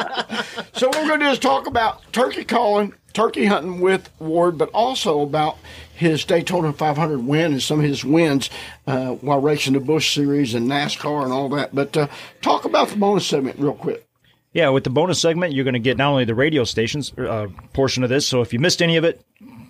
So 0.74 0.88
what 0.88 0.96
we're 0.96 1.08
going 1.08 1.20
to 1.20 1.26
do 1.26 1.30
is 1.30 1.38
talk 1.38 1.66
about 1.68 2.02
turkey 2.12 2.44
calling, 2.44 2.94
turkey 3.12 3.44
hunting 3.44 3.80
with 3.80 4.10
Ward, 4.18 4.58
but 4.58 4.68
also 4.70 5.20
about 5.20 5.58
his 5.94 6.24
Daytona 6.24 6.72
500 6.72 7.24
win 7.24 7.52
and 7.52 7.62
some 7.62 7.78
of 7.78 7.84
his 7.84 8.04
wins 8.04 8.50
uh, 8.86 9.10
while 9.16 9.40
racing 9.40 9.74
the 9.74 9.80
Busch 9.80 10.12
Series 10.14 10.54
and 10.54 10.68
NASCAR 10.68 11.22
and 11.24 11.32
all 11.32 11.48
that. 11.50 11.74
But 11.74 11.96
uh, 11.96 12.08
talk 12.40 12.64
about 12.64 12.88
the 12.88 12.96
bonus 12.96 13.26
segment 13.26 13.60
real 13.60 13.74
quick. 13.74 14.04
Yeah, 14.52 14.68
with 14.68 14.84
the 14.84 14.90
bonus 14.90 15.20
segment, 15.20 15.54
you're 15.54 15.64
going 15.64 15.74
to 15.74 15.80
get 15.80 15.96
not 15.96 16.10
only 16.10 16.24
the 16.24 16.34
radio 16.34 16.64
stations 16.64 17.12
uh, 17.18 17.48
portion 17.72 18.02
of 18.02 18.10
this. 18.10 18.26
So 18.28 18.42
if 18.42 18.52
you 18.52 18.58
missed 18.58 18.82
any 18.82 18.96
of 18.98 19.04
it, 19.04 19.24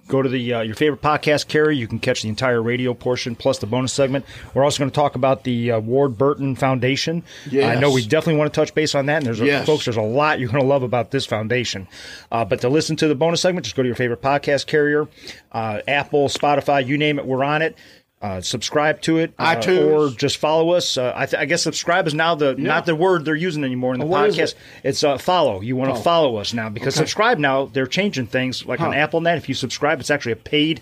go 0.09 0.21
to 0.21 0.29
the 0.29 0.55
uh, 0.55 0.61
your 0.63 0.75
favorite 0.75 1.01
podcast 1.01 1.47
carrier. 1.47 1.71
You 1.71 1.87
can 1.87 2.01
catch 2.01 2.23
the 2.23 2.29
entire 2.29 2.61
radio 2.61 2.93
portion 2.93 3.37
plus 3.37 3.59
the 3.61 3.67
bonus 3.67 3.93
segment. 3.93 4.25
We're 4.55 4.65
also 4.65 4.79
going 4.81 4.91
to 4.91 4.95
talk 4.95 5.15
about 5.15 5.45
the 5.45 5.71
uh, 5.71 5.81
Ward 5.81 6.19
Burton 6.19 6.57
Foundation. 6.57 7.23
Yes. 7.49 7.77
I 7.77 7.81
know 7.81 7.93
we 7.93 8.05
definitely 8.05 8.39
want 8.41 8.53
to 8.53 8.61
touch 8.61 8.75
base 8.75 8.97
on 8.97 9.07
that. 9.07 9.19
And 9.19 9.27
there's 9.27 9.41
a, 9.41 9.47
Yes. 9.47 9.67
folks, 9.67 9.85
there's 9.85 9.97
a 9.97 10.03
lot 10.03 10.41
you're 10.41 10.49
going 10.51 10.63
to 10.63 10.69
love 10.69 10.83
about 10.83 11.13
this 11.13 11.27
foundation. 11.27 11.87
Uh, 12.33 12.45
but 12.45 12.61
to 12.63 12.69
listen 12.69 12.97
to 12.97 13.07
the 13.07 13.15
bonus 13.15 13.41
segment, 13.41 13.65
just 13.65 13.77
go 13.77 13.83
to 13.83 13.89
your 13.89 13.95
favorite 13.97 14.21
podcast 14.21 14.67
carrier, 14.67 15.07
uh, 15.53 15.81
Apple, 15.87 16.27
Spotify, 16.29 16.85
you 16.85 16.99
name 16.99 17.21
it, 17.21 17.25
we're 17.25 17.45
on 17.45 17.63
it. 17.63 17.77
Uh, 18.23 18.41
subscribe 18.41 19.01
to 19.01 19.19
it, 19.19 19.35
uh, 19.37 19.61
or 19.69 20.09
just 20.11 20.37
follow 20.37 20.71
us. 20.71 20.97
Uh, 20.97 21.13
I, 21.17 21.27
th- 21.27 21.41
I 21.43 21.45
guess 21.45 21.61
subscribe 21.61 22.07
is 22.07 22.15
now 22.15 22.37
the 22.37 22.55
not 22.55 22.87
the 22.87 22.95
word 22.95 23.25
they're 23.25 23.35
using 23.35 23.65
anymore 23.65 23.95
in 23.95 23.99
the 24.01 24.07
Oh, 24.07 24.11
podcast. 24.11 24.53
it? 24.53 24.55
It's 24.85 25.03
uh, 25.03 25.19
follow. 25.19 25.61
You 25.61 25.75
want 25.75 25.97
to 25.97 26.01
follow 26.01 26.37
us 26.37 26.55
now 26.55 26.69
because 26.69 26.95
subscribe 26.95 27.39
now 27.41 27.65
they're 27.67 27.89
changing 27.89 28.29
things 28.29 28.65
like 28.65 28.81
on 28.81 28.93
AppleNet. 28.93 29.39
If 29.39 29.49
you 29.49 29.57
subscribe, 29.57 29.99
it's 29.99 30.09
actually 30.11 30.33
a 30.33 30.37
paid 30.37 30.81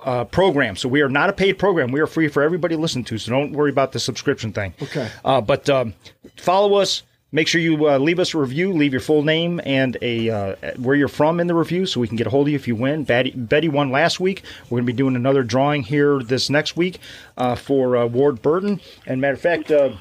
uh, 0.00 0.24
program. 0.24 0.74
So 0.74 0.88
we 0.88 1.02
are 1.02 1.10
not 1.10 1.28
a 1.28 1.34
paid 1.34 1.58
program. 1.58 1.92
We 1.92 2.00
are 2.00 2.06
free 2.06 2.28
for 2.28 2.42
everybody 2.42 2.76
to 2.76 2.80
listen 2.80 3.04
to. 3.04 3.18
So 3.18 3.30
don't 3.30 3.52
worry 3.52 3.68
about 3.70 3.92
the 3.92 4.00
subscription 4.00 4.54
thing. 4.54 4.72
Okay. 4.82 5.10
Uh, 5.22 5.42
but 5.42 5.68
um, 5.68 5.92
follow 6.36 6.76
us. 6.76 7.02
Make 7.32 7.46
sure 7.46 7.60
you 7.60 7.88
uh, 7.88 7.98
leave 7.98 8.18
us 8.18 8.34
a 8.34 8.38
review. 8.38 8.72
Leave 8.72 8.92
your 8.92 9.00
full 9.00 9.22
name 9.22 9.60
and 9.64 9.96
a 10.02 10.30
uh, 10.30 10.56
where 10.78 10.96
you're 10.96 11.06
from 11.06 11.38
in 11.38 11.46
the 11.46 11.54
review, 11.54 11.86
so 11.86 12.00
we 12.00 12.08
can 12.08 12.16
get 12.16 12.26
a 12.26 12.30
hold 12.30 12.48
of 12.48 12.50
you 12.50 12.56
if 12.56 12.66
you 12.66 12.74
win. 12.74 13.04
Betty, 13.04 13.30
Betty 13.30 13.68
won 13.68 13.92
last 13.92 14.18
week. 14.18 14.42
We're 14.64 14.78
going 14.78 14.86
to 14.86 14.92
be 14.92 14.96
doing 14.96 15.14
another 15.14 15.44
drawing 15.44 15.84
here 15.84 16.20
this 16.22 16.50
next 16.50 16.76
week 16.76 16.98
uh, 17.36 17.54
for 17.54 17.96
uh, 17.96 18.06
Ward 18.06 18.42
Burton. 18.42 18.80
And 19.06 19.20
matter 19.20 19.34
of 19.34 19.40
fact, 19.40 19.70
uh, 19.70 19.92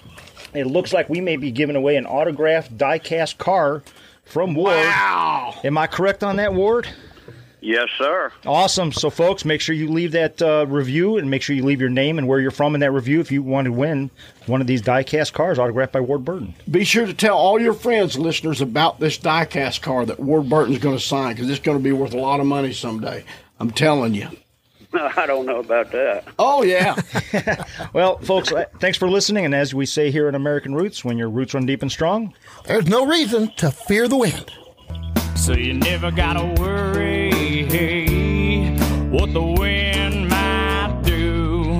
it 0.55 0.65
looks 0.65 0.91
like 0.91 1.07
we 1.07 1.21
may 1.21 1.38
be 1.38 1.51
giving 1.51 1.75
away 1.75 1.97
an 1.97 2.07
autographed 2.07 2.77
die-cast 2.77 3.38
car 3.38 3.84
from 4.23 4.55
Ward. 4.55 4.75
Wow. 4.75 5.53
Am 5.63 5.77
I 5.77 5.86
correct 5.86 6.23
on 6.23 6.38
that, 6.38 6.53
Ward? 6.53 6.88
Yes, 7.62 7.89
sir. 7.97 8.32
Awesome. 8.45 8.91
So, 8.91 9.10
folks, 9.10 9.43
make 9.43 9.60
sure 9.60 9.76
you 9.76 9.89
leave 9.89 10.14
that 10.14 10.41
uh, 10.41 10.66
review 10.68 11.18
and 11.18 11.30
make 11.30 11.41
sure 11.41 11.55
you 11.55 11.64
leave 11.66 11.82
your 11.82 11.89
name 11.89 12.18
and 12.18 12.28
where 12.28 12.39
you're 12.39 12.51
from 12.51 12.74
in 12.74 12.82
that 12.82 12.91
review 12.91 13.20
if 13.20 13.32
you 13.32 13.43
want 13.43 13.66
to 13.66 13.72
win 13.72 14.10
one 14.45 14.62
of 14.62 14.68
these 14.68 14.82
die-cast 14.82 15.34
cars 15.34 15.60
autographed 15.60 15.91
by 15.91 15.99
Ward 15.99 16.24
Burton. 16.24 16.53
Be 16.72 16.86
sure 16.86 17.05
to 17.05 17.14
tell 17.14 17.38
all 17.38 17.60
your 17.60 17.74
friends, 17.74 18.18
listeners, 18.18 18.62
about 18.62 18.99
this 18.99 19.18
diecast 19.18 19.82
car 19.82 20.05
that 20.05 20.20
Ward 20.20 20.47
Burton's 20.47 20.80
going 20.80 20.97
to 20.97 21.03
sign 21.03 21.36
because 21.36 21.49
it's 21.49 21.60
going 21.60 21.78
to 21.78 21.84
be 21.84 21.91
worth 21.91 22.14
a 22.14 22.18
lot 22.20 22.39
of 22.39 22.45
money 22.45 22.72
someday. 22.72 23.26
I'm 23.60 23.72
telling 23.72 24.14
you. 24.14 24.30
I 24.93 25.26
don't 25.28 25.45
know 25.45 25.60
about 25.60 25.91
that. 25.91 26.26
Oh, 26.39 26.64
yeah. 26.64 26.95
Well, 27.93 28.20
folks, 28.20 28.51
uh, 28.51 28.66
thanks 28.80 28.97
for 28.97 29.10
listening. 29.10 29.45
And 29.45 29.53
as 29.55 29.74
we 29.74 29.86
say 29.86 30.12
here 30.12 30.30
in 30.30 30.36
American 30.36 30.76
Roots, 30.76 31.03
when 31.03 31.18
your 31.18 31.30
roots 31.30 31.53
run 31.53 31.66
deep 31.66 31.82
and 31.82 31.91
strong, 31.91 32.34
There's 32.66 32.88
no 32.88 33.05
reason 33.05 33.51
to 33.57 33.72
fear 33.72 34.07
the 34.07 34.16
wind. 34.18 34.51
So 35.39 35.53
you 35.53 35.73
never 35.73 36.11
gotta 36.11 36.45
worry 36.61 37.31
what 39.09 39.33
the 39.33 39.41
wind 39.41 40.29
might 40.29 41.01
do. 41.03 41.79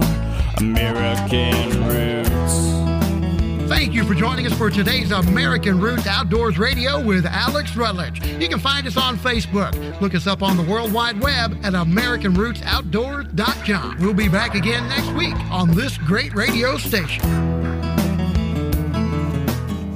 American 0.58 1.86
Roots. 1.86 3.70
Thank 3.70 3.94
you 3.94 4.04
for 4.06 4.16
joining 4.16 4.48
us 4.48 4.58
for 4.58 4.72
today's 4.72 5.12
American 5.12 5.80
Roots 5.80 6.08
Outdoors 6.08 6.58
Radio 6.58 7.04
with 7.04 7.26
Alex 7.26 7.76
Rutledge. 7.76 8.26
You 8.42 8.48
can 8.48 8.60
find 8.60 8.88
us 8.88 8.96
on 8.98 9.18
Facebook. 9.18 10.00
Look 10.02 10.16
us 10.16 10.26
up 10.26 10.42
on 10.42 10.58
the 10.58 10.64
World 10.64 10.92
Wide 10.94 11.22
Web 11.22 11.60
at 11.62 11.74
AmericanRootsOutdoors.com. 11.74 13.98
We'll 14.00 14.14
be 14.14 14.30
back 14.30 14.56
again 14.56 14.88
next 14.88 15.12
week 15.12 15.36
on 15.52 15.76
this 15.76 15.98
great 15.98 16.34
radio 16.34 16.78
station. 16.78 17.79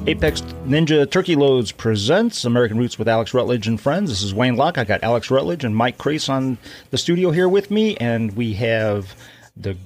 Apex 0.05 0.41
Ninja 0.65 1.09
Turkey 1.09 1.35
Loads 1.37 1.71
presents 1.71 2.43
American 2.43 2.77
Roots 2.77 2.99
with 2.99 3.07
Alex 3.07 3.33
Rutledge 3.33 3.67
and 3.67 3.79
friends. 3.79 4.09
This 4.09 4.21
is 4.21 4.33
Wayne 4.33 4.57
Lach. 4.57 4.77
I 4.77 4.83
got 4.83 5.01
Alex 5.01 5.31
Rutledge 5.31 5.63
and 5.63 5.73
Mike 5.73 5.97
Crase 5.97 6.27
on 6.27 6.57
the 6.89 6.97
studio 6.97 7.31
here 7.31 7.47
with 7.47 7.71
me, 7.71 7.95
and 7.97 8.35
we 8.35 8.53
have 8.55 9.15
the 9.55 9.77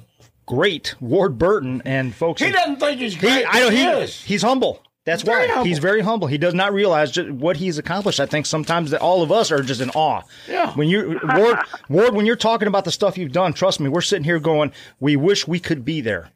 great 0.48 0.96
Ward 1.00 1.38
Burton. 1.38 1.84
And 1.86 2.16
folks, 2.16 2.42
he 2.42 2.52
doesn't 2.52 2.78
think 2.80 3.00
he's 3.00 3.14
He, 3.14 3.20
great. 3.20 3.46
I 3.48 3.60
know 3.60 3.70
he 3.70 3.84
is. 3.86 4.20
he's 4.24 4.42
humble. 4.42 4.82
That's 5.06 5.22
Very 5.22 5.46
why 5.48 5.54
humble. 5.54 5.66
he's 5.66 5.80
very 5.80 6.02
humble. 6.02 6.28
He 6.28 6.38
does 6.40 6.54
not 6.56 6.74
realize 6.74 7.12
just 7.12 7.30
what 7.30 7.56
he's 7.56 7.78
accomplished. 7.78 8.20
I 8.20 8.26
think 8.26 8.46
sometimes 8.48 8.92
that 8.92 9.02
all 9.02 9.22
of 9.22 9.32
us 9.32 9.52
are 9.52 9.62
just 9.62 9.82
in 9.82 9.90
awe. 9.92 10.24
Yeah. 10.50 10.74
When 10.74 10.90
you 10.90 11.20
Ward, 11.36 11.60
Ward, 11.90 12.14
when 12.16 12.26
you're 12.26 12.36
talking 12.36 12.68
about 12.68 12.86
the 12.86 12.92
stuff 12.92 13.18
you've 13.20 13.32
done, 13.32 13.54
trust 13.54 13.80
me, 13.80 13.88
we're 13.88 14.02
sitting 14.02 14.26
here 14.26 14.40
going, 14.40 14.74
we 15.00 15.16
wish 15.16 15.48
we 15.48 15.60
could 15.60 15.86
be 15.86 16.02
there. 16.02 16.30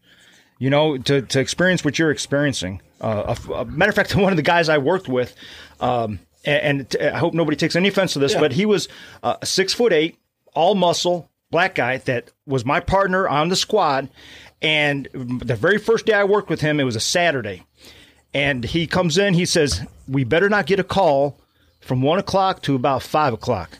You 0.59 0.69
know, 0.69 0.97
to 0.99 1.21
to 1.23 1.39
experience 1.39 1.84
what 1.84 1.97
you're 1.97 2.11
experiencing. 2.11 2.82
Uh, 3.02 3.36
a, 3.49 3.54
a 3.54 3.66
matter 3.66 3.89
of 3.89 3.95
fact, 3.95 4.16
one 4.16 4.32
of 4.32 4.38
the 4.38 4.43
guys 4.43 4.70
I 4.70 4.78
worked 4.78 5.10
with, 5.10 5.36
um, 5.80 6.20
and, 6.45 6.88
and 6.91 7.14
I 7.14 7.18
hope 7.18 7.34
nobody 7.34 7.58
takes 7.58 7.76
any 7.76 7.89
offense 7.89 8.14
to 8.14 8.20
this, 8.20 8.34
but 8.36 8.52
he 8.54 8.66
was 8.66 8.88
uh, 9.24 9.38
six 9.43 9.74
foot 9.74 9.91
eight, 9.91 10.18
all 10.54 10.76
muscle, 10.76 11.30
black 11.49 11.76
guy 11.76 11.97
that 11.97 12.32
was 12.45 12.64
my 12.66 12.80
partner 12.80 13.28
on 13.28 13.49
the 13.49 13.56
squad. 13.56 14.10
And 14.62 15.08
the 15.14 15.56
very 15.56 15.80
first 15.80 16.06
day 16.06 16.14
I 16.14 16.24
worked 16.24 16.49
with 16.49 16.62
him, 16.62 16.80
it 16.80 16.84
was 16.84 16.95
a 16.95 16.99
Saturday 17.02 17.64
and 18.34 18.64
he 18.64 18.88
comes 18.88 19.18
in. 19.18 19.34
He 19.34 19.45
says, 19.45 19.82
"We 20.08 20.24
better 20.24 20.49
not 20.49 20.66
get 20.66 20.80
a 20.80 20.84
call 20.84 21.38
from 21.80 22.02
one 22.02 22.20
o'clock 22.20 22.62
to 22.64 22.76
about 22.76 23.04
five 23.04 23.34
o'clock." 23.34 23.78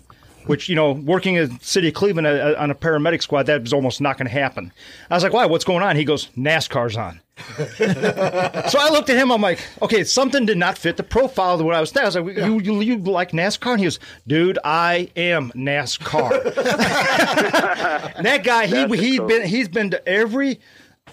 Which 0.48 0.68
you 0.70 0.76
know, 0.76 0.92
working 0.92 1.36
in 1.36 1.50
the 1.50 1.60
city 1.62 1.90
of 1.90 1.94
Cleveland 1.94 2.28
uh, 2.28 2.56
on 2.58 2.72
a 2.72 2.76
paramedic 2.76 3.22
squad, 3.22 3.44
that 3.44 3.62
was 3.62 3.74
almost 3.74 4.02
not 4.02 4.18
going 4.18 4.28
to 4.28 4.34
happen. 4.34 4.74
I 5.10 5.16
was 5.16 5.24
like, 5.24 5.34
"Why? 5.34 5.46
What's 5.46 5.66
going 5.66 5.84
on?" 5.84 5.96
He 5.96 6.04
goes, 6.04 6.28
"NASCAR's 6.38 6.98
on." 6.98 7.21
so 7.78 8.80
I 8.80 8.90
looked 8.92 9.10
at 9.10 9.18
him. 9.18 9.32
I'm 9.32 9.42
like, 9.42 9.60
"Okay, 9.82 10.04
something 10.04 10.46
did 10.46 10.58
not 10.58 10.78
fit 10.78 10.98
the 10.98 11.04
profile 11.04 11.56
of 11.56 11.66
what 11.66 11.76
I 11.76 11.80
was 11.80 11.90
saying." 11.90 12.04
I 12.04 12.08
was 12.08 12.16
like, 12.16 12.38
you, 12.38 12.60
you, 12.60 12.82
"You 12.82 12.98
like 12.98 13.32
NASCAR?" 13.32 13.72
And 13.72 13.80
he 13.80 13.86
was, 13.86 14.00
"Dude, 14.28 14.60
I 14.64 15.10
am 15.16 15.52
NASCAR." 15.56 16.32
And 18.16 18.26
that 18.26 18.44
guy, 18.44 18.68
he 18.68 18.86
he's 18.98 19.20
cool. 19.20 19.28
been 19.28 19.48
he's 19.48 19.70
been 19.70 19.92
to 19.92 20.08
every 20.08 20.60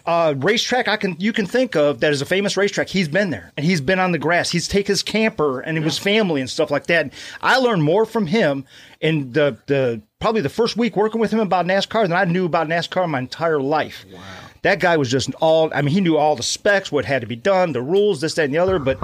uh, 0.07 0.35
racetrack 0.39 0.89
I 0.89 0.97
can 0.97 1.17
you 1.19 1.33
can 1.33 1.47
think 1.47 1.77
of 1.77 2.01
that 2.01 2.13
is 2.13 2.23
a 2.23 2.27
famous 2.27 2.57
racetrack. 2.57 2.89
He's 2.89 3.09
been 3.09 3.31
there 3.31 3.53
and 3.57 3.65
he's 3.65 3.81
been 3.81 3.99
on 3.99 4.13
the 4.13 4.19
grass. 4.19 4.51
He's 4.51 4.69
taken 4.69 4.93
his 4.93 5.03
camper 5.03 5.61
and 5.61 5.79
his 5.79 5.99
family 5.99 6.41
and 6.41 6.49
stuff 6.49 6.71
like 6.71 6.87
that. 6.87 7.13
I 7.41 7.59
learned 7.59 7.83
more 7.83 8.07
from 8.07 8.27
him 8.27 8.65
in 9.01 9.33
the 9.33 9.59
the 9.67 10.03
probably 10.19 10.41
the 10.41 10.49
first 10.49 10.77
week 10.77 10.97
working 10.97 11.21
with 11.21 11.31
him 11.31 11.41
about 11.41 11.67
NASCAR 11.67 12.03
than 12.03 12.13
I 12.13 12.25
knew 12.25 12.45
about 12.47 12.69
NASCAR 12.69 13.09
my 13.09 13.19
entire 13.19 13.61
life. 13.61 14.05
Wow. 14.13 14.21
That 14.63 14.81
guy 14.81 14.97
was 14.97 15.11
just 15.11 15.31
all, 15.41 15.71
I 15.75 15.83
mean, 15.83 15.95
he 15.95 16.01
knew 16.01 16.17
all 16.17 16.35
the 16.37 16.43
specs, 16.43 16.91
what 16.91 17.05
had 17.05 17.21
to 17.21 17.27
be 17.27 17.37
done, 17.37 17.73
the 17.73 17.83
rules, 17.83 18.21
this, 18.21 18.35
that, 18.35 18.45
and 18.47 18.55
the 18.55 18.59
other. 18.59 18.79
But, 18.79 18.99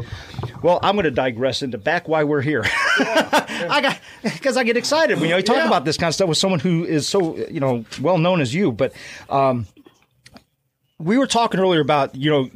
well, 0.63 0.81
I'm 0.83 0.97
going 0.97 1.05
to 1.05 1.11
digress 1.11 1.63
into 1.63 1.79
back 1.79 2.09
why 2.09 2.25
we're 2.25 2.41
here. 2.41 2.65
I 2.99 3.81
got, 3.83 3.99
because 4.23 4.57
I 4.57 4.65
get 4.65 4.77
excited 4.77 5.15
when, 5.17 5.25
you 5.25 5.31
know, 5.31 5.37
you 5.37 5.43
talk 5.43 5.57
Yeah. 5.57 5.67
about 5.69 5.85
this 5.85 5.97
kind 5.97 6.09
of 6.09 6.15
stuff 6.15 6.29
with 6.29 6.39
someone 6.39 6.61
who 6.61 6.85
is 6.85 7.07
so, 7.09 7.37
you 7.37 7.61
know, 7.61 7.85
well 8.01 8.19
known 8.19 8.41
as 8.41 8.53
you. 8.55 8.73
But, 8.73 8.93
um, 9.31 9.67
we 10.99 11.19
were 11.19 11.27
talking 11.27 11.61
earlier 11.61 11.81
about, 11.81 12.15
you 12.15 12.31
know, 12.31 12.51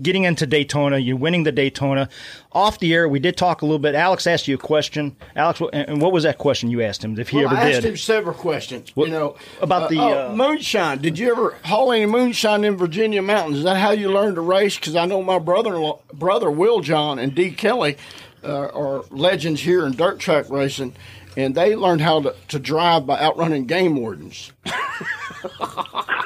getting 0.00 0.24
into 0.24 0.46
Daytona, 0.46 0.98
you're 0.98 1.16
winning 1.16 1.42
the 1.44 1.52
Daytona. 1.52 2.08
Off 2.52 2.78
the 2.78 2.92
air, 2.94 3.08
we 3.08 3.18
did 3.18 3.36
talk 3.36 3.62
a 3.62 3.64
little 3.66 3.78
bit. 3.78 3.94
Alex 3.94 4.26
asked 4.26 4.48
you 4.48 4.54
a 4.54 4.58
question. 4.58 5.16
Alex, 5.36 5.60
what- 5.60 5.74
and 5.74 6.00
what 6.00 6.12
was 6.12 6.22
that 6.24 6.38
question 6.38 6.70
you 6.70 6.82
asked 6.82 7.04
him? 7.04 7.18
If 7.18 7.28
he 7.30 7.38
Well, 7.38 7.46
ever 7.46 7.56
I 7.56 7.70
asked 7.70 7.82
did. 7.82 7.90
him 7.90 7.96
several 7.96 8.34
questions. 8.34 8.90
What- 8.94 9.06
you 9.08 9.12
know 9.12 9.36
about 9.60 9.84
uh, 9.84 9.88
the, 9.88 9.98
oh, 9.98 10.28
uh, 10.30 10.32
moonshine. 10.34 10.98
Did 11.00 11.18
you 11.18 11.30
ever 11.30 11.56
haul 11.64 11.92
any 11.92 12.06
moonshine 12.06 12.64
in 12.64 12.76
Virginia 12.76 13.22
mountains? 13.22 13.58
Is 13.58 13.64
that 13.64 13.76
how 13.76 13.90
you 13.90 14.10
learned 14.10 14.36
to 14.36 14.40
race? 14.40 14.76
Because 14.76 14.96
I 14.96 15.04
know 15.06 15.22
my 15.22 15.38
brother, 15.38 15.92
brother 16.12 16.50
Will 16.50 16.80
John 16.80 17.18
and 17.18 17.34
Dee 17.34 17.50
Kelly 17.50 17.96
uh, 18.44 18.68
are 18.68 19.04
legends 19.10 19.60
here 19.62 19.84
in 19.84 19.92
dirt 19.92 20.18
track 20.20 20.48
racing, 20.48 20.94
and 21.36 21.54
they 21.54 21.74
learned 21.76 22.00
how 22.02 22.20
to, 22.22 22.34
to 22.48 22.58
drive 22.58 23.04
by 23.06 23.18
outrunning 23.20 23.66
game 23.66 23.96
wardens. 23.96 24.52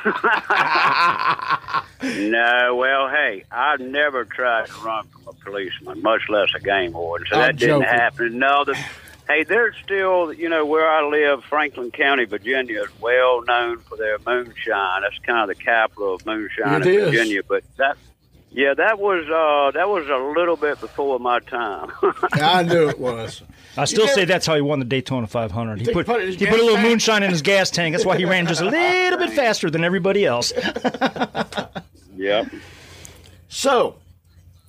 No, 2.02 2.74
well, 2.74 3.08
hey, 3.08 3.44
I've 3.52 3.78
never 3.78 4.24
tried 4.24 4.66
to 4.66 4.72
run 4.80 5.06
from 5.06 5.28
a 5.28 5.32
policeman, 5.44 6.02
much 6.02 6.22
less 6.28 6.48
a 6.56 6.58
game 6.60 6.92
warden, 6.94 7.28
so 7.30 7.36
I'm 7.36 7.42
that 7.42 7.56
didn't 7.56 7.82
joking. 7.82 7.88
happen. 7.88 8.38
No, 8.40 8.64
the, 8.64 8.74
hey, 9.28 9.44
there's 9.44 9.76
still, 9.84 10.32
you 10.32 10.48
know, 10.48 10.66
where 10.66 10.90
I 10.90 11.06
live, 11.08 11.44
Franklin 11.44 11.92
County, 11.92 12.24
Virginia, 12.24 12.82
is 12.82 12.88
well 13.00 13.42
known 13.44 13.78
for 13.78 13.96
their 13.96 14.18
moonshine. 14.26 15.02
That's 15.02 15.18
kind 15.24 15.48
of 15.48 15.56
the 15.56 15.62
capital 15.62 16.14
of 16.14 16.26
moonshine 16.26 16.82
It 16.82 16.86
in 16.88 16.94
is. 16.94 17.04
Virginia. 17.10 17.42
But 17.48 17.62
that, 17.76 17.96
yeah, 18.54 18.74
that 18.74 18.98
was 18.98 19.24
uh, 19.28 19.70
that 19.78 19.88
was 19.88 20.06
a 20.08 20.38
little 20.38 20.56
bit 20.56 20.78
before 20.80 21.18
my 21.18 21.40
time. 21.40 21.90
I 22.32 22.62
knew 22.62 22.88
it 22.88 22.98
was. 22.98 23.42
I 23.78 23.86
still 23.86 24.06
You 24.06 24.12
say 24.12 24.24
that's 24.26 24.44
how 24.44 24.54
he 24.54 24.60
won 24.60 24.78
the 24.78 24.84
Daytona 24.84 25.26
500. 25.26 25.80
He 25.80 25.86
put, 25.86 26.06
he 26.06 26.12
put 26.12 26.20
it 26.20 26.22
in 26.22 26.26
his 26.28 26.36
he 26.36 26.46
put 26.46 26.60
a 26.60 26.62
little 26.62 26.76
tank? 26.76 26.88
moonshine 26.88 27.22
in 27.22 27.30
his 27.30 27.40
gas 27.40 27.70
tank. 27.70 27.94
That's 27.94 28.04
why 28.04 28.18
he 28.18 28.26
ran 28.26 28.46
just 28.46 28.60
a 28.60 28.66
little 28.66 29.18
bit 29.18 29.30
faster 29.36 29.70
than 29.70 29.84
everybody 29.84 30.26
else. 30.26 30.52
yep. 32.16 32.52
So, 33.48 33.96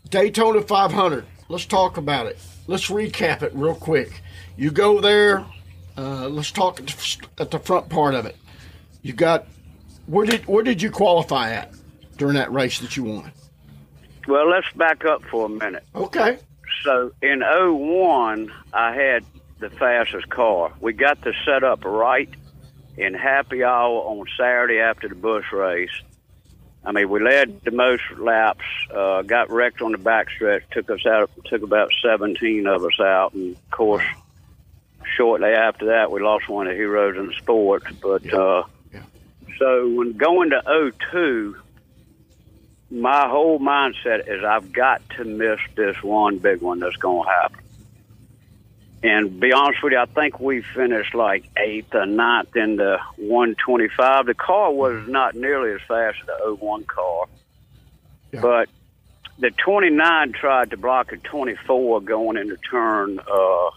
Daytona 0.09 0.61
500. 0.61 1.25
Let's 1.49 1.65
talk 1.65 1.97
about 1.97 2.27
it. 2.27 2.39
Let's 2.67 2.87
recap 2.87 3.41
it 3.41 3.53
real 3.53 3.75
quick. 3.75 4.21
You 4.55 4.71
go 4.71 5.01
there. 5.01 5.45
Uh, 5.97 6.29
let's 6.29 6.51
talk 6.51 6.79
at 6.79 6.87
the, 6.87 7.27
at 7.39 7.51
the 7.51 7.59
front 7.59 7.89
part 7.89 8.15
of 8.15 8.25
it. 8.25 8.37
You 9.01 9.11
got 9.11 9.47
where 10.05 10.25
did 10.25 10.45
where 10.47 10.63
did 10.63 10.81
you 10.81 10.89
qualify 10.89 11.51
at 11.51 11.73
during 12.17 12.35
that 12.35 12.51
race 12.51 12.79
that 12.79 12.95
you 12.95 13.03
won? 13.03 13.31
Well, 14.27 14.49
let's 14.49 14.71
back 14.73 15.05
up 15.05 15.23
for 15.23 15.45
a 15.45 15.49
minute. 15.49 15.83
Okay. 15.95 16.37
So 16.83 17.11
in 17.21 17.41
01, 17.41 18.51
I 18.73 18.93
had 18.93 19.25
the 19.59 19.69
fastest 19.69 20.29
car. 20.29 20.73
We 20.79 20.93
got 20.93 21.21
the 21.21 21.33
setup 21.45 21.85
right 21.85 22.29
in 22.97 23.13
happy 23.13 23.63
hour 23.63 24.01
on 24.01 24.25
Saturday 24.37 24.79
after 24.79 25.07
the 25.07 25.15
Busch 25.15 25.51
race. 25.51 26.01
I 26.85 26.91
mean, 26.91 27.09
we 27.09 27.21
led 27.21 27.61
the 27.61 27.71
most 27.71 28.03
laps, 28.17 28.65
uh, 28.93 29.21
got 29.21 29.49
wrecked 29.49 29.81
on 29.81 29.93
the 29.93 29.97
backstretch, 29.97 30.63
took 30.71 30.89
us 30.89 31.05
out, 31.05 31.31
took 31.45 31.63
about 31.63 31.89
17 32.03 32.67
of 32.67 32.83
us 32.83 32.99
out, 32.99 33.33
and 33.33 33.55
of 33.55 33.71
course, 33.71 34.03
shortly 35.15 35.51
after 35.51 35.85
that, 35.87 36.11
we 36.11 36.21
lost 36.21 36.49
one 36.49 36.67
of 36.67 36.73
the 36.73 36.77
heroes 36.77 37.17
in 37.17 37.27
the 37.27 37.33
sport. 37.33 37.83
But 38.01 38.33
uh, 38.33 38.63
so 39.57 39.89
when 39.89 40.13
going 40.13 40.49
to 40.49 40.91
'02, 41.11 41.55
my 42.93 43.27
whole 43.27 43.59
mindset 43.59 44.27
is 44.27 44.43
I've 44.43 44.71
got 44.71 45.01
to 45.17 45.23
miss 45.25 45.59
this 45.75 46.01
one 46.03 46.37
big 46.37 46.61
one 46.61 46.79
that's 46.79 46.95
going 46.97 47.23
to 47.25 47.29
happen. 47.29 47.59
And 49.01 49.39
be 49.39 49.51
honest 49.51 49.83
with 49.83 49.91
you, 49.93 49.99
I 49.99 50.05
think 50.05 50.39
we 50.39 50.61
finished 50.61 51.13
like 51.13 51.43
eighth 51.57 51.93
or 51.93 52.05
ninth 52.05 52.55
in 52.55 52.77
the 52.77 52.99
125. 53.17 54.27
The 54.27 54.33
car 54.33 54.71
was 54.71 55.07
not 55.09 55.35
nearly 55.35 55.71
as 55.73 55.81
fast 55.81 56.19
as 56.21 56.27
the 56.27 56.55
01 56.55 56.85
car, 56.85 57.25
Yeah. 58.31 58.41
but 58.41 58.69
the 59.39 59.49
29 59.51 60.31
tried 60.31 60.69
to 60.69 60.77
block 60.77 61.11
a 61.11 61.17
24 61.17 61.99
going 62.01 62.37
into 62.37 62.55
turn 62.57 63.19
uh, 63.19 63.69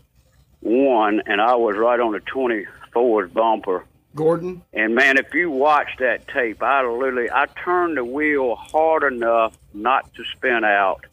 one, 0.61 1.23
and 1.27 1.41
I 1.41 1.57
was 1.57 1.75
right 1.77 1.99
on 1.99 2.13
the 2.13 2.21
24's 2.21 3.33
bumper. 3.33 3.85
Gordon. 4.17 4.63
And 4.73 4.95
man, 4.95 5.19
if 5.19 5.33
you 5.35 5.51
watch 5.51 5.89
that 6.01 6.27
tape, 6.27 6.63
I 6.63 6.85
literally 6.85 7.31
I 7.31 7.47
turned 7.47 7.97
the 7.97 8.05
wheel 8.05 8.57
hard 8.57 9.05
enough 9.05 9.57
not 9.73 10.13
to 10.15 10.25
spin 10.25 10.65
out 10.65 11.07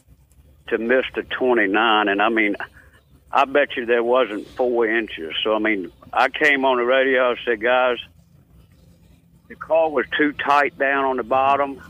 to 0.70 0.78
miss 0.78 1.06
the 1.14 1.24
29, 1.24 2.08
and 2.08 2.22
I 2.22 2.30
mean, 2.30 2.56
I 3.32 3.45
bet 3.45 3.76
you 3.76 3.86
there 3.86 4.04
wasn't 4.04 4.47
four 4.47 4.88
inches. 4.88 5.36
So 5.43 5.54
I 5.54 5.60
mean, 5.60 5.91
I 6.12 6.30
came 6.30 6.66
on 6.66 6.78
the 6.78 6.86
radio 6.86 7.32
and 7.32 7.39
said, 7.45 7.62
guys, 7.62 7.97
the 9.49 9.56
car 9.56 9.89
was 9.89 10.06
too 10.18 10.32
tight 10.34 10.78
down 10.80 11.06
on 11.06 11.18
the 11.18 11.24
bottom. 11.24 11.82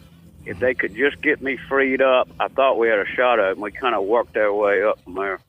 If 0.45 0.59
they 0.59 0.74
could 0.74 0.93
just 0.93 1.22
get 1.22 1.41
me 1.41 1.57
freed 1.70 2.01
up, 2.01 2.28
I 2.39 2.49
thought 2.49 2.78
we 2.78 2.89
had 2.89 2.99
a 2.99 3.05
shot 3.05 3.39
at 3.39 3.45
it, 3.45 3.51
and 3.53 3.61
we 3.61 3.72
kind 3.72 3.95
of 3.95 4.03
worked 4.03 4.36
our 4.36 4.53
way 4.53 4.84
up 4.84 5.01
from 5.03 5.14
there. 5.16 5.39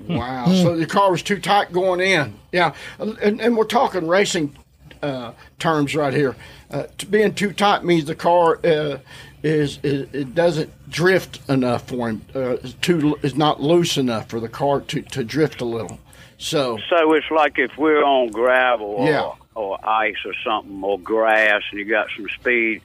Wow. 0.00 0.46
Hmm. 0.46 0.54
So 0.54 0.76
the 0.76 0.86
car 0.86 1.10
was 1.10 1.22
too 1.22 1.38
tight 1.38 1.72
going 1.72 2.00
in. 2.00 2.34
Yeah. 2.50 2.74
And, 2.98 3.40
and 3.40 3.56
we're 3.56 3.64
talking 3.64 4.08
racing 4.08 4.56
uh, 5.04 5.32
terms 5.58 5.94
right 5.94 6.12
here. 6.14 6.34
Uh, 6.70 6.84
to 6.98 7.06
being 7.06 7.34
too 7.34 7.52
tight 7.52 7.84
means 7.84 8.06
the 8.06 8.14
car 8.14 8.58
uh, 8.64 8.98
is, 9.42 9.78
is 9.82 10.08
it 10.14 10.34
doesn't 10.34 10.70
drift 10.90 11.40
enough 11.48 11.86
for 11.88 12.08
him. 12.08 12.22
Uh, 12.34 12.56
too 12.80 13.16
is 13.22 13.34
not 13.36 13.60
loose 13.60 13.96
enough 13.96 14.28
for 14.28 14.40
the 14.40 14.48
car 14.48 14.80
to, 14.80 15.02
to 15.02 15.22
drift 15.22 15.60
a 15.60 15.64
little. 15.64 15.98
So 16.38 16.78
So 16.90 17.12
it's 17.14 17.30
like 17.30 17.58
if 17.58 17.76
we're 17.78 18.02
on 18.02 18.30
gravel 18.30 18.86
or, 18.86 19.08
Yeah. 19.08 19.30
or 19.54 19.78
ice 19.86 20.16
or 20.24 20.32
something 20.44 20.82
or 20.82 20.98
grass 20.98 21.62
and 21.70 21.78
you 21.78 21.84
got 21.86 22.08
some 22.16 22.26
speed, 22.40 22.82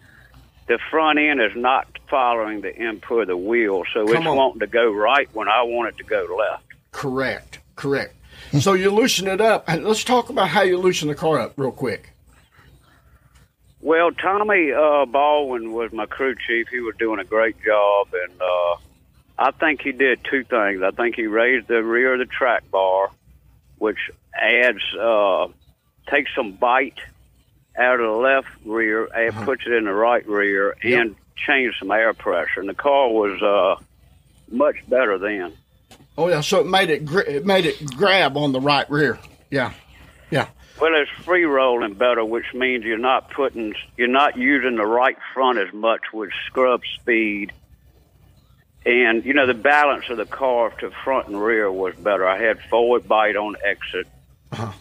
the 0.67 0.77
front 0.91 1.17
end 1.17 1.41
is 1.41 1.55
not 1.55 1.87
following 2.09 2.61
the 2.61 2.75
input 2.75 3.21
of 3.23 3.27
the 3.29 3.37
wheel. 3.37 3.83
So 3.93 4.05
Come 4.05 4.17
it's 4.17 4.25
on. 4.27 4.37
wanting 4.37 4.59
to 4.59 4.67
go 4.67 4.91
right 4.91 5.27
when 5.33 5.47
I 5.47 5.63
want 5.63 5.89
it 5.89 5.97
to 5.97 6.03
go 6.03 6.27
left. 6.37 6.63
correct, 6.91 7.59
correct. 7.75 8.13
So 8.59 8.73
you 8.73 8.91
loosen 8.91 9.27
it 9.27 9.41
up, 9.41 9.65
and 9.67 9.83
let's 9.83 10.03
talk 10.03 10.29
about 10.29 10.49
how 10.49 10.61
you 10.61 10.77
loosen 10.77 11.07
the 11.07 11.15
car 11.15 11.39
up 11.39 11.53
real 11.57 11.71
quick. 11.71 12.13
Well, 13.81 14.11
Tommy 14.11 14.71
uh, 14.73 15.05
Baldwin 15.05 15.71
was 15.71 15.93
my 15.93 16.05
crew 16.05 16.35
chief. 16.35 16.67
He 16.67 16.79
was 16.81 16.95
doing 16.97 17.19
a 17.19 17.23
great 17.23 17.55
job, 17.63 18.09
and 18.13 18.41
uh, 18.41 18.75
I 19.37 19.51
think 19.51 19.81
he 19.81 19.93
did 19.93 20.19
two 20.29 20.43
things. 20.43 20.81
I 20.83 20.91
think 20.91 21.15
he 21.15 21.27
raised 21.27 21.67
the 21.67 21.81
rear 21.81 22.13
of 22.13 22.19
the 22.19 22.25
track 22.25 22.69
bar, 22.69 23.09
which 23.77 23.97
adds 24.33 24.81
uh, 24.99 25.47
takes 26.07 26.35
some 26.35 26.53
bite 26.53 26.99
out 27.77 28.01
of 28.01 28.11
the 28.11 28.17
left 28.17 28.49
rear 28.65 29.05
and 29.05 29.33
puts 29.45 29.65
it 29.65 29.71
in 29.71 29.85
the 29.85 29.93
right 29.93 30.27
rear, 30.27 30.75
and 30.83 31.15
changed 31.37 31.77
some 31.79 31.91
air 31.91 32.13
pressure. 32.13 32.59
And 32.59 32.67
the 32.67 32.73
car 32.73 33.09
was 33.09 33.41
uh, 33.41 33.81
much 34.51 34.75
better 34.89 35.17
then. 35.17 35.53
Oh 36.19 36.27
yeah, 36.27 36.41
so 36.41 36.59
it 36.59 36.67
made 36.67 36.89
it 36.89 37.09
it 37.09 37.45
made 37.45 37.65
it 37.65 37.95
grab 37.95 38.35
on 38.35 38.51
the 38.51 38.59
right 38.59 38.89
rear. 38.91 39.17
Yeah, 39.49 39.71
yeah. 40.29 40.49
Well, 40.81 40.91
it's 40.93 41.09
free 41.23 41.45
rolling 41.45 41.93
better, 41.93 42.25
which 42.25 42.53
means 42.53 42.83
you're 42.83 42.97
not 42.97 43.31
putting, 43.31 43.73
you're 43.95 44.09
not 44.09 44.37
using 44.37 44.75
the 44.75 44.85
right 44.85 45.15
front 45.33 45.59
as 45.59 45.73
much 45.73 46.01
with 46.11 46.31
scrub 46.45 46.81
speed. 46.99 47.53
And 48.85 49.23
you 49.23 49.33
know 49.33 49.47
the 49.47 49.53
balance 49.53 50.09
of 50.09 50.17
the 50.17 50.25
car 50.25 50.71
to 50.81 50.91
front 51.05 51.29
and 51.29 51.41
rear 51.41 51.71
was 51.71 51.95
better. 51.95 52.27
I 52.27 52.37
had 52.37 52.59
forward 52.69 53.07
bite 53.07 53.37
on 53.37 53.55
exit, 53.63 54.07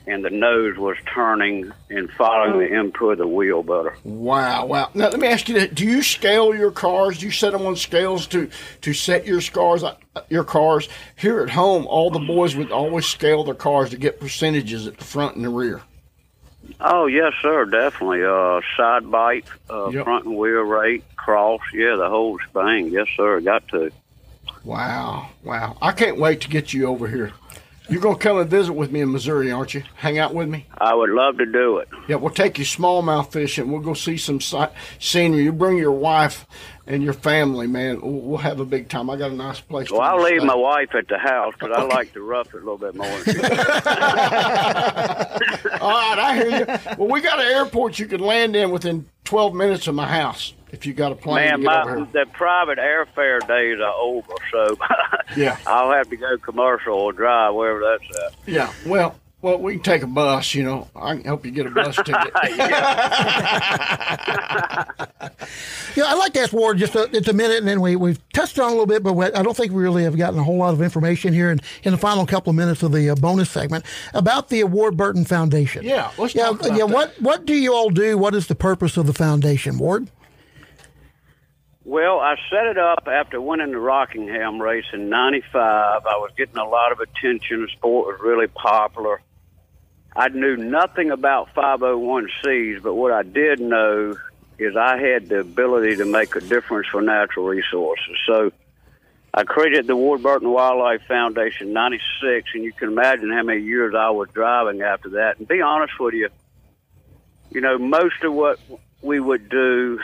and 0.06 0.24
the 0.24 0.30
nose 0.30 0.76
was 0.78 0.96
turning 1.12 1.70
and 1.90 2.10
following 2.12 2.58
the 2.58 2.74
input 2.74 3.12
of 3.12 3.18
the 3.18 3.26
wheel 3.26 3.62
better. 3.62 3.94
Wow, 4.04 4.66
wow. 4.66 4.90
Now 4.94 5.08
let 5.08 5.20
me 5.20 5.28
ask 5.28 5.48
you: 5.48 5.54
this. 5.54 5.68
Do 5.72 5.84
you 5.84 6.02
scale 6.02 6.54
your 6.54 6.70
cars? 6.70 7.18
Do 7.18 7.26
you 7.26 7.32
set 7.32 7.52
them 7.52 7.66
on 7.66 7.76
scales 7.76 8.26
to 8.28 8.48
to 8.82 8.92
set 8.94 9.26
your 9.26 9.40
scars, 9.40 9.84
uh, 9.84 9.96
your 10.30 10.44
cars? 10.44 10.88
Here 11.16 11.40
at 11.40 11.50
home, 11.50 11.86
all 11.86 12.10
the 12.10 12.18
boys 12.18 12.56
would 12.56 12.72
always 12.72 13.06
scale 13.06 13.44
their 13.44 13.54
cars 13.54 13.90
to 13.90 13.98
get 13.98 14.20
percentages 14.20 14.86
at 14.86 14.96
the 14.98 15.04
front 15.04 15.36
and 15.36 15.44
the 15.44 15.50
rear. 15.50 15.82
Oh 16.80 17.06
yes, 17.06 17.32
sir, 17.42 17.64
definitely. 17.66 18.24
Uh, 18.24 18.60
side 18.76 19.10
bite, 19.10 19.46
uh, 19.70 19.88
Yep. 19.90 20.04
front 20.04 20.24
and 20.26 20.36
wheel 20.36 20.62
rate, 20.62 21.04
cross, 21.16 21.60
yeah, 21.74 21.96
the 21.96 22.08
whole 22.08 22.38
shebang. 22.38 22.88
Yes, 22.88 23.06
sir, 23.16 23.40
got 23.40 23.66
to. 23.68 23.90
Wow, 24.64 25.28
wow. 25.44 25.76
I 25.80 25.92
can't 25.92 26.18
wait 26.18 26.40
to 26.42 26.48
get 26.48 26.72
you 26.72 26.86
over 26.86 27.06
here. 27.08 27.32
You're 27.88 28.02
gonna 28.02 28.18
come 28.18 28.38
and 28.38 28.50
visit 28.50 28.72
with 28.72 28.92
me 28.92 29.00
in 29.00 29.12
Missouri, 29.12 29.50
aren't 29.50 29.74
you? 29.74 29.82
Hang 29.96 30.18
out 30.18 30.34
with 30.34 30.48
me. 30.48 30.66
I 30.76 30.94
would 30.94 31.10
love 31.10 31.38
to 31.38 31.46
do 31.46 31.78
it. 31.78 31.88
Yeah, 32.06 32.16
we'll 32.16 32.32
take 32.32 32.58
you 32.58 32.64
smallmouth 32.64 33.32
fishing. 33.32 33.70
We'll 33.70 33.80
go 33.80 33.94
see 33.94 34.18
some 34.18 34.40
scenery. 34.98 35.44
You 35.44 35.52
bring 35.52 35.78
your 35.78 35.92
wife, 35.92 36.46
and 36.88 37.02
your 37.02 37.12
family, 37.12 37.66
man. 37.66 38.00
We'll 38.00 38.20
we'll 38.20 38.38
have 38.38 38.60
a 38.60 38.64
big 38.64 38.88
time. 38.88 39.10
I 39.10 39.16
got 39.16 39.30
a 39.30 39.34
nice 39.34 39.60
place. 39.60 39.90
Well, 39.90 40.00
I'll 40.00 40.22
leave 40.22 40.42
my 40.42 40.54
wife 40.54 40.94
at 40.94 41.06
the 41.06 41.18
house 41.18 41.52
because 41.58 41.76
I 41.76 41.82
like 41.82 42.14
to 42.14 42.22
rough 42.22 42.48
it 42.48 42.54
a 42.54 42.58
little 42.58 42.78
bit 42.78 42.94
more. 42.94 43.06
All 45.80 45.90
right, 45.90 46.18
I 46.18 46.36
hear 46.36 46.58
you. 46.58 46.66
Well, 46.96 47.08
we 47.08 47.20
got 47.20 47.38
an 47.38 47.46
airport 47.46 47.98
you 47.98 48.06
can 48.06 48.20
land 48.20 48.56
in 48.56 48.70
within 48.70 49.06
12 49.24 49.54
minutes 49.54 49.86
of 49.86 49.94
my 49.94 50.08
house 50.08 50.54
if 50.72 50.86
you 50.86 50.92
got 50.92 51.12
a 51.12 51.14
plane 51.14 51.46
Man, 51.46 51.58
to 51.60 51.64
get 51.64 51.76
over 51.76 51.90
my 51.90 51.96
here. 51.96 52.06
the 52.24 52.30
private 52.32 52.78
airfare 52.78 53.46
days 53.46 53.78
are 53.80 53.94
over, 53.94 54.32
so 54.52 54.76
Yeah. 55.36 55.56
I'll 55.66 55.92
have 55.92 56.08
to 56.10 56.16
go 56.16 56.36
commercial 56.38 56.94
or 56.94 57.12
drive 57.12 57.54
wherever 57.54 57.80
that's 57.80 58.18
at. 58.26 58.34
Yeah. 58.46 58.72
Well, 58.86 59.14
well, 59.40 59.58
we 59.58 59.74
can 59.74 59.82
take 59.82 60.02
a 60.02 60.06
bus. 60.08 60.52
You 60.54 60.64
know, 60.64 60.88
I 60.96 61.14
can 61.14 61.24
help 61.24 61.44
you 61.44 61.52
get 61.52 61.66
a 61.66 61.70
bus 61.70 61.96
ticket. 62.04 62.32
Yeah, 65.96 66.04
I'd 66.04 66.18
like 66.18 66.32
to 66.34 66.40
ask 66.40 66.52
Ward 66.52 66.78
just 66.78 66.94
a, 66.94 67.08
it's 67.12 67.26
a 67.26 67.32
minute, 67.32 67.58
and 67.58 67.66
then 67.66 67.80
we, 67.80 67.96
we've 67.96 68.20
touched 68.32 68.56
on 68.60 68.66
a 68.66 68.70
little 68.70 68.86
bit, 68.86 69.02
but 69.02 69.14
we, 69.14 69.24
I 69.26 69.42
don't 69.42 69.56
think 69.56 69.72
we 69.72 69.82
really 69.82 70.04
have 70.04 70.16
gotten 70.16 70.38
a 70.38 70.44
whole 70.44 70.58
lot 70.58 70.72
of 70.72 70.80
information 70.80 71.32
here 71.32 71.50
in, 71.50 71.58
in 71.82 71.90
the 71.90 71.98
final 71.98 72.24
couple 72.24 72.50
of 72.50 72.56
minutes 72.56 72.84
of 72.84 72.92
the 72.92 73.10
uh, 73.10 73.14
bonus 73.16 73.50
segment 73.50 73.84
about 74.14 74.48
the 74.48 74.62
Ward 74.64 74.96
Burton 74.96 75.24
Foundation. 75.24 75.84
Yeah, 75.84 76.12
let's 76.16 76.36
yeah, 76.36 76.44
talk 76.44 76.60
about 76.60 76.78
yeah. 76.78 76.86
that. 76.86 76.94
What 76.94 77.14
what 77.20 77.46
do 77.46 77.54
you 77.54 77.74
all 77.74 77.90
do? 77.90 78.16
What 78.16 78.32
is 78.36 78.46
the 78.46 78.54
purpose 78.54 78.96
of 78.96 79.06
the 79.08 79.12
foundation, 79.12 79.76
Ward? 79.78 80.08
Well, 81.88 82.20
I 82.20 82.36
set 82.50 82.66
it 82.66 82.76
up 82.76 83.08
after 83.10 83.40
winning 83.40 83.70
the 83.70 83.78
Rockingham 83.78 84.60
race 84.60 84.84
in 84.92 85.08
'95. 85.08 85.54
I 85.64 86.16
was 86.18 86.30
getting 86.36 86.58
a 86.58 86.68
lot 86.68 86.92
of 86.92 87.00
attention. 87.00 87.62
The 87.62 87.68
sport 87.68 88.08
was 88.08 88.20
really 88.20 88.46
popular. 88.46 89.22
I 90.14 90.28
knew 90.28 90.58
nothing 90.58 91.10
about 91.10 91.54
501cs, 91.54 92.82
but 92.82 92.92
what 92.92 93.12
I 93.12 93.22
did 93.22 93.60
know 93.60 94.18
is 94.58 94.76
I 94.76 94.98
had 94.98 95.30
the 95.30 95.40
ability 95.40 95.96
to 95.96 96.04
make 96.04 96.36
a 96.36 96.42
difference 96.42 96.88
for 96.88 97.00
natural 97.00 97.46
resources. 97.46 98.18
So 98.26 98.52
I 99.32 99.44
created 99.44 99.86
the 99.86 99.96
Ward 99.96 100.22
Burton 100.22 100.50
Wildlife 100.50 101.06
Foundation 101.08 101.68
in 101.68 101.72
'96, 101.72 102.50
and 102.52 102.64
you 102.64 102.72
can 102.74 102.88
imagine 102.90 103.32
how 103.32 103.44
many 103.44 103.62
years 103.62 103.94
I 103.94 104.10
was 104.10 104.28
driving 104.34 104.82
after 104.82 105.08
that. 105.08 105.38
And 105.38 105.48
be 105.48 105.62
honest 105.62 105.98
with 105.98 106.12
you, 106.12 106.28
you 107.50 107.62
know, 107.62 107.78
most 107.78 108.22
of 108.24 108.34
what 108.34 108.60
we 109.00 109.20
would 109.20 109.48
do 109.48 109.98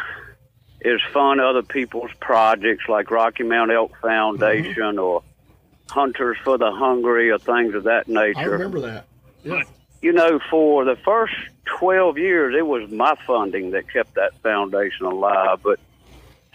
is 0.85 1.01
fund 1.13 1.41
other 1.41 1.63
people's 1.63 2.11
projects 2.21 2.85
like 2.89 3.11
Rocky 3.11 3.43
Mountain 3.43 3.77
Elk 3.77 3.97
Foundation 4.01 4.99
or 4.99 5.23
Hunters 5.89 6.37
for 6.45 6.59
the 6.59 6.71
Hungry 6.71 7.31
or 7.31 7.39
things 7.39 7.75
of 7.75 7.85
that 7.85 8.07
nature. 8.07 8.39
I 8.39 8.45
remember 8.45 8.81
that. 8.81 9.07
Yeah. 9.43 9.63
You 10.03 10.13
know, 10.13 10.39
for 10.51 10.85
the 10.85 10.97
first 10.97 11.35
12 11.79 12.19
years, 12.19 12.55
it 12.57 12.67
was 12.67 12.91
my 12.91 13.15
funding 13.27 13.71
that 13.71 13.91
kept 13.91 14.15
that 14.15 14.35
foundation 14.43 15.07
alive. 15.07 15.61
But 15.63 15.81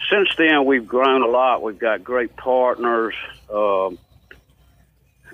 since 0.08 0.28
then, 0.38 0.64
we've 0.64 0.86
grown 0.86 1.22
a 1.22 1.28
lot. 1.28 1.62
We've 1.62 1.78
got 1.78 2.04
great 2.04 2.36
partners. 2.36 3.14
Um, 3.52 3.98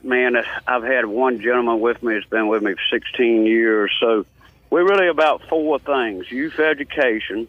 man, 0.02 0.36
I've 0.66 0.82
had 0.82 1.04
one 1.04 1.40
gentleman 1.40 1.80
with 1.80 2.02
me 2.02 2.14
that's 2.14 2.26
been 2.26 2.48
with 2.48 2.62
me 2.62 2.72
for 2.72 2.98
16 2.98 3.44
years. 3.44 3.92
So 4.00 4.24
we're 4.70 4.88
really 4.88 5.08
about 5.08 5.42
four 5.48 5.78
things 5.78 6.30
youth 6.30 6.58
education, 6.58 7.48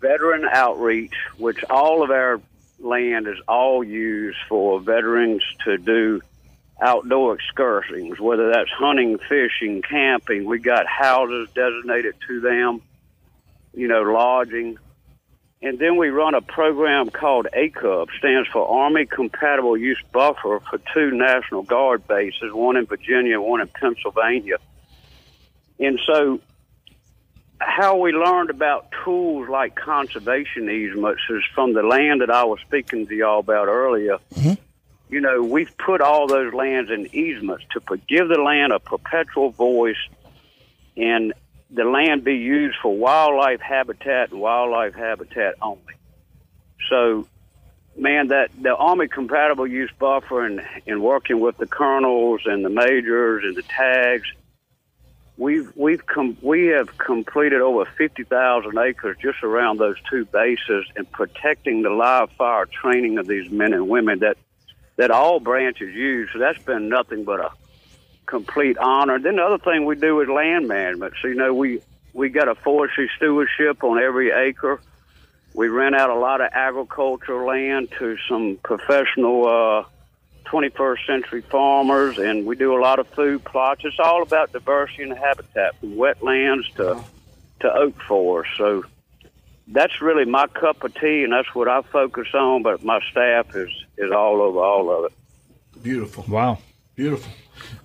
veteran 0.00 0.44
outreach, 0.50 1.14
which 1.36 1.64
all 1.70 2.02
of 2.02 2.10
our 2.10 2.40
land 2.78 3.26
is 3.26 3.38
all 3.48 3.82
used 3.82 4.38
for 4.48 4.80
veterans 4.80 5.42
to 5.64 5.78
do 5.78 6.20
outdoor 6.80 7.34
excursions, 7.34 8.20
whether 8.20 8.50
that's 8.50 8.70
hunting, 8.70 9.18
fishing, 9.18 9.82
camping. 9.82 10.44
We 10.44 10.58
got 10.60 10.86
houses 10.86 11.48
designated 11.54 12.14
to 12.28 12.40
them, 12.40 12.82
you 13.74 13.88
know, 13.88 14.02
lodging. 14.02 14.78
And 15.60 15.80
then 15.80 15.96
we 15.96 16.10
run 16.10 16.34
a 16.34 16.40
program 16.40 17.10
called 17.10 17.48
ACUB, 17.52 18.08
stands 18.18 18.48
for 18.52 18.68
Army 18.68 19.06
Compatible 19.06 19.76
Use 19.76 20.00
Buffer 20.12 20.60
for 20.70 20.78
two 20.94 21.10
National 21.10 21.62
Guard 21.62 22.06
bases, 22.06 22.52
one 22.52 22.76
in 22.76 22.86
Virginia, 22.86 23.40
one 23.40 23.60
in 23.60 23.66
Pennsylvania. 23.66 24.58
And 25.80 25.98
so 26.06 26.40
how 27.60 27.96
we 27.96 28.12
learned 28.12 28.50
about 28.50 28.92
tools 29.08 29.48
like 29.48 29.74
conservation 29.74 30.68
easements 30.68 31.22
is 31.30 31.42
from 31.54 31.72
the 31.72 31.82
land 31.82 32.20
that 32.20 32.30
I 32.30 32.44
was 32.44 32.60
speaking 32.60 33.06
to 33.06 33.14
y'all 33.14 33.38
about 33.38 33.68
earlier. 33.68 34.18
Mm-hmm. 34.34 34.62
You 35.08 35.20
know, 35.22 35.42
we've 35.42 35.74
put 35.78 36.02
all 36.02 36.26
those 36.26 36.52
lands 36.52 36.90
in 36.90 37.08
easements 37.14 37.64
to 37.72 37.80
give 38.06 38.28
the 38.28 38.38
land 38.38 38.74
a 38.74 38.78
perpetual 38.78 39.48
voice 39.48 39.96
and 40.94 41.32
the 41.70 41.84
land 41.84 42.22
be 42.22 42.34
used 42.34 42.76
for 42.82 42.94
wildlife 42.94 43.62
habitat 43.62 44.30
and 44.30 44.40
wildlife 44.40 44.94
habitat 44.94 45.54
only. 45.62 45.94
So, 46.90 47.26
man, 47.96 48.28
that 48.28 48.50
the 48.60 48.76
Army 48.76 49.08
compatible 49.08 49.66
use 49.66 49.90
buffer 49.98 50.44
and, 50.44 50.60
and 50.86 51.02
working 51.02 51.40
with 51.40 51.56
the 51.56 51.66
colonels 51.66 52.42
and 52.44 52.62
the 52.62 52.68
majors 52.68 53.42
and 53.44 53.56
the 53.56 53.62
tags, 53.62 54.28
we've 55.38 55.74
we've 55.76 56.04
com- 56.04 56.36
we 56.42 56.66
have 56.66 56.98
completed 56.98 57.60
over 57.60 57.84
fifty 57.96 58.24
thousand 58.24 58.76
acres 58.76 59.16
just 59.22 59.42
around 59.42 59.78
those 59.78 59.96
two 60.10 60.24
bases 60.26 60.84
and 60.96 61.10
protecting 61.10 61.82
the 61.82 61.90
live 61.90 62.30
fire 62.32 62.66
training 62.66 63.18
of 63.18 63.26
these 63.26 63.50
men 63.50 63.72
and 63.72 63.88
women 63.88 64.18
that 64.18 64.36
that 64.96 65.10
all 65.10 65.40
branches 65.40 65.94
use. 65.94 66.28
So 66.32 66.40
that's 66.40 66.58
been 66.58 66.88
nothing 66.88 67.24
but 67.24 67.40
a 67.40 67.50
complete 68.26 68.76
honor. 68.76 69.18
Then 69.18 69.36
the 69.36 69.42
other 69.42 69.58
thing 69.58 69.86
we 69.86 69.94
do 69.94 70.20
is 70.20 70.28
land 70.28 70.68
management. 70.68 71.14
So 71.22 71.28
you 71.28 71.36
know 71.36 71.54
we 71.54 71.80
we 72.12 72.28
got 72.28 72.48
a 72.48 72.54
forestry 72.56 73.10
stewardship 73.16 73.84
on 73.84 74.02
every 74.02 74.30
acre. 74.30 74.80
We 75.54 75.68
rent 75.68 75.94
out 75.94 76.10
a 76.10 76.18
lot 76.18 76.40
of 76.40 76.50
agricultural 76.52 77.46
land 77.46 77.88
to 77.98 78.16
some 78.28 78.58
professional 78.62 79.46
uh, 79.48 79.84
21st 80.50 81.06
century 81.06 81.42
farmers, 81.42 82.18
and 82.18 82.46
we 82.46 82.56
do 82.56 82.76
a 82.76 82.80
lot 82.80 82.98
of 82.98 83.06
food 83.08 83.44
plots. 83.44 83.82
It's 83.84 83.98
all 83.98 84.22
about 84.22 84.52
diversity 84.52 85.04
and 85.04 85.16
habitat, 85.16 85.78
from 85.78 85.94
wetlands 85.94 86.72
to 86.76 87.02
to 87.60 87.72
oak 87.72 88.00
forest. 88.02 88.50
So 88.56 88.84
that's 89.66 90.00
really 90.00 90.24
my 90.24 90.46
cup 90.46 90.82
of 90.84 90.94
tea, 90.94 91.24
and 91.24 91.32
that's 91.32 91.54
what 91.54 91.68
I 91.68 91.82
focus 91.82 92.28
on. 92.34 92.62
But 92.62 92.84
my 92.84 93.00
staff 93.10 93.54
is 93.54 93.70
is 93.96 94.10
all 94.10 94.40
over 94.40 94.60
all 94.60 94.90
of 94.90 95.12
it. 95.12 95.82
Beautiful. 95.82 96.24
Wow. 96.28 96.58
Beautiful. 96.96 97.30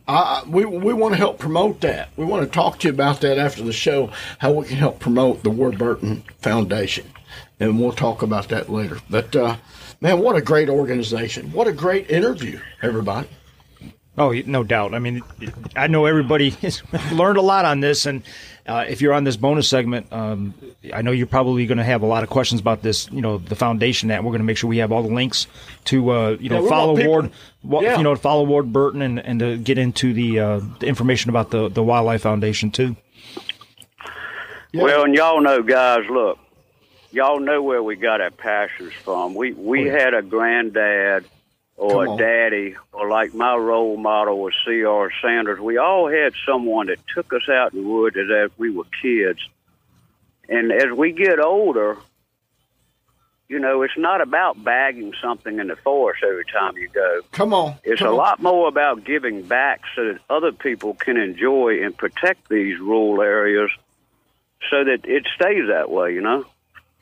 Uh, 0.07 0.41
we 0.47 0.65
we 0.65 0.93
want 0.93 1.13
to 1.13 1.17
help 1.17 1.39
promote 1.39 1.81
that. 1.81 2.09
We 2.17 2.25
want 2.25 2.43
to 2.43 2.49
talk 2.49 2.79
to 2.79 2.87
you 2.87 2.93
about 2.93 3.21
that 3.21 3.37
after 3.37 3.63
the 3.63 3.73
show. 3.73 4.11
How 4.39 4.51
we 4.51 4.65
can 4.65 4.77
help 4.77 4.99
promote 4.99 5.43
the 5.43 5.49
Ward 5.49 5.77
Burton 5.77 6.23
Foundation, 6.39 7.05
and 7.59 7.79
we'll 7.79 7.91
talk 7.91 8.21
about 8.21 8.49
that 8.49 8.69
later. 8.69 8.97
But 9.09 9.35
uh, 9.35 9.57
man, 10.03 10.19
what 10.19 10.35
a 10.35 10.41
great 10.41 10.69
organization! 10.69 11.51
What 11.53 11.67
a 11.67 11.71
great 11.71 12.11
interview, 12.11 12.59
everybody. 12.83 13.27
Oh, 14.15 14.31
no 14.45 14.63
doubt. 14.63 14.93
I 14.93 14.99
mean, 14.99 15.23
I 15.75 15.87
know 15.87 16.05
everybody 16.05 16.49
has 16.61 16.83
learned 17.11 17.37
a 17.39 17.41
lot 17.41 17.65
on 17.65 17.79
this, 17.79 18.05
and 18.05 18.21
uh, 18.67 18.85
if 18.87 19.01
you're 19.01 19.13
on 19.13 19.23
this 19.23 19.37
bonus 19.37 19.67
segment, 19.67 20.13
um, 20.13 20.53
I 20.93 21.01
know 21.01 21.09
you're 21.09 21.25
probably 21.25 21.65
going 21.65 21.79
to 21.79 21.83
have 21.83 22.03
a 22.03 22.05
lot 22.05 22.21
of 22.21 22.29
questions 22.29 22.61
about 22.61 22.83
this. 22.83 23.09
You 23.11 23.21
know, 23.21 23.39
the 23.39 23.55
foundation 23.55 24.09
that 24.09 24.23
we're 24.23 24.29
going 24.29 24.41
to 24.41 24.45
make 24.45 24.57
sure 24.57 24.69
we 24.69 24.77
have 24.77 24.91
all 24.91 25.01
the 25.01 25.11
links 25.13 25.47
to, 25.85 26.11
uh, 26.11 26.37
you 26.39 26.49
know, 26.49 26.61
Yeah, 26.61 26.69
follow 26.69 27.03
Ward, 27.07 27.31
wa- 27.63 27.81
Yeah. 27.81 27.97
you 27.97 28.03
know, 28.03 28.15
follow 28.15 28.43
Ward 28.43 28.71
Burton, 28.71 29.01
and 29.01 29.17
and 29.19 29.39
to 29.39 29.57
get 29.57 29.79
into 29.79 30.13
the, 30.13 30.39
uh, 30.39 30.61
the 30.79 30.85
information 30.85 31.29
about 31.31 31.49
the 31.49 31.69
the 31.69 31.81
Wildlife 31.81 32.21
Foundation 32.21 32.69
too. 32.69 32.95
Well, 34.75 35.03
and 35.05 35.15
y'all 35.15 35.41
know, 35.41 35.63
guys. 35.63 36.01
Look, 36.09 36.37
y'all 37.13 37.39
know 37.39 37.61
where 37.61 37.81
we 37.81 37.95
got 37.95 38.19
our 38.19 38.31
passions 38.31 38.93
from. 38.93 39.35
We 39.35 39.53
we 39.53 39.89
oh, 39.89 39.97
had 39.97 40.13
a 40.13 40.21
granddad 40.21 41.25
or 41.77 42.05
a 42.05 42.17
daddy, 42.17 42.75
or 42.91 43.09
like 43.09 43.33
my 43.33 43.55
role 43.55 43.97
model 43.97 44.39
was 44.39 44.53
C.R. 44.65 45.11
Sanders. 45.21 45.59
We 45.59 45.77
all 45.77 46.09
had 46.09 46.33
someone 46.45 46.87
that 46.87 46.99
took 47.13 47.33
us 47.33 47.49
out 47.49 47.73
in 47.73 47.83
the 47.83 47.87
woods 47.89 48.17
as 48.17 48.51
we 48.57 48.69
were 48.69 48.83
kids. 49.01 49.39
And 50.47 50.71
as 50.71 50.91
we 50.95 51.13
get 51.13 51.39
older, 51.39 51.97
you 53.49 53.59
know, 53.59 53.81
it's 53.81 53.97
not 53.97 54.21
about 54.21 54.63
bagging 54.63 55.13
something 55.21 55.59
in 55.59 55.67
the 55.67 55.75
forest 55.77 56.23
every 56.23 56.45
time 56.45 56.77
you 56.77 56.89
go. 56.89 57.21
Come 57.31 57.53
on, 57.53 57.75
It's 57.83 57.99
come 57.99 58.09
a 58.09 58.11
on. 58.11 58.17
lot 58.17 58.41
more 58.41 58.67
about 58.67 59.03
giving 59.03 59.41
back 59.41 59.81
so 59.95 60.13
that 60.13 60.19
other 60.29 60.51
people 60.51 60.93
can 60.93 61.17
enjoy 61.17 61.83
and 61.83 61.97
protect 61.97 62.49
these 62.49 62.79
rural 62.79 63.21
areas 63.21 63.71
so 64.69 64.83
that 64.83 65.05
it 65.05 65.27
stays 65.35 65.67
that 65.69 65.89
way, 65.89 66.13
you 66.13 66.21
know? 66.21 66.45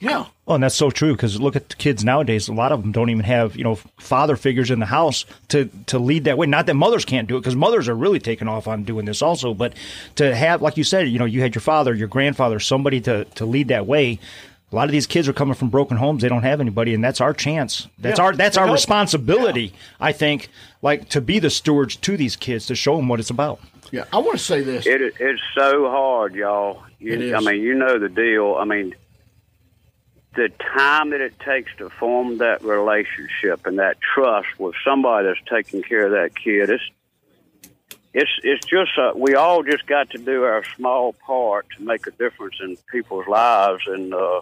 Yeah, 0.01 0.25
Oh, 0.47 0.55
and 0.55 0.63
that's 0.63 0.75
so 0.75 0.89
true 0.89 1.13
because 1.13 1.39
look 1.39 1.55
at 1.55 1.69
the 1.69 1.75
kids 1.75 2.03
nowadays. 2.03 2.47
A 2.49 2.53
lot 2.53 2.71
of 2.73 2.81
them 2.81 2.91
don't 2.91 3.09
even 3.11 3.23
have 3.23 3.55
you 3.55 3.63
know 3.63 3.75
father 3.99 4.35
figures 4.35 4.71
in 4.71 4.79
the 4.79 4.85
house 4.87 5.25
to 5.49 5.69
to 5.85 5.99
lead 5.99 6.23
that 6.25 6.37
way. 6.37 6.47
Not 6.47 6.65
that 6.65 6.73
mothers 6.73 7.05
can't 7.05 7.27
do 7.27 7.37
it 7.37 7.41
because 7.41 7.55
mothers 7.55 7.87
are 7.87 7.95
really 7.95 8.19
taking 8.19 8.47
off 8.47 8.67
on 8.67 8.83
doing 8.83 9.05
this 9.05 9.21
also. 9.21 9.53
But 9.53 9.73
to 10.15 10.35
have, 10.35 10.61
like 10.61 10.75
you 10.75 10.83
said, 10.83 11.07
you 11.07 11.19
know, 11.19 11.25
you 11.25 11.39
had 11.41 11.53
your 11.55 11.61
father, 11.61 11.93
your 11.93 12.07
grandfather, 12.07 12.59
somebody 12.59 12.99
to 13.01 13.25
to 13.25 13.45
lead 13.45 13.67
that 13.69 13.85
way. 13.85 14.19
A 14.71 14.75
lot 14.75 14.85
of 14.85 14.91
these 14.91 15.05
kids 15.05 15.27
are 15.27 15.33
coming 15.33 15.53
from 15.53 15.69
broken 15.69 15.97
homes; 15.97 16.21
they 16.23 16.29
don't 16.29 16.43
have 16.43 16.59
anybody, 16.61 16.93
and 16.95 17.03
that's 17.03 17.21
our 17.21 17.33
chance. 17.33 17.87
That's 17.99 18.17
Yeah, 18.19 18.25
our 18.25 18.33
that's 18.35 18.57
our 18.57 18.65
help. 18.65 18.75
responsibility. 18.75 19.73
I 19.99 20.11
think, 20.13 20.49
like 20.81 21.09
to 21.09 21.21
be 21.21 21.39
the 21.39 21.49
stewards 21.49 21.95
to 21.97 22.17
these 22.17 22.35
kids 22.35 22.65
to 22.67 22.75
show 22.75 22.95
them 22.95 23.07
what 23.07 23.19
it's 23.19 23.29
about. 23.29 23.59
yeah. 23.91 24.05
I 24.13 24.17
want 24.19 24.31
to 24.37 24.43
say 24.43 24.61
this. 24.61 24.87
It, 24.87 25.01
is- 25.01 25.13
it's 25.19 25.41
so 25.55 25.89
hard, 25.89 26.33
y'all. 26.35 26.81
You, 26.99 27.13
It 27.13 27.21
is. 27.21 27.33
I 27.33 27.39
mean, 27.39 27.61
you 27.61 27.73
know 27.75 27.99
the 27.99 28.07
deal. 28.09 28.55
I 28.57 28.63
mean, 28.65 28.95
the 30.35 30.49
time 30.75 31.09
that 31.09 31.21
it 31.21 31.39
takes 31.39 31.75
to 31.77 31.89
form 31.89 32.37
that 32.37 32.63
relationship 32.63 33.65
and 33.65 33.79
that 33.79 33.97
trust 33.99 34.47
with 34.57 34.75
somebody 34.85 35.27
that's 35.27 35.39
taking 35.49 35.83
care 35.83 36.05
of 36.05 36.11
that 36.11 36.35
kid, 36.35 36.69
it's 36.69 36.83
it's 38.13 38.31
it's 38.43 38.65
just 38.65 38.91
uh, 38.97 39.11
we 39.15 39.35
all 39.35 39.63
just 39.63 39.85
got 39.87 40.09
to 40.11 40.17
do 40.17 40.43
our 40.43 40.63
small 40.75 41.13
part 41.13 41.67
to 41.77 41.83
make 41.83 42.07
a 42.07 42.11
difference 42.11 42.55
in 42.61 42.77
people's 42.91 43.27
lives, 43.27 43.83
and 43.87 44.13
uh, 44.13 44.41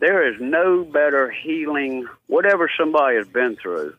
there 0.00 0.32
is 0.32 0.40
no 0.40 0.84
better 0.84 1.30
healing 1.30 2.06
whatever 2.26 2.70
somebody 2.78 3.16
has 3.16 3.28
been 3.28 3.56
through. 3.56 3.94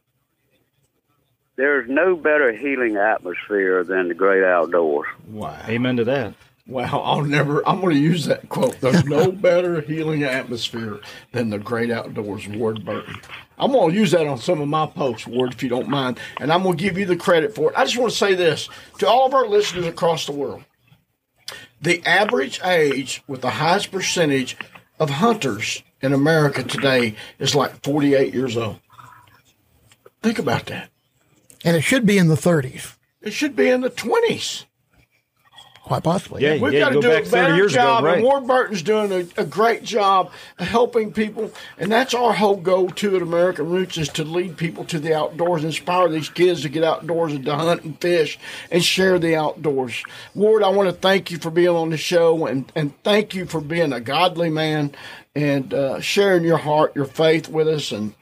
There's 1.58 1.90
no 1.90 2.16
better 2.16 2.52
healing 2.52 2.98
atmosphere 2.98 3.84
than 3.84 4.10
the 4.10 4.14
great 4.14 4.44
outdoors. 4.44 5.08
Wow. 5.28 5.58
Amen 5.68 5.98
to 5.98 6.04
that. 6.04 6.34
Wow, 6.68 7.02
I'll 7.02 7.24
never. 7.24 7.68
I'm 7.68 7.80
going 7.80 7.94
to 7.94 8.00
use 8.00 8.26
that 8.26 8.50
quote. 8.50 8.82
There's 8.82 9.06
no 9.06 9.32
better 9.32 9.82
healing 9.82 10.24
atmosphere 10.24 11.00
than 11.32 11.52
the 11.52 11.60
great 11.60 11.92
outdoors, 11.92 12.48
Ward 12.48 12.84
Burton. 12.84 13.18
I'm 13.60 13.72
going 13.72 13.92
to 13.92 13.98
use 13.98 14.12
that 14.12 14.26
on 14.26 14.40
some 14.40 14.60
of 14.62 14.68
my 14.68 14.88
posts, 14.88 15.28
Ward, 15.28 15.54
if 15.54 15.62
you 15.62 15.70
don't 15.70 15.88
mind, 15.88 16.20
and 16.40 16.52
I'm 16.52 16.64
going 16.64 16.76
to 16.76 16.84
give 16.84 16.98
you 16.98 17.06
the 17.06 17.16
credit 17.16 17.54
for 17.54 17.70
it. 17.70 17.78
I 17.78 17.86
just 17.86 17.98
want 17.98 18.12
to 18.12 18.18
say 18.18 18.34
this 18.34 18.68
to 18.98 19.08
all 19.08 19.28
of 19.28 19.34
our 19.36 19.48
listeners 19.48 19.86
across 19.86 20.26
the 20.26 20.32
world: 20.32 20.64
the 21.82 22.04
average 22.04 22.60
age 22.64 23.24
with 23.28 23.42
the 23.42 23.52
highest 23.52 23.92
percentage 23.92 24.58
of 25.00 25.12
hunters 25.12 25.84
in 26.02 26.14
America 26.14 26.64
today 26.64 27.16
is 27.38 27.54
like 27.54 27.84
48 27.84 28.34
years 28.34 28.58
old. 28.58 28.80
Think 30.24 30.40
about 30.40 30.66
that. 30.66 30.90
And 31.64 31.76
it 31.76 31.82
should 31.82 32.06
be 32.06 32.18
in 32.18 32.28
the 32.28 32.36
30s, 32.36 32.96
It 33.22 33.34
should 33.34 33.56
be 33.56 33.70
in 33.70 33.82
the 33.82 33.90
20s. 33.92 34.66
Quite 35.86 36.04
possibly. 36.04 36.42
Yeah, 36.42 36.58
We've 36.58 36.74
yeah, 36.74 36.80
got 36.80 36.94
to 36.94 37.02
do 37.02 37.12
a 37.12 37.22
better 37.30 37.56
years 37.56 37.74
ago, 37.74 37.84
job, 37.84 38.04
right. 38.04 38.16
and 38.16 38.24
Ward 38.24 38.48
Burton's 38.48 38.82
doing 38.82 39.12
a, 39.12 39.42
a 39.42 39.46
great 39.46 39.84
job 39.84 40.32
helping 40.58 41.14
people, 41.14 41.52
and 41.78 41.92
that's 41.92 42.16
our 42.16 42.34
whole 42.34 42.56
goal 42.56 42.90
too 42.90 43.16
at 43.16 43.22
American 43.22 43.70
Roots 43.70 43.96
is 43.98 44.10
to 44.10 44.24
lead 44.24 44.58
people 44.58 44.84
to 44.86 44.98
the 44.98 45.14
outdoors, 45.14 45.64
inspire 45.64 46.10
these 46.10 46.28
kids 46.28 46.64
to 46.64 46.70
get 46.70 46.84
outdoors 46.84 47.34
and 47.34 47.46
to 47.46 47.56
hunt 47.56 47.84
and 47.84 48.02
fish 48.02 48.40
and 48.72 48.84
share 48.84 49.20
the 49.20 49.36
outdoors. 49.36 50.04
Ward, 50.34 50.64
I 50.64 50.70
want 50.70 50.90
to 50.90 50.94
thank 50.94 51.30
you 51.30 51.38
for 51.38 51.52
being 51.52 51.70
on 51.70 51.92
the 51.92 51.98
show, 51.98 52.48
and 52.48 52.72
and 52.76 52.92
thank 53.04 53.36
you 53.36 53.46
for 53.46 53.62
being 53.62 53.94
a 53.94 54.02
godly 54.02 54.50
man 54.50 54.92
and 55.36 55.72
uh, 55.72 56.02
sharing 56.02 56.44
your 56.44 56.58
heart, 56.58 56.96
your 56.96 57.06
faith 57.06 57.48
with 57.48 57.68
us, 57.68 57.92
and 57.92 58.16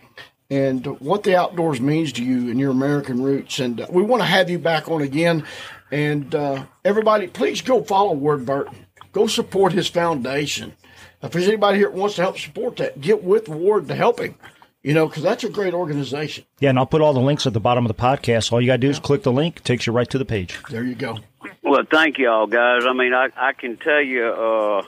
and 0.49 0.85
what 0.99 1.23
the 1.23 1.35
outdoors 1.35 1.79
means 1.79 2.11
to 2.13 2.23
you 2.23 2.51
and 2.51 2.59
your 2.59 2.71
American 2.71 3.23
roots. 3.23 3.59
And 3.59 3.81
uh, 3.81 3.87
we 3.89 4.03
want 4.03 4.21
to 4.21 4.27
have 4.27 4.49
you 4.49 4.59
back 4.59 4.89
on 4.89 5.01
again. 5.01 5.45
And 5.93 6.33
uh, 6.33 6.65
everybody, 6.83 7.27
please 7.27 7.61
go 7.61 7.83
follow 7.83 8.13
Ward 8.13 8.47
Burton. 8.47 8.87
Go 9.11 9.27
support 9.27 9.73
his 9.73 9.87
foundation. 9.87 10.73
If 11.21 11.31
there's 11.33 11.47
anybody 11.47 11.77
here 11.77 11.89
that 11.91 11.95
wants 11.95 12.15
to 12.15 12.23
help 12.23 12.39
support 12.39 12.77
that, 12.77 12.99
get 12.99 13.23
with 13.23 13.47
Ward 13.47 13.87
to 13.89 13.95
help 13.95 14.19
him. 14.19 14.33
You 14.81 14.95
know, 14.95 15.07
because 15.07 15.21
that's 15.21 15.43
a 15.43 15.49
great 15.49 15.75
organization. 15.75 16.45
Yeah, 16.59 16.71
and 16.71 16.79
I'll 16.79 16.87
put 16.87 17.01
all 17.01 17.13
the 17.13 17.19
links 17.21 17.45
at 17.45 17.53
the 17.53 17.59
bottom 17.59 17.85
of 17.85 17.95
the 17.95 18.01
podcast. 18.01 18.51
All 18.51 18.59
you 18.59 18.65
got 18.65 18.73
to 18.73 18.77
do 18.79 18.89
is 18.89 18.97
click 18.97 19.21
the 19.21 19.31
link, 19.31 19.57
it 19.57 19.63
takes 19.65 19.85
you 19.85 19.93
right 19.93 20.09
to 20.09 20.17
the 20.17 20.25
page. 20.25 20.59
There 20.69 20.83
you 20.83 20.95
go. 20.95 21.19
Well, 21.61 21.83
thank 21.89 22.17
y'all, 22.17 22.47
guys. 22.47 22.85
I 22.85 22.93
mean, 22.93 23.13
I, 23.13 23.29
I 23.37 23.53
can 23.53 23.77
tell 23.77 24.01
you 24.01 24.25
uh, 24.25 24.81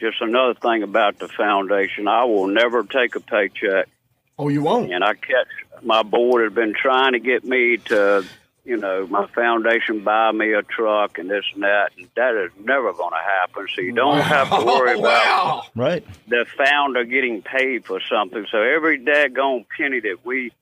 just 0.00 0.20
another 0.20 0.54
thing 0.54 0.82
about 0.82 1.20
the 1.20 1.28
foundation. 1.28 2.08
I 2.08 2.24
will 2.24 2.48
never 2.48 2.82
take 2.82 3.14
a 3.14 3.20
paycheck, 3.20 3.88
Oh, 4.36 4.48
you 4.48 4.62
won't? 4.62 4.92
and 4.92 5.04
I 5.04 5.14
catch 5.14 5.46
my 5.82 6.02
board 6.02 6.42
has 6.44 6.52
been 6.52 6.74
trying 6.74 7.12
to 7.12 7.20
get 7.20 7.44
me 7.44 7.76
to, 7.78 8.24
you 8.70 8.76
know, 8.76 9.04
my 9.08 9.26
foundation 9.26 10.04
buy 10.04 10.30
me 10.30 10.52
a 10.52 10.62
truck 10.62 11.18
and 11.18 11.28
this 11.28 11.44
and 11.54 11.64
that, 11.64 11.90
and 11.98 12.08
that 12.14 12.36
is 12.36 12.52
never 12.64 12.92
going 12.92 13.10
to 13.10 13.16
happen. 13.16 13.66
So 13.74 13.80
you 13.80 13.90
don't 13.90 14.20
have 14.20 14.48
to 14.48 14.54
oh, 14.58 14.64
worry 14.64 14.96
about 14.96 15.02
wow. 15.02 15.62
Right. 15.74 16.04
the 16.28 16.46
founder 16.56 17.02
getting 17.02 17.42
paid 17.42 17.84
for 17.84 18.00
something. 18.08 18.46
So 18.48 18.62
every 18.62 19.00
daggone 19.00 19.66
penny 19.76 19.98
that 19.98 20.18
we 20.24 20.52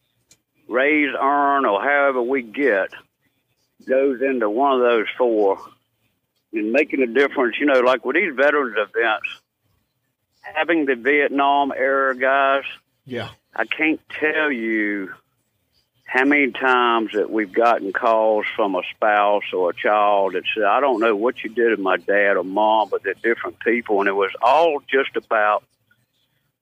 raise, 0.69 1.15
earn, 1.21 1.67
or 1.67 1.83
however 1.83 2.23
we 2.23 2.41
get 2.41 2.89
goes 3.87 4.23
into 4.23 4.49
one 4.49 4.73
of 4.73 4.81
those 4.81 5.07
four 5.19 5.59
and 6.55 6.73
making 6.73 7.03
a 7.03 7.07
difference. 7.07 7.57
You 7.61 7.67
know, 7.67 7.81
like 7.81 8.07
with 8.07 8.17
these 8.17 8.35
veterans 8.35 8.75
events, 8.79 9.29
having 10.41 10.87
the 10.87 10.95
Vietnam 10.95 11.73
era 11.77 12.17
guys, 12.17 12.65
Yeah. 13.05 13.29
I 13.55 13.67
can't 13.67 14.01
tell 14.09 14.51
you 14.51 15.13
how 16.09 16.25
many 16.25 16.51
times 16.53 17.11
that 17.13 17.31
we've 17.31 17.53
gotten 17.53 17.93
calls 17.93 18.47
from 18.57 18.75
a 18.75 18.81
spouse 18.95 19.43
or 19.53 19.69
a 19.69 19.75
child 19.75 20.33
that 20.33 20.45
said, 20.55 20.65
I 20.65 20.81
don't 20.81 21.01
know 21.01 21.15
what 21.15 21.45
you 21.45 21.51
did 21.51 21.77
to 21.77 21.77
my 21.77 21.99
dad 21.99 22.39
or 22.39 22.45
mom, 22.45 22.89
but 22.89 23.03
they're 23.03 23.13
different 23.13 23.61
people. 23.61 24.01
And 24.01 24.09
it 24.09 24.15
was 24.15 24.31
all 24.41 24.81
just 24.91 25.17
about 25.17 25.65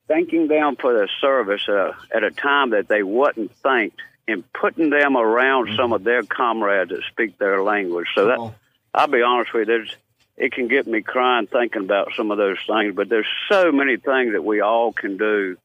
thanking 0.09 0.49
them 0.49 0.75
for 0.75 0.95
their 0.95 1.09
service 1.21 1.69
uh, 1.69 1.93
at 2.13 2.25
a 2.25 2.33
time 2.33 2.71
that 2.71 2.89
they 2.89 3.05
wasn't 3.05 3.55
thanked 3.59 4.01
and 4.27 4.43
putting 4.53 4.91
them 4.91 5.17
around 5.17 5.77
some 5.77 5.93
of 5.93 6.03
their 6.03 6.25
comrades 6.25 6.91
that 6.91 7.03
speak 7.13 7.39
their 7.39 7.63
language. 7.63 8.09
So 8.17 8.27
that. 8.27 8.53
I'll 8.93 9.07
be 9.07 9.23
honest 9.23 9.55
with 9.55 9.69
you, 9.69 9.79
there's, 9.79 9.97
it 10.37 10.53
can 10.55 10.67
get 10.67 10.89
me 10.89 11.03
crying 11.03 11.47
thinking 11.47 11.85
about 11.85 12.15
some 12.17 12.33
of 12.33 12.37
those 12.37 12.59
things, 12.67 12.97
but 12.97 13.09
there's 13.09 13.29
so 13.49 13.71
many 13.71 13.97
things 13.97 14.33
that 14.33 14.45
we 14.45 14.61
all 14.61 14.93
can 14.93 15.19
do 15.19 15.57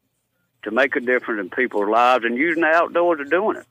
to 0.63 0.71
make 0.71 0.95
a 0.95 0.99
difference 0.99 1.39
in 1.41 1.49
people's 1.49 1.89
lives 1.89 2.25
and 2.25 2.37
using 2.37 2.61
the 2.61 2.67
outdoors 2.69 3.19
of 3.19 3.29
doing 3.29 3.57
it. 3.57 3.65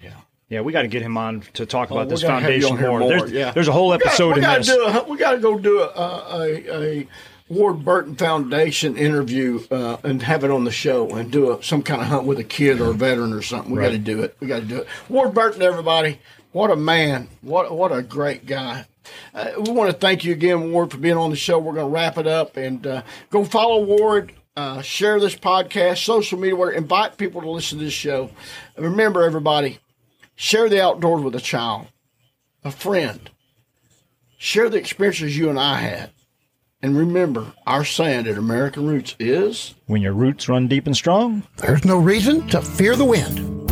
Yeah, 0.00 0.10
Yeah, 0.48 0.60
we 0.60 0.72
got 0.72 0.82
to 0.82 0.88
get 0.88 1.02
him 1.02 1.16
on 1.16 1.42
to 1.54 1.66
talk 1.66 1.90
Oh, 1.90 1.94
about 1.96 2.06
we're 2.06 2.10
this 2.10 2.22
gonna 2.22 2.40
have 2.40 2.52
you 2.52 2.62
foundation 2.68 2.84
on 2.86 2.90
more. 2.90 3.00
more, 3.00 3.08
There's, 3.20 3.32
yeah. 3.32 3.50
there's 3.52 3.68
a 3.68 3.72
whole 3.72 3.90
We 3.90 3.98
gotta- 3.98 4.06
episode 4.08 4.28
we 4.28 4.34
in 4.34 4.40
gotta 4.42 4.58
this. 4.60 4.68
Do 4.68 4.82
a, 4.86 5.04
we 5.04 5.16
got 5.18 5.30
to 5.32 5.38
go 5.38 5.58
do 5.58 5.80
a, 5.80 5.86
a, 5.88 6.82
a 7.00 7.08
Ward 7.48 7.84
Burton 7.84 8.16
Foundation 8.16 8.96
interview 8.96 9.60
uh, 9.70 9.96
and 10.02 10.20
have 10.22 10.42
it 10.44 10.50
on 10.50 10.64
the 10.64 10.70
show 10.72 11.08
and 11.10 11.30
do 11.30 11.52
a, 11.52 11.62
some 11.62 11.82
kind 11.82 12.00
of 12.02 12.08
hunt 12.08 12.26
with 12.26 12.38
a 12.40 12.44
kid 12.44 12.80
or 12.80 12.90
a 12.90 12.94
veteran 12.94 13.32
or 13.32 13.40
something. 13.42 13.72
We 13.72 13.80
got 13.80 13.90
to 13.90 13.98
do 13.98 14.22
it. 14.22 14.36
We 14.40 14.46
got 14.48 14.60
to 14.60 14.66
do 14.66 14.78
it. 14.78 14.88
Ward 15.08 15.32
Burton, 15.32 15.62
everybody, 15.62 16.18
what 16.52 16.70
a 16.70 16.76
man! 16.76 17.28
What 17.42 17.70
what 17.72 17.92
a 17.92 18.02
great 18.02 18.46
guy. 18.46 18.86
Uh, 19.34 19.50
we 19.60 19.70
want 19.70 19.90
to 19.90 19.96
thank 19.96 20.24
you 20.24 20.32
again, 20.32 20.72
Ward, 20.72 20.90
for 20.90 20.96
being 20.98 21.16
on 21.16 21.30
the 21.30 21.36
show. 21.36 21.58
We're 21.58 21.74
going 21.74 21.86
to 21.86 21.92
wrap 21.92 22.18
it 22.18 22.26
up 22.26 22.56
and 22.56 22.84
uh, 22.86 23.02
go 23.30 23.44
follow 23.44 23.84
Ward. 23.84 24.32
Uh, 24.56 24.80
share 24.80 25.20
this 25.20 25.36
podcast, 25.36 25.98
social 26.04 26.38
media, 26.38 26.56
where 26.56 26.70
invite 26.70 27.18
people 27.18 27.42
to 27.42 27.50
listen 27.50 27.78
to 27.78 27.84
this 27.84 27.92
show. 27.92 28.30
And 28.74 28.86
remember, 28.86 29.22
everybody, 29.22 29.78
share 30.34 30.68
the 30.68 30.82
outdoors 30.82 31.22
with 31.22 31.34
a 31.34 31.40
child 31.40 31.88
a 32.64 32.70
friend. 32.70 33.30
Share 34.38 34.68
the 34.68 34.78
experiences 34.78 35.38
you 35.38 35.48
and 35.48 35.58
I 35.58 35.76
had. 35.76 36.10
And 36.82 36.96
remember, 36.96 37.52
our 37.66 37.84
saying 37.84 38.26
at 38.26 38.36
American 38.36 38.86
Roots 38.86 39.14
is 39.18 39.74
When 39.86 40.02
your 40.02 40.12
roots 40.12 40.48
run 40.48 40.68
deep 40.68 40.86
and 40.86 40.96
strong, 40.96 41.44
There's 41.58 41.84
no 41.84 41.98
reason 41.98 42.46
to 42.48 42.60
fear 42.60 42.96
the 42.96 43.04
wind. 43.04 43.65